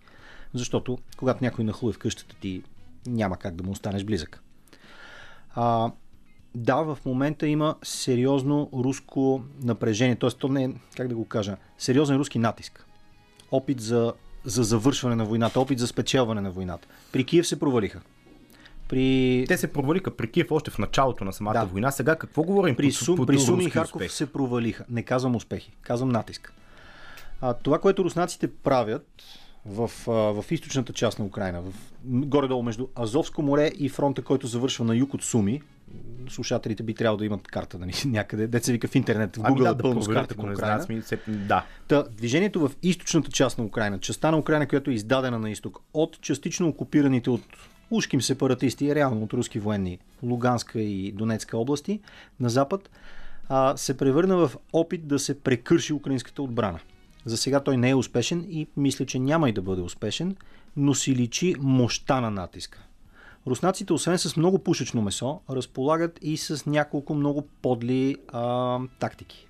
[0.53, 2.63] Защото когато някой нахлуе в къщата ти,
[3.07, 4.43] няма как да му останеш близък.
[5.55, 5.91] А,
[6.57, 10.15] да, в момента има сериозно руско напрежение.
[10.15, 10.29] Т.е.
[10.29, 12.85] то не е, как да го кажа, сериозен руски натиск.
[13.51, 14.13] Опит за,
[14.45, 16.87] за завършване на войната, опит за спечелване на войната.
[17.11, 18.01] При Киев се провалиха.
[18.87, 19.45] При...
[19.47, 21.65] Те се провалиха при Киев още в началото на самата да.
[21.65, 21.91] война.
[21.91, 22.75] Сега какво говорим?
[22.75, 24.11] При, Сум, по, при Суми и Харков успех?
[24.11, 24.85] се провалиха.
[24.89, 26.53] Не казвам успехи, казвам натиск.
[27.41, 29.07] А, това, което руснаците правят
[29.65, 31.73] в, в източната част на Украина, в,
[32.05, 35.61] горе-долу между Азовско море и фронта, който завършва на юг от Суми.
[36.29, 38.47] Слушателите би трябвало да имат карта нали, някъде.
[38.47, 40.81] Деца вика в интернет, в Google ами да, да, пълно с карта на Украина.
[40.81, 41.19] Знам, се...
[41.27, 41.65] да.
[41.87, 45.79] Та, движението в източната част на Украина, частта на Украина, която е издадена на изток
[45.93, 47.41] от частично окупираните от
[47.91, 51.99] ушким сепаратисти, реално от руски военни, Луганска и Донецка области,
[52.39, 52.89] на запад,
[53.49, 56.79] а, се превърна в опит да се прекърши украинската отбрана.
[57.25, 60.35] За сега той не е успешен и мисля, че няма и да бъде успешен,
[60.77, 62.86] но си личи мощта на натиска.
[63.47, 69.47] Руснаците, освен с много пушечно месо, разполагат и с няколко много подли а, тактики.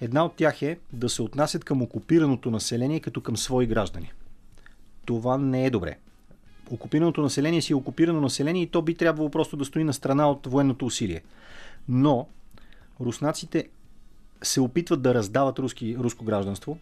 [0.00, 4.12] Една от тях е да се отнасят към окупираното население като към свои граждани.
[5.04, 5.98] Това не е добре.
[6.70, 10.30] Окупираното население си е окупирано население и то би трябвало просто да стои на страна
[10.30, 11.22] от военното усилие.
[11.88, 12.28] Но
[13.00, 13.68] руснаците
[14.42, 16.78] се опитват да раздават руски, руско гражданство,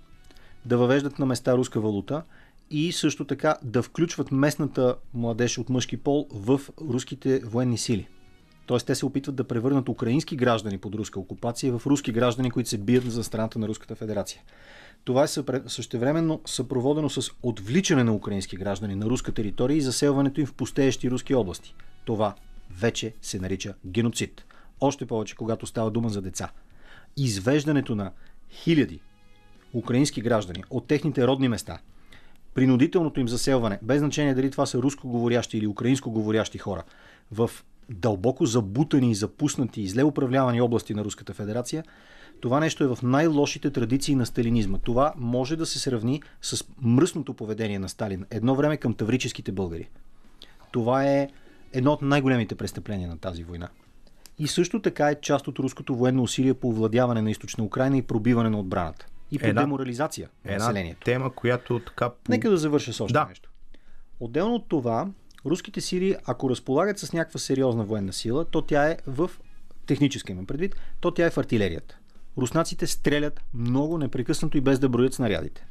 [0.65, 2.23] да въвеждат на места руска валута
[2.71, 8.09] и също така да включват местната младеж от мъжки пол в руските военни сили.
[8.67, 12.69] Тоест те се опитват да превърнат украински граждани под руска окупация в руски граждани, които
[12.69, 14.43] се бият за страната на Руската федерация.
[15.05, 15.29] Това е
[15.67, 21.11] същевременно съпроводено с отвличане на украински граждани на руска територия и заселването им в пустеещи
[21.11, 21.75] руски области.
[22.05, 22.35] Това
[22.71, 24.45] вече се нарича геноцид.
[24.81, 26.51] Още повече, когато става дума за деца.
[27.17, 28.13] Извеждането на
[28.51, 29.01] хиляди
[29.75, 31.79] украински граждани от техните родни места,
[32.59, 36.83] принудителното им заселване, без значение дали това са руско говорящи или украинско говорящи хора,
[37.33, 37.51] в
[37.91, 41.85] дълбоко забутани, запуснати и зле управлявани области на Руската федерация,
[42.41, 44.79] това нещо е в най-лошите традиции на сталинизма.
[44.79, 49.89] Това може да се сравни с мръсното поведение на Сталин едно време към таврическите българи.
[50.71, 51.29] Това е
[51.73, 53.69] едно от най-големите престъпления на тази война.
[54.39, 58.03] И също така е част от руското военно усилие по овладяване на източна Украина и
[58.03, 61.01] пробиване на отбраната и по една, деморализация на една населението.
[61.05, 62.11] тема, която така...
[62.29, 63.27] Нека да завърша с още да.
[63.29, 63.51] нещо.
[64.21, 65.09] Отделно от това,
[65.47, 69.31] руските сили, ако разполагат с някаква сериозна военна сила, то тя е в
[69.87, 71.99] техническа имам предвид, то тя е в артилерията.
[72.39, 75.67] Руснаците стрелят много непрекъснато и без да броят снарядите.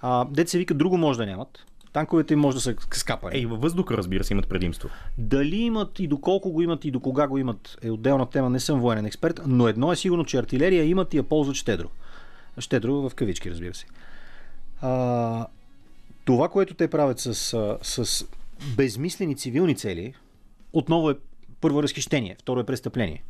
[0.00, 1.66] А, дете се вика, друго може да нямат.
[1.92, 3.36] Танковете им може да са скапани.
[3.36, 4.88] Ей, във въздуха, разбира се, имат предимство.
[5.18, 8.50] Дали имат и доколко го имат и до кога го имат е отделна тема.
[8.50, 11.88] Не съм военен експерт, но едно е сигурно, че артилерия имат и я ползват щедро.
[12.58, 13.86] Щедро в кавички, разбира се.
[14.80, 15.46] А,
[16.24, 17.34] това, което те правят с,
[17.82, 18.26] с
[18.76, 20.14] безмислени цивилни цели,
[20.72, 21.14] отново е
[21.60, 23.22] първо разхищение, второ е престъпление.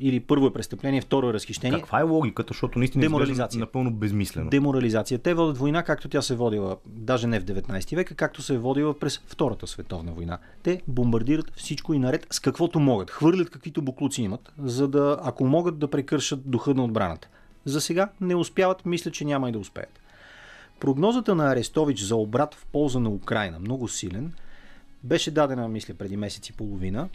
[0.00, 1.78] Или първо е престъпление, второ е разхищение.
[1.78, 3.60] Каква е логиката, защото наистина Деморализация.
[3.60, 4.50] напълно безмислено.
[4.50, 5.18] Деморализация.
[5.18, 8.58] Те водят война, както тя се водила, даже не в 19 века, както се е
[8.58, 10.38] водила през Втората световна война.
[10.62, 13.10] Те бомбардират всичко и наред с каквото могат.
[13.10, 17.28] Хвърлят каквито буклуци имат, за да, ако могат да прекършат духа на отбраната.
[17.68, 20.00] За сега не успяват, мисля, че няма и да успеят.
[20.80, 24.32] Прогнозата на Арестович за обрат в полза на Украина, много силен,
[25.04, 27.08] беше дадена, мисля, преди месец и половина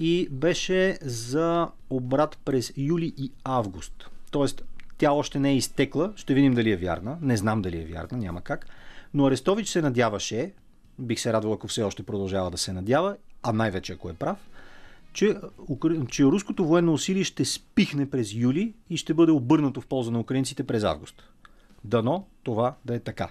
[0.00, 4.10] и беше за обрат през юли и август.
[4.30, 4.62] Тоест,
[4.98, 8.18] тя още не е изтекла, ще видим дали е вярна, не знам дали е вярна,
[8.18, 8.66] няма как,
[9.14, 10.52] но Арестович се надяваше,
[10.98, 14.38] бих се радвал ако все още продължава да се надява, а най-вече ако е прав,
[15.12, 15.36] че,
[16.08, 20.20] че руското военно усилие ще спихне през юли и ще бъде обърнато в полза на
[20.20, 21.22] украинците през август.
[21.84, 23.30] Дано това да е така.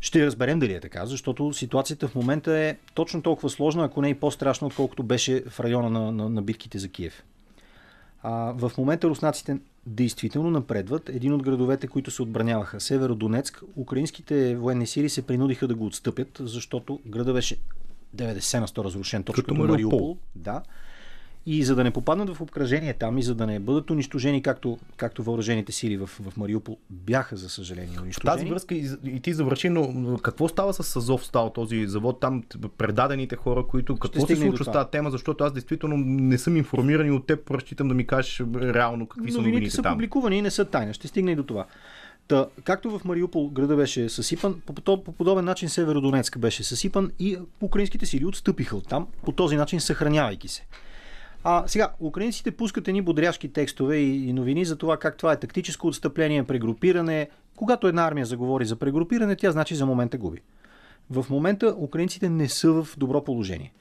[0.00, 4.08] Ще разберем дали е така, защото ситуацията в момента е точно толкова сложна, ако не
[4.08, 7.24] и по-страшна, отколкото беше в района на, на, на битките за Киев.
[8.22, 11.08] А, в момента руснаците действително напредват.
[11.08, 16.38] Един от градовете, които се отбраняваха, Северодонецк, украинските военни сили се принудиха да го отстъпят,
[16.40, 17.56] защото града беше
[18.14, 20.16] 90 на 100 разрушен, точно като, като Мариупол.
[20.34, 20.62] Да.
[21.46, 24.78] И за да не попаднат в обкръжение там и за да не бъдат унищожени, както,
[24.96, 28.32] както въоръжените сили в, в Мариупол бяха, за съжаление, унищожени.
[28.32, 32.20] В тази връзка и, и ти завърши, но какво става с Азов стал този завод,
[32.20, 32.42] там
[32.78, 33.96] предадените хора, които...
[33.96, 37.50] Какво се случва с тази тема, защото аз действително не съм информиран и от теб
[37.50, 39.94] разчитам да ми кажеш реално какви са новините са там.
[39.94, 40.94] публикувани и не са тайна.
[40.94, 41.66] Ще стигне и до това.
[42.28, 47.38] Та, както в Мариупол града беше съсипан, по, по подобен начин Северодонецк беше съсипан и
[47.60, 50.66] украинските сили отстъпиха от там, по този начин съхранявайки се.
[51.44, 55.40] А сега, украинците пускат едни бодряшки текстове и, и новини за това как това е
[55.40, 57.28] тактическо отстъпление, прегрупиране.
[57.56, 60.40] Когато една армия заговори за прегрупиране, тя значи за момента губи.
[61.10, 63.72] В момента украинците не са в добро положение.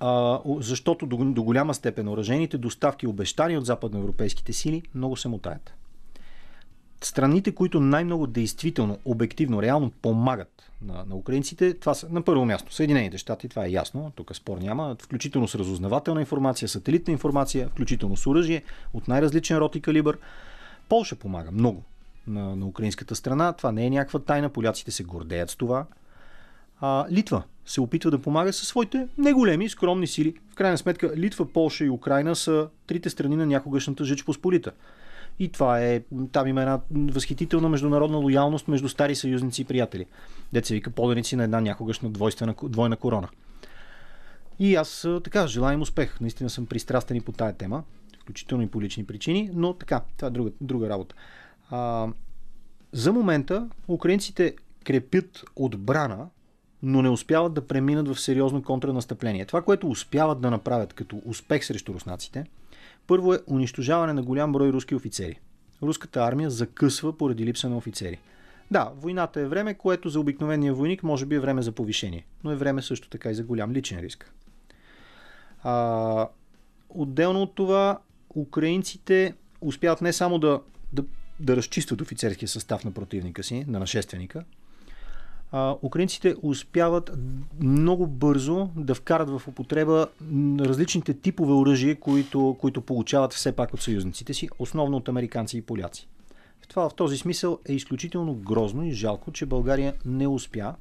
[0.00, 5.74] А, защото до, до голяма степен оръжените доставки, обещани от западноевропейските сили, много се мутаят
[7.06, 12.74] страните, които най-много действително, обективно, реално помагат на, на украинците, това са на първо място
[12.74, 18.16] Съединените щати, това е ясно, тук спор няма, включително с разузнавателна информация, сателитна информация, включително
[18.16, 18.62] с оръжие
[18.94, 20.18] от най-различен род и калибър.
[20.88, 21.82] Полша помага много.
[22.26, 23.52] на, на украинската страна.
[23.52, 24.48] Това не е някаква тайна.
[24.48, 25.86] Поляците се гордеят с това.
[26.80, 30.34] А, Литва се опитва да помага със своите неголеми, скромни сили.
[30.52, 34.72] В крайна сметка Литва, Полша и Украина са трите страни на някогашната Жич Посполита.
[35.38, 36.02] И това е,
[36.32, 40.06] там има една възхитителна международна лоялност между стари съюзници и приятели.
[40.52, 43.28] Деца вика поданици на една някогашна двойствена, двойна корона.
[44.58, 46.20] И аз така, желая им успех.
[46.20, 47.82] Наистина съм пристрастен и по тая тема,
[48.20, 51.14] включително и по лични причини, но така, това е друга, друга работа.
[51.70, 52.08] А,
[52.92, 54.54] за момента украинците
[54.84, 56.28] крепят отбрана,
[56.82, 59.44] но не успяват да преминат в сериозно контранастъпление.
[59.44, 62.46] Това, което успяват да направят като успех срещу руснаците,
[63.06, 65.40] първо е унищожаване на голям брой руски офицери.
[65.82, 68.18] Руската армия закъсва поради липса на офицери.
[68.70, 72.50] Да, войната е време, което за обикновения войник може би е време за повишение, но
[72.50, 74.32] е време също така и за голям личен риск.
[75.62, 76.28] А,
[76.88, 77.98] отделно от това,
[78.34, 80.60] украинците успяват не само да,
[80.92, 81.04] да,
[81.40, 84.44] да разчистват офицерския състав на противника си, на нашественика,
[85.56, 87.12] а, украинците успяват
[87.60, 90.06] много бързо да вкарат в употреба
[90.60, 95.62] различните типове оръжие, които, които получават все пак от съюзниците си, основно от американци и
[95.62, 96.08] поляци.
[96.62, 100.74] В, това, в този смисъл е изключително грозно и жалко, че България не успя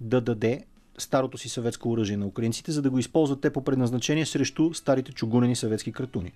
[0.00, 0.64] да даде
[0.98, 5.12] старото си съветско оръжие на украинците, за да го използват те по предназначение срещу старите
[5.12, 6.32] чугунени съветски кратуни.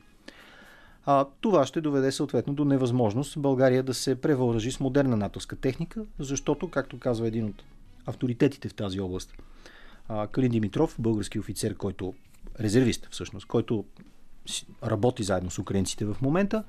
[1.06, 6.04] А, това ще доведе съответно до невъзможност България да се превъоръжи с модерна натовска техника,
[6.18, 7.64] защото, както казва един от
[8.06, 9.32] авторитетите в тази област,
[10.08, 12.14] а, Калин Димитров, български офицер, който
[12.60, 13.84] резервист всъщност, който
[14.84, 16.64] работи заедно с украинците в момента,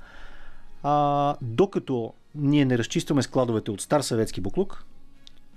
[0.84, 4.86] а, докато ние не разчистваме складовете от стар съветски буклук,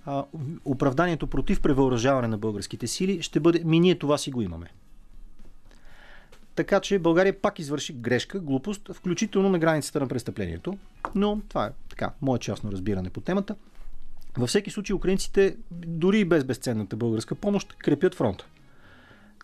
[0.04, 0.24] а,
[0.64, 4.66] оправданието против превъоръжаване на българските сили ще бъде ми ние това си го имаме.
[6.54, 10.78] Така че България пак извърши грешка, глупост, включително на границата на престъплението.
[11.14, 13.56] Но това е така, мое частно разбиране по темата.
[14.38, 18.46] Във всеки случай украинците, дори и без безценната българска помощ, крепят фронта.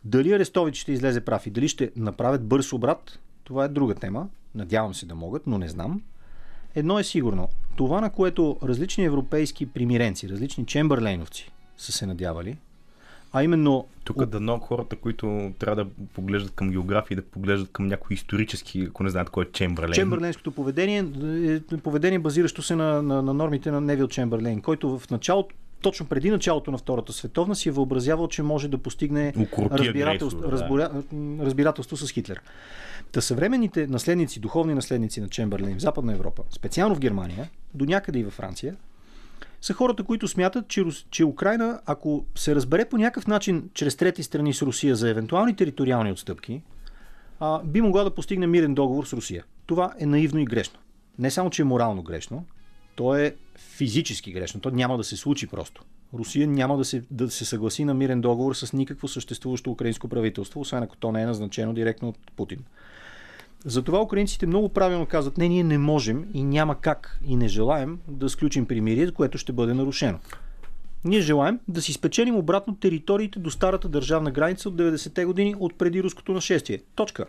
[0.04, 4.28] Дали Арестович ще излезе прав и дали ще направят бърз обрат, това е друга тема.
[4.54, 6.02] Надявам се да могат, но не знам.
[6.74, 7.48] Едно е сигурно.
[7.76, 12.56] Това, на което различни европейски примиренци, различни чемберлейновци са се надявали,
[13.36, 13.86] а именно...
[14.04, 18.86] Тук да много хората, които трябва да поглеждат към география, да поглеждат към някои исторически,
[18.88, 19.92] ако не знаят кой е Чемберлейн.
[19.92, 21.04] Чемберленското поведение
[21.72, 26.06] е поведение базиращо се на, на, на нормите на Невил Чемберлейн, който в началото точно
[26.06, 31.02] преди началото на Втората световна си е въобразявал, че може да постигне разбирателство, да.
[31.40, 32.40] разбирателство с Хитлер.
[33.12, 38.18] Та съвременните наследници, духовни наследници на Чемберлейн в Западна Европа, специално в Германия, до някъде
[38.18, 38.76] и във Франция,
[39.66, 44.22] са хората, които смятат, че, че Украина, ако се разбере по някакъв начин чрез трети
[44.22, 46.62] страни с Русия за евентуални териториални отстъпки,
[47.40, 49.44] а, би могла да постигне мирен договор с Русия.
[49.66, 50.78] Това е наивно и грешно.
[51.18, 52.44] Не само, че е морално грешно,
[52.97, 54.60] то е физически грешно.
[54.60, 55.84] То няма да се случи просто.
[56.14, 60.60] Русия няма да се, да се съгласи на мирен договор с никакво съществуващо украинско правителство,
[60.60, 62.59] освен ако то не е назначено директно от Путин.
[63.66, 67.98] Затова украинците много правилно казват, не, ние не можем и няма как и не желаем
[68.09, 70.18] да сключим примирие, което ще бъде нарушено.
[71.05, 75.78] Ние желаем да си спечелим обратно териториите до старата държавна граница от 90-те години от
[75.78, 76.80] преди руското нашествие.
[76.94, 77.26] Точка.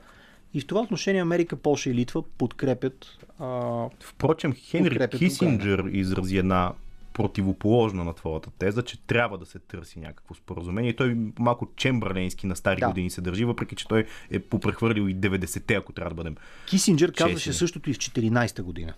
[0.54, 3.06] И в това отношение Америка, Полша и Литва подкрепят.
[3.40, 3.86] А...
[4.04, 6.74] Впрочем, Хенри Кисинджер изрази една
[7.18, 10.96] противоположна на твоята теза, че трябва да се търси някакво споразумение.
[10.96, 12.88] Той малко чембърленски на стари да.
[12.88, 16.36] години се държи, въпреки че той е попрехвърлил и 90-те, ако трябва да бъдем.
[16.66, 17.26] Кисинджер честни.
[17.26, 18.94] казваше същото и в 14-та година.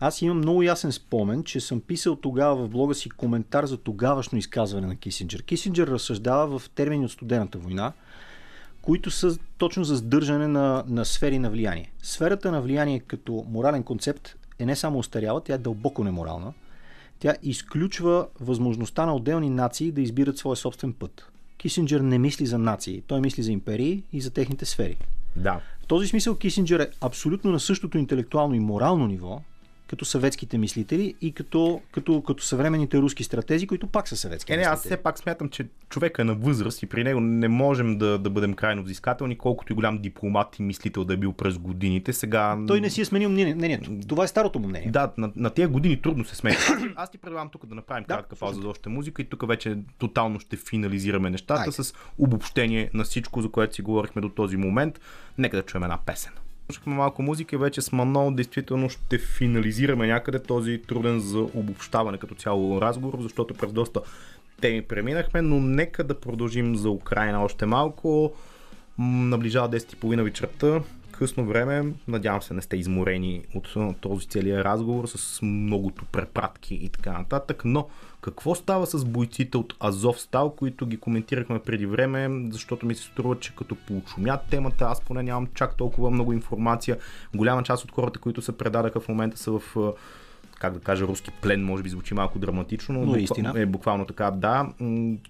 [0.00, 4.38] Аз имам много ясен спомен, че съм писал тогава в блога си коментар за тогавашно
[4.38, 5.42] изказване на Кисинджер.
[5.42, 7.92] Кисинджер разсъждава в термини от студената война,
[8.82, 11.92] които са точно за сдържане на, на сфери на влияние.
[12.02, 16.52] Сферата на влияние като морален концепт е не само устаряла, тя е дълбоко неморална.
[17.22, 21.32] Тя изключва възможността на отделни нации да избират своя собствен път.
[21.56, 24.96] Кисинджер не мисли за нации, той мисли за империи и за техните сфери.
[25.36, 25.60] Да.
[25.82, 29.40] В този смисъл Кисинджер е абсолютно на същото интелектуално и морално ниво,
[29.92, 34.52] като съветските мислители и като, като, като съвременните руски стратези, които пак са съветски.
[34.52, 37.48] Е, не, аз все пак смятам, че човека е на възраст и при него не
[37.48, 41.32] можем да, да бъдем крайно взискателни, колкото и голям дипломат и мислител да е бил
[41.32, 42.12] през годините.
[42.12, 42.58] Сега...
[42.66, 43.90] Той не си е сменил мнението.
[44.08, 44.90] Това е старото му мнение.
[44.90, 46.56] Да, на, на тези години трудно се сменя.
[46.96, 49.78] аз ти предлагам тук да направим да, кратка пауза за още музика и тук вече
[49.98, 51.72] тотално ще финализираме нещата Айде.
[51.72, 55.00] с обобщение на всичко, за което си говорихме до този момент.
[55.38, 56.32] Нека да чуем една песен
[56.72, 62.18] слушахме малко музика и вече с Манол действително ще финализираме някъде този труден за обобщаване
[62.18, 64.00] като цяло разговор, защото през доста
[64.60, 68.32] теми преминахме, но нека да продължим за Украина още малко.
[68.98, 70.80] Наближава 10.30 вечерта
[71.22, 71.92] късно време.
[72.08, 77.62] Надявам се не сте изморени от този целият разговор с многото препратки и така нататък.
[77.64, 77.88] Но
[78.20, 83.02] какво става с бойците от Азов Стал, които ги коментирахме преди време, защото ми се
[83.02, 86.98] струва, че като поучумят темата, аз поне нямам чак толкова много информация.
[87.34, 89.76] Голяма част от хората, които се предадаха в момента са в
[90.62, 93.52] как да кажа, руски плен, може би звучи малко драматично, но, но истина.
[93.56, 94.30] е буквално така.
[94.30, 94.68] Да,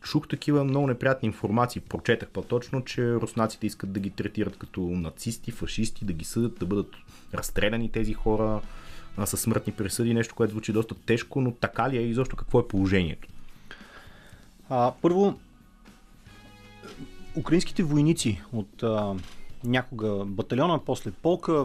[0.02, 5.50] чух такива много неприятни информации, прочетах по-точно, че руснаците искат да ги третират като нацисти,
[5.50, 6.90] фашисти, да ги съдят, да бъдат
[7.34, 8.60] разстреляни тези хора
[9.16, 12.36] а, със смъртни присъди, нещо, което звучи доста тежко, но така ли е и защо
[12.36, 13.28] какво е положението?
[14.68, 15.38] А, първо,
[17.36, 19.14] украинските войници от а,
[19.64, 21.64] някога батальона, после полка,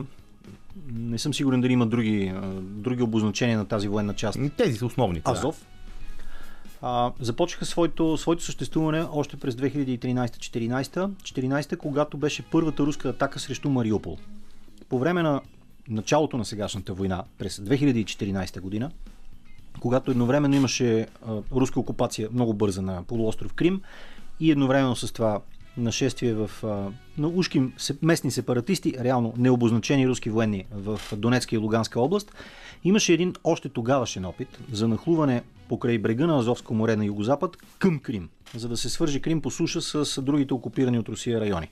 [0.92, 4.40] не съм сигурен дали има други, други обозначения на тази военна част.
[4.58, 5.32] Тези са основните.
[5.32, 5.60] Азов.
[5.60, 5.66] Да.
[6.82, 13.70] А, започнаха своето, своето съществуване още през 2013-14, 14, когато беше първата руска атака срещу
[13.70, 14.18] Мариупол.
[14.90, 15.42] По време на
[15.90, 18.92] началото на сегашната война, през 2014 година,
[19.80, 23.82] когато едновременно имаше а, руска окупация много бърза на полуостров Крим
[24.40, 25.42] и едновременно с това
[25.78, 26.50] нашествие в
[27.18, 27.64] на ушки
[28.02, 32.32] местни сепаратисти, реално необозначени руски военни в Донецка и Луганска област,
[32.84, 38.00] имаше един още тогавашен опит за нахлуване покрай брега на Азовско море на югозапад към
[38.00, 41.70] Крим, за да се свържи Крим по суша с другите окупирани от Русия райони.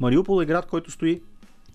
[0.00, 1.20] Мариупол е град, който стои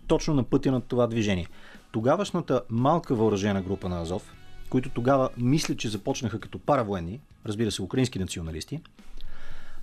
[0.07, 1.47] точно на пътя на това движение.
[1.91, 4.33] Тогавашната малка въоръжена група на Азов,
[4.69, 8.79] които тогава мислят, че започнаха като паравоенни, разбира се, украински националисти,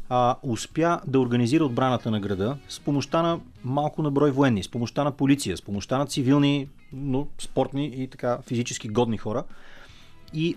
[0.09, 4.69] а, успя да организира отбраната на града с помощта на малко на брой военни, с
[4.69, 9.45] помощта на полиция, с помощта на цивилни, но спортни и така физически годни хора.
[10.35, 10.57] И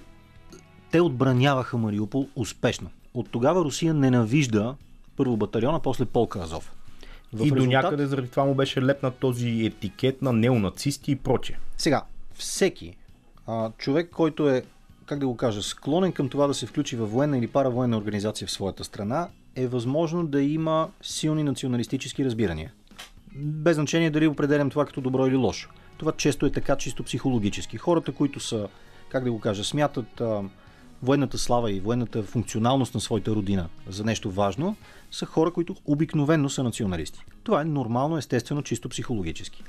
[0.91, 2.89] те отбраняваха Мариупол успешно.
[3.13, 4.75] От тогава Русия ненавижда
[5.17, 6.71] първо батальона, после полка Азов.
[7.33, 7.57] В и резултат...
[7.57, 11.57] до някъде заради това му беше лепнат този етикет на неонацисти и прочее.
[11.77, 12.03] Сега,
[12.33, 12.95] всеки
[13.47, 14.63] а, човек, който е
[15.05, 18.47] как да го кажа, склонен към това да се включи във военна или паравоенна организация
[18.47, 22.71] в своята страна, е възможно да има силни националистически разбирания.
[23.35, 25.69] Без значение дали определям това като добро или лошо.
[25.97, 27.77] Това често е така чисто психологически.
[27.77, 28.67] Хората, които са,
[29.09, 30.43] как да го кажа, смятат а,
[31.03, 34.75] военната слава и военната функционалност на своята родина за нещо важно,
[35.11, 37.25] са хора, които обикновенно са националисти.
[37.43, 39.63] Това е нормално, естествено, чисто психологически.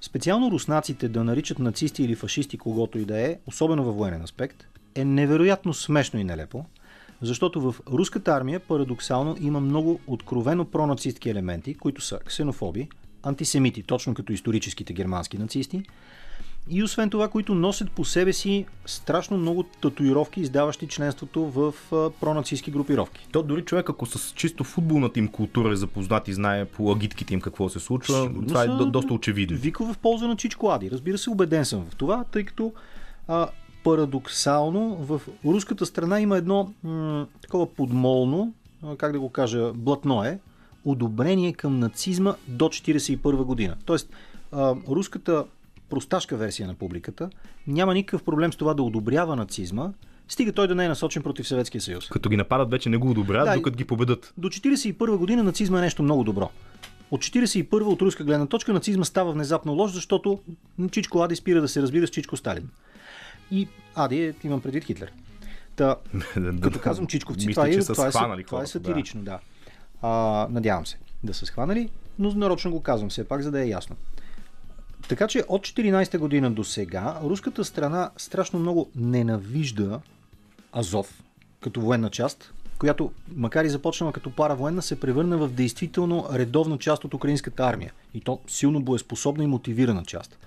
[0.00, 4.66] Специално руснаците да наричат нацисти или фашисти когото и да е, особено във военен аспект,
[4.94, 6.64] е невероятно смешно и нелепо,
[7.22, 12.88] защото в руската армия парадоксално има много откровено пронацистки елементи, които са ксенофоби,
[13.22, 15.82] антисемити, точно като историческите германски нацисти,
[16.68, 21.74] и освен това, които носят по себе си страшно много татуировки, издаващи членството в
[22.20, 23.28] пронацистски групировки.
[23.32, 27.34] То дори човек, ако с чисто футболната им култура е запознат и знае по агитките
[27.34, 29.56] им какво се случва, Сигурно това е до, доста очевидно.
[29.56, 30.90] Вика в полза на Чичко Ади.
[30.90, 32.72] Разбира се, убеден съм в това, тъй като
[33.28, 33.48] а,
[33.84, 38.54] парадоксално в руската страна има едно м- такова подмолно,
[38.96, 40.38] как да го кажа, блатно е,
[40.84, 43.76] одобрение към нацизма до 1941 година.
[43.84, 44.10] Тоест,
[44.52, 45.44] а, руската
[45.90, 47.30] просташка версия на публиката
[47.66, 49.92] няма никакъв проблем с това да одобрява нацизма,
[50.28, 52.08] стига той да не е насочен против Съветския съюз.
[52.08, 54.32] Като ги нападат, вече не го одобряват, да, докато ги победат.
[54.38, 56.50] До 1941 година нацизма е нещо много добро.
[57.10, 60.40] От 1941 от руска гледна точка нацизма става внезапно лош, защото
[60.90, 62.68] Чичко Ади спира да се разбира с Чичко Сталин.
[63.52, 65.12] И Ади, имам предвид Хитлер.
[65.76, 65.96] Та,
[66.62, 69.30] като казвам чичковци, Мисля, това, е, това, е, това е сатирично, да.
[69.30, 69.40] да.
[70.02, 71.88] А, надявам се да са схванали,
[72.18, 73.96] но нарочно го казвам все пак, за да е ясно.
[75.08, 80.00] Така че от 14-та година до сега руската страна страшно много ненавижда
[80.72, 81.22] Азов
[81.60, 87.04] като военна част, която, макар и започнала като паравоенна, се превърна в действително редовна част
[87.04, 87.92] от украинската армия.
[88.14, 90.38] И то силно боеспособна и мотивирана част.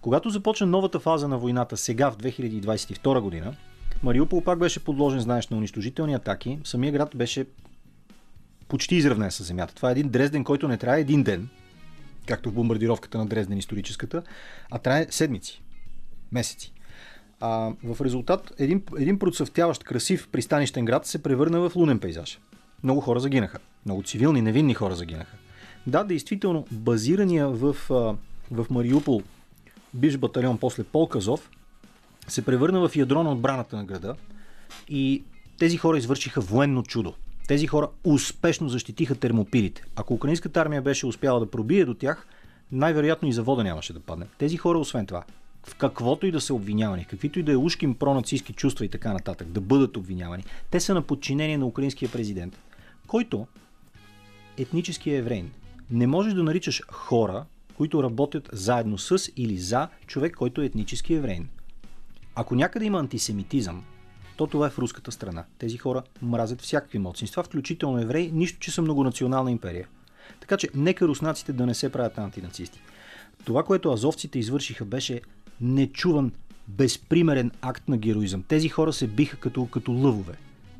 [0.00, 3.54] Когато започна новата фаза на войната сега в 2022 година,
[4.02, 6.58] Мариупол пак беше подложен, знаеш, на унищожителни атаки.
[6.64, 7.46] Самия град беше
[8.68, 9.74] почти изравнен с земята.
[9.74, 11.48] Това е един Дрезден, който не трябва един ден,
[12.26, 14.22] както в бомбардировката на Дрезден историческата,
[14.70, 15.62] а трае седмици,
[16.32, 16.72] месеци.
[17.40, 22.40] А, в резултат един, един процъфтяващ красив пристанищен град се превърна в лунен пейзаж.
[22.82, 23.58] Много хора загинаха.
[23.86, 25.36] Много цивилни, невинни хора загинаха.
[25.86, 27.76] Да, действително, базирания в,
[28.50, 29.22] в Мариупол
[29.94, 31.50] бивш батальон после Полказов
[32.28, 34.16] се превърна в ядро на отбраната на града
[34.88, 35.22] и
[35.58, 37.14] тези хора извършиха военно чудо.
[37.48, 39.82] Тези хора успешно защитиха термопилите.
[39.96, 42.26] Ако украинската армия беше успяла да пробие до тях,
[42.72, 44.26] най-вероятно и завода нямаше да падне.
[44.38, 45.24] Тези хора, освен това,
[45.68, 49.12] в каквото и да са обвинявани, каквито и да е ушким пронацистски чувства и така
[49.12, 52.58] нататък, да бъдат обвинявани, те са на подчинение на украинския президент,
[53.06, 53.46] който
[54.58, 55.50] етнически е еврейн.
[55.90, 57.44] Не можеш да наричаш хора
[57.80, 61.48] които работят заедно с или за човек, който е етнически еврейн.
[62.34, 63.84] Ако някъде има антисемитизъм,
[64.36, 65.44] то това е в руската страна.
[65.58, 69.88] Тези хора мразят всякакви младсинства, включително евреи, нищо, че са многонационална империя.
[70.40, 72.80] Така че нека руснаците да не се правят антинацисти.
[73.44, 75.20] Това, което азовците извършиха, беше
[75.60, 76.32] нечуван,
[76.68, 78.42] безпримерен акт на героизъм.
[78.42, 80.34] Тези хора се биха като, като лъвове.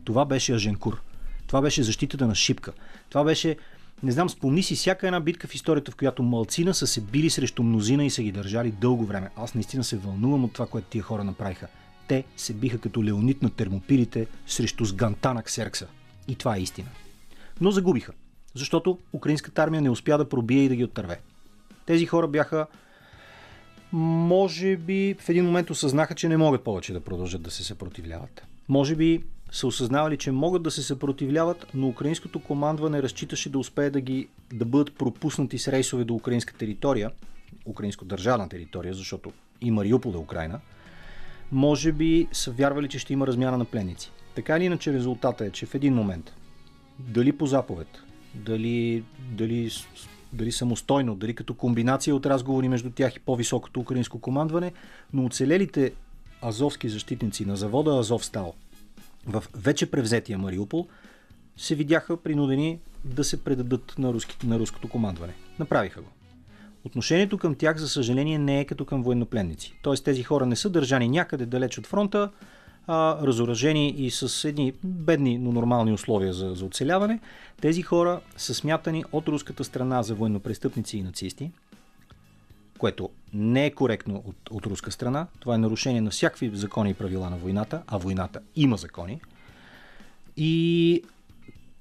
[0.04, 1.00] Това беше Аженкур.
[1.46, 2.72] Това беше защитата на Шипка.
[3.08, 3.56] Това беше
[4.02, 7.30] не знам, спомни си всяка една битка в историята, в която малцина са се били
[7.30, 9.30] срещу мнозина и са ги държали дълго време.
[9.36, 11.68] Аз наистина се вълнувам от това, което тия хора направиха.
[12.08, 15.86] Те се биха като леонит на термопилите срещу сганта на Ксеркса.
[16.28, 16.88] И това е истина.
[17.60, 18.12] Но загубиха,
[18.54, 21.20] защото украинската армия не успя да пробие и да ги оттърве.
[21.86, 22.66] Тези хора бяха
[23.92, 28.46] може би в един момент осъзнаха, че не могат повече да продължат да се съпротивляват.
[28.70, 29.22] Може би
[29.52, 34.28] са осъзнавали, че могат да се съпротивляват, но украинското командване разчиташе да успее да ги
[34.52, 37.10] да бъдат пропуснати с рейсове до украинска територия,
[37.66, 40.60] украинско държавна територия, защото и Мариупол е Украина.
[41.52, 44.12] Може би са вярвали, че ще има размяна на пленници.
[44.34, 46.32] Така или иначе резултата е, че в един момент,
[46.98, 47.88] дали по заповед,
[48.34, 49.70] дали, дали,
[50.32, 54.72] дали самостойно, дали като комбинация от разговори между тях и по-високото украинско командване,
[55.12, 55.92] но оцелелите
[56.42, 58.54] азовски защитници на завода Азов Стал
[59.26, 60.86] в вече превзетия Мариупол
[61.56, 65.34] се видяха принудени да се предадат на, руски, на руското командване.
[65.58, 66.08] Направиха го.
[66.84, 69.74] Отношението към тях, за съжаление, не е като към военнопленници.
[69.82, 72.30] Тоест тези хора не са държани някъде далеч от фронта,
[72.86, 77.20] а, разоръжени и с едни бедни, но нормални условия за, за оцеляване.
[77.60, 81.50] Тези хора са смятани от руската страна за военнопрестъпници и нацисти,
[82.80, 85.26] което не е коректно от, от руска страна.
[85.40, 89.20] Това е нарушение на всякакви закони и правила на войната, а войната има закони.
[90.36, 91.02] И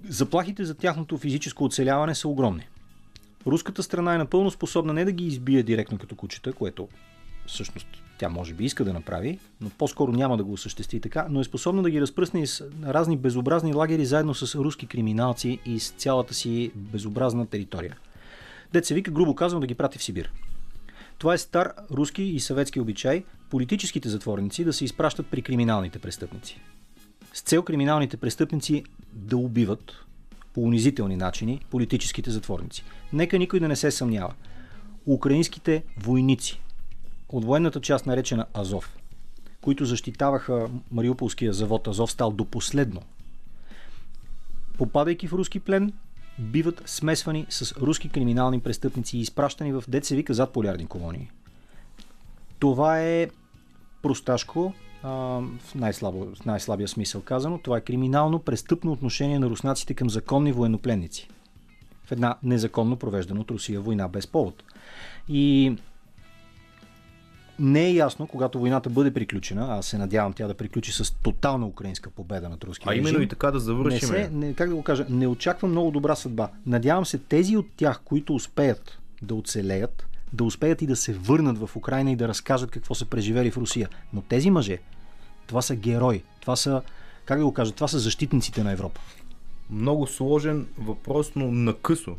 [0.10, 2.68] заплахите за тяхното физическо оцеляване са огромни.
[3.48, 6.88] Руската страна е напълно способна не да ги избие директно като кучета, което
[7.48, 11.40] всъщност тя може би иска да направи, но по-скоро няма да го осъществи така, но
[11.40, 15.90] е способна да ги разпръсне с разни безобразни лагери заедно с руски криминалци и с
[15.90, 17.98] цялата си безобразна територия.
[18.74, 20.32] Дет се вика, грубо казвам, да ги прати в Сибир.
[21.20, 26.62] Това е стар руски и съветски обичай политическите затворници да се изпращат при криминалните престъпници.
[27.34, 28.84] С цел криминалните престъпници
[29.14, 30.06] да убиват
[30.54, 32.84] по унизителни начини политическите затворници.
[33.14, 34.34] Нека никой да не се съмнява.
[35.06, 36.62] Украинските войници
[37.30, 38.98] от военната част наречена Азов,
[39.62, 43.02] които защитаваха Мариуполския завод Азов стал до последно,
[44.78, 45.94] попадайки в руски плен,
[46.40, 51.32] биват смесвани с руски криминални престъпници и изпращани в деца вика зад полярни колонии.
[52.60, 53.28] Това е
[54.02, 57.58] просташко, а, в, най-слабо, в най-слабия смисъл казано.
[57.58, 61.30] Това е криминално престъпно отношение на руснаците към законни военнопленници.
[62.06, 64.64] В една незаконно провеждана от Русия война без повод.
[65.28, 65.76] И
[67.60, 71.68] не е ясно, когато войната бъде приключена, аз се надявам тя да приключи с тотална
[71.68, 74.10] украинска победа над руския А именно и така да завършим.
[74.10, 76.50] не се, не, как да го кажа, не очаквам много добра съдба.
[76.66, 81.58] Надявам се тези от тях, които успеят да оцелеят, да успеят и да се върнат
[81.58, 83.90] в Украина и да разкажат какво са преживели в Русия.
[84.14, 84.80] Но тези мъже,
[85.48, 86.82] това са герои, това са,
[87.26, 89.02] как да го кажа, това са защитниците на Европа.
[89.70, 92.16] Много сложен въпрос, но накъсо.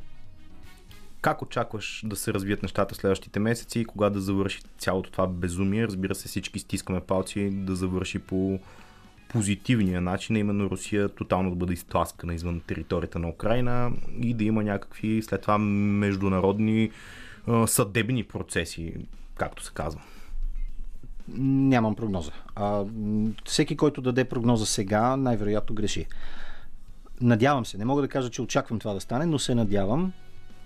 [1.20, 5.86] Как очакваш да се развият нещата следващите месеци и кога да завърши цялото това безумие?
[5.86, 8.58] Разбира се, всички стискаме палци да завърши по
[9.28, 14.64] позитивния начин, именно Русия тотално да бъде изтласкана извън територията на Украина и да има
[14.64, 16.90] някакви след това международни
[17.46, 18.94] а, съдебни процеси,
[19.34, 20.00] както се казва.
[21.38, 22.32] Нямам прогноза.
[22.54, 22.84] А,
[23.44, 26.06] всеки, който даде прогноза сега, най-вероятно греши.
[27.20, 30.12] Надявам се, не мога да кажа, че очаквам това да стане, но се надявам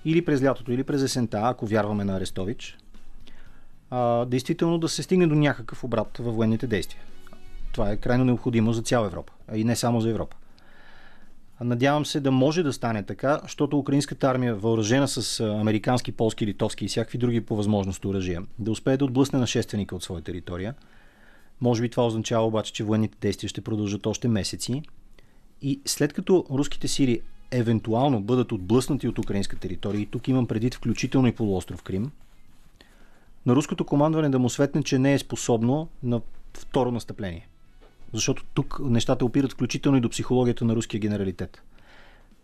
[0.05, 2.79] или през лятото, или през есента, ако вярваме на Арестович,
[3.91, 7.03] а, действително да се стигне до някакъв обрат във военните действия.
[7.73, 10.37] Това е крайно необходимо за цяла Европа, а и не само за Европа.
[11.61, 16.85] Надявам се да може да стане така, защото украинската армия, въоръжена с американски, полски, литовски
[16.85, 20.75] и всякакви други по възможност оръжия, да успее да отблъсне нашественика от своя територия.
[21.61, 24.83] Може би това означава обаче, че военните действия ще продължат още месеци.
[25.63, 27.21] И след като руските сили
[27.59, 32.11] евентуално бъдат отблъснати от украинска територия, и тук имам предвид включително и полуостров Крим,
[33.47, 36.21] на руското командване да му светне, че не е способно на
[36.55, 37.49] второ настъпление.
[38.13, 41.63] Защото тук нещата опират включително и до психологията на руския генералитет.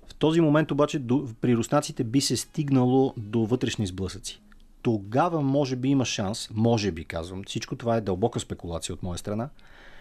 [0.09, 1.03] В този момент обаче
[1.41, 4.41] при руснаците би се стигнало до вътрешни сблъсъци.
[4.83, 9.19] Тогава може би има шанс, може би казвам, всичко това е дълбока спекулация от моя
[9.19, 9.49] страна,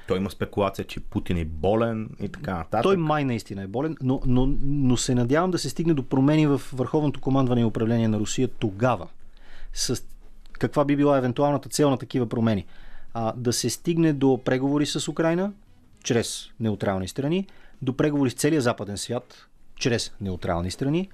[0.10, 2.84] Той има спекулация, че Путин е болен и така нататък.
[2.84, 6.48] Той май наистина е болен, но, но, но се надявам да се стигне до промени
[6.48, 9.08] в върховното командване и управление на Русия тогава.
[9.74, 10.04] с
[10.52, 12.66] каква би била евентуалната цел на такива промени.
[13.14, 15.52] А, да се стигне до преговори с Украина,
[16.04, 17.48] чрез неутрални страни,
[17.82, 21.10] до преговори с целия западен свят, чрез неутрални страни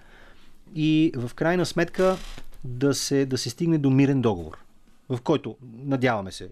[0.76, 2.18] и в крайна сметка
[2.64, 4.58] да се, да се стигне до мирен договор,
[5.10, 5.56] в който,
[5.86, 6.50] надяваме се,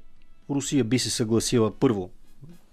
[0.49, 2.09] Русия би се съгласила първо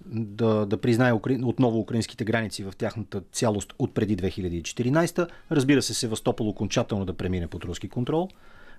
[0.07, 1.13] да, да признае
[1.43, 5.29] отново украинските граници в тяхната цялост от преди 2014.
[5.51, 8.29] Разбира се, Севастопол окончателно да премине под руски контрол.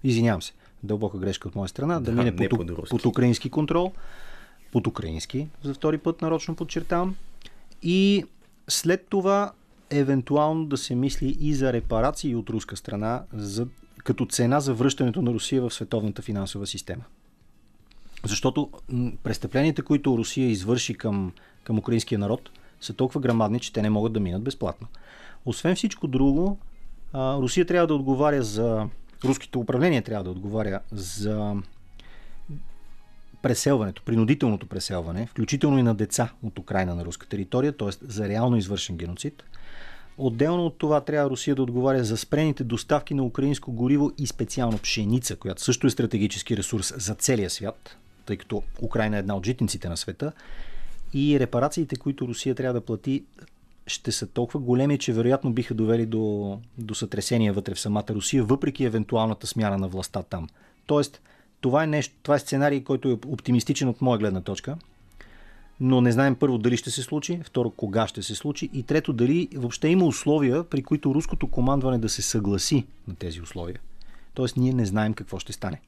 [0.04, 0.54] Извинявам се,
[0.84, 3.92] дълбока грешка от моя страна, да, да мине под, под, под украински контрол.
[4.72, 7.16] Под украински, за втори път нарочно подчертавам.
[7.84, 8.26] И
[8.68, 9.52] след това
[9.90, 13.68] евентуално да се мисли и за репарации от руска страна за,
[14.04, 17.04] като цена за връщането на Русия в световната финансова система.
[18.26, 18.70] Защото
[19.24, 21.34] престъпленията, които Русия извърши към,
[21.64, 22.50] към украинския народ,
[22.82, 24.88] са толкова грамадни, че те не могат да минат безплатно.
[25.46, 26.58] Освен всичко друго,
[27.16, 28.88] Русия трябва да отговаря за.
[29.26, 31.56] Руските управление трябва да отговаря за
[33.42, 37.90] преселването, принудителното преселване, включително и на деца от Украина на руска територия, т.е.
[38.02, 39.44] за реално извършен геноцид.
[40.18, 44.78] Отделно от това трябва Русия да отговаря за спрените доставки на украинско гориво и специално
[44.78, 49.46] пшеница, която също е стратегически ресурс за целия свят, тъй като Украина е една от
[49.46, 50.32] житниците на света.
[51.14, 53.24] И репарациите, които Русия трябва да плати,
[53.88, 58.44] ще са толкова големи, че вероятно биха довели до, до сътресения вътре в самата Русия,
[58.44, 60.48] въпреки евентуалната смяна на властта там.
[60.86, 61.22] Тоест,
[61.62, 64.78] това е, нещо, това е сценарий, който е оптимистичен от моя гледна точка,
[65.80, 69.14] но не знаем първо дали ще се случи, второ кога ще се случи и трето
[69.14, 73.80] дали въобще има условия, при които руското командване да се съгласи на тези условия.
[74.34, 75.82] Тоест ние не знаем какво ще стане.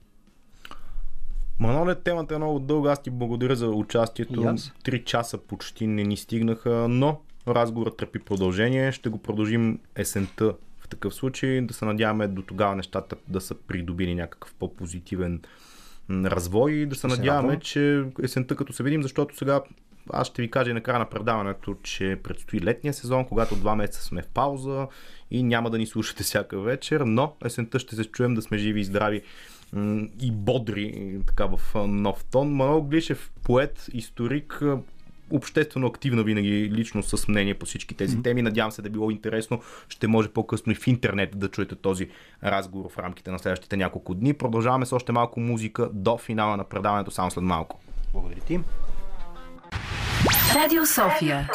[1.59, 2.91] Маноле, темата е много дълга.
[2.91, 4.55] Аз ти благодаря за участието.
[4.83, 8.91] Три часа почти не ни стигнаха, но разговорът търпи продължение.
[8.91, 11.61] Ще го продължим есента в такъв случай.
[11.61, 15.41] Да се надяваме до тогава нещата да са придобили някакъв по-позитивен
[16.09, 19.61] развой и да се надяваме, че есента като се видим, защото сега
[20.09, 24.03] аз ще ви кажа и накрая на предаването, че предстои летния сезон, когато два месеца
[24.03, 24.87] сме в пауза
[25.31, 28.79] и няма да ни слушате всяка вечер, но есента ще се чуем да сме живи
[28.79, 29.21] и здрави
[30.21, 32.53] и бодри така в нов тон.
[32.53, 34.63] Манол Глишев, поет, историк,
[35.31, 38.23] обществено активна винаги лично с мнение по всички тези mm-hmm.
[38.23, 38.41] теми.
[38.41, 39.61] Надявам се да било интересно.
[39.89, 42.09] Ще може по-късно и в интернет да чуете този
[42.43, 44.33] разговор в рамките на следващите няколко дни.
[44.33, 47.79] Продължаваме с още малко музика до финала на предаването само след малко.
[48.13, 48.59] Благодаря ти.
[50.55, 51.49] Радио София.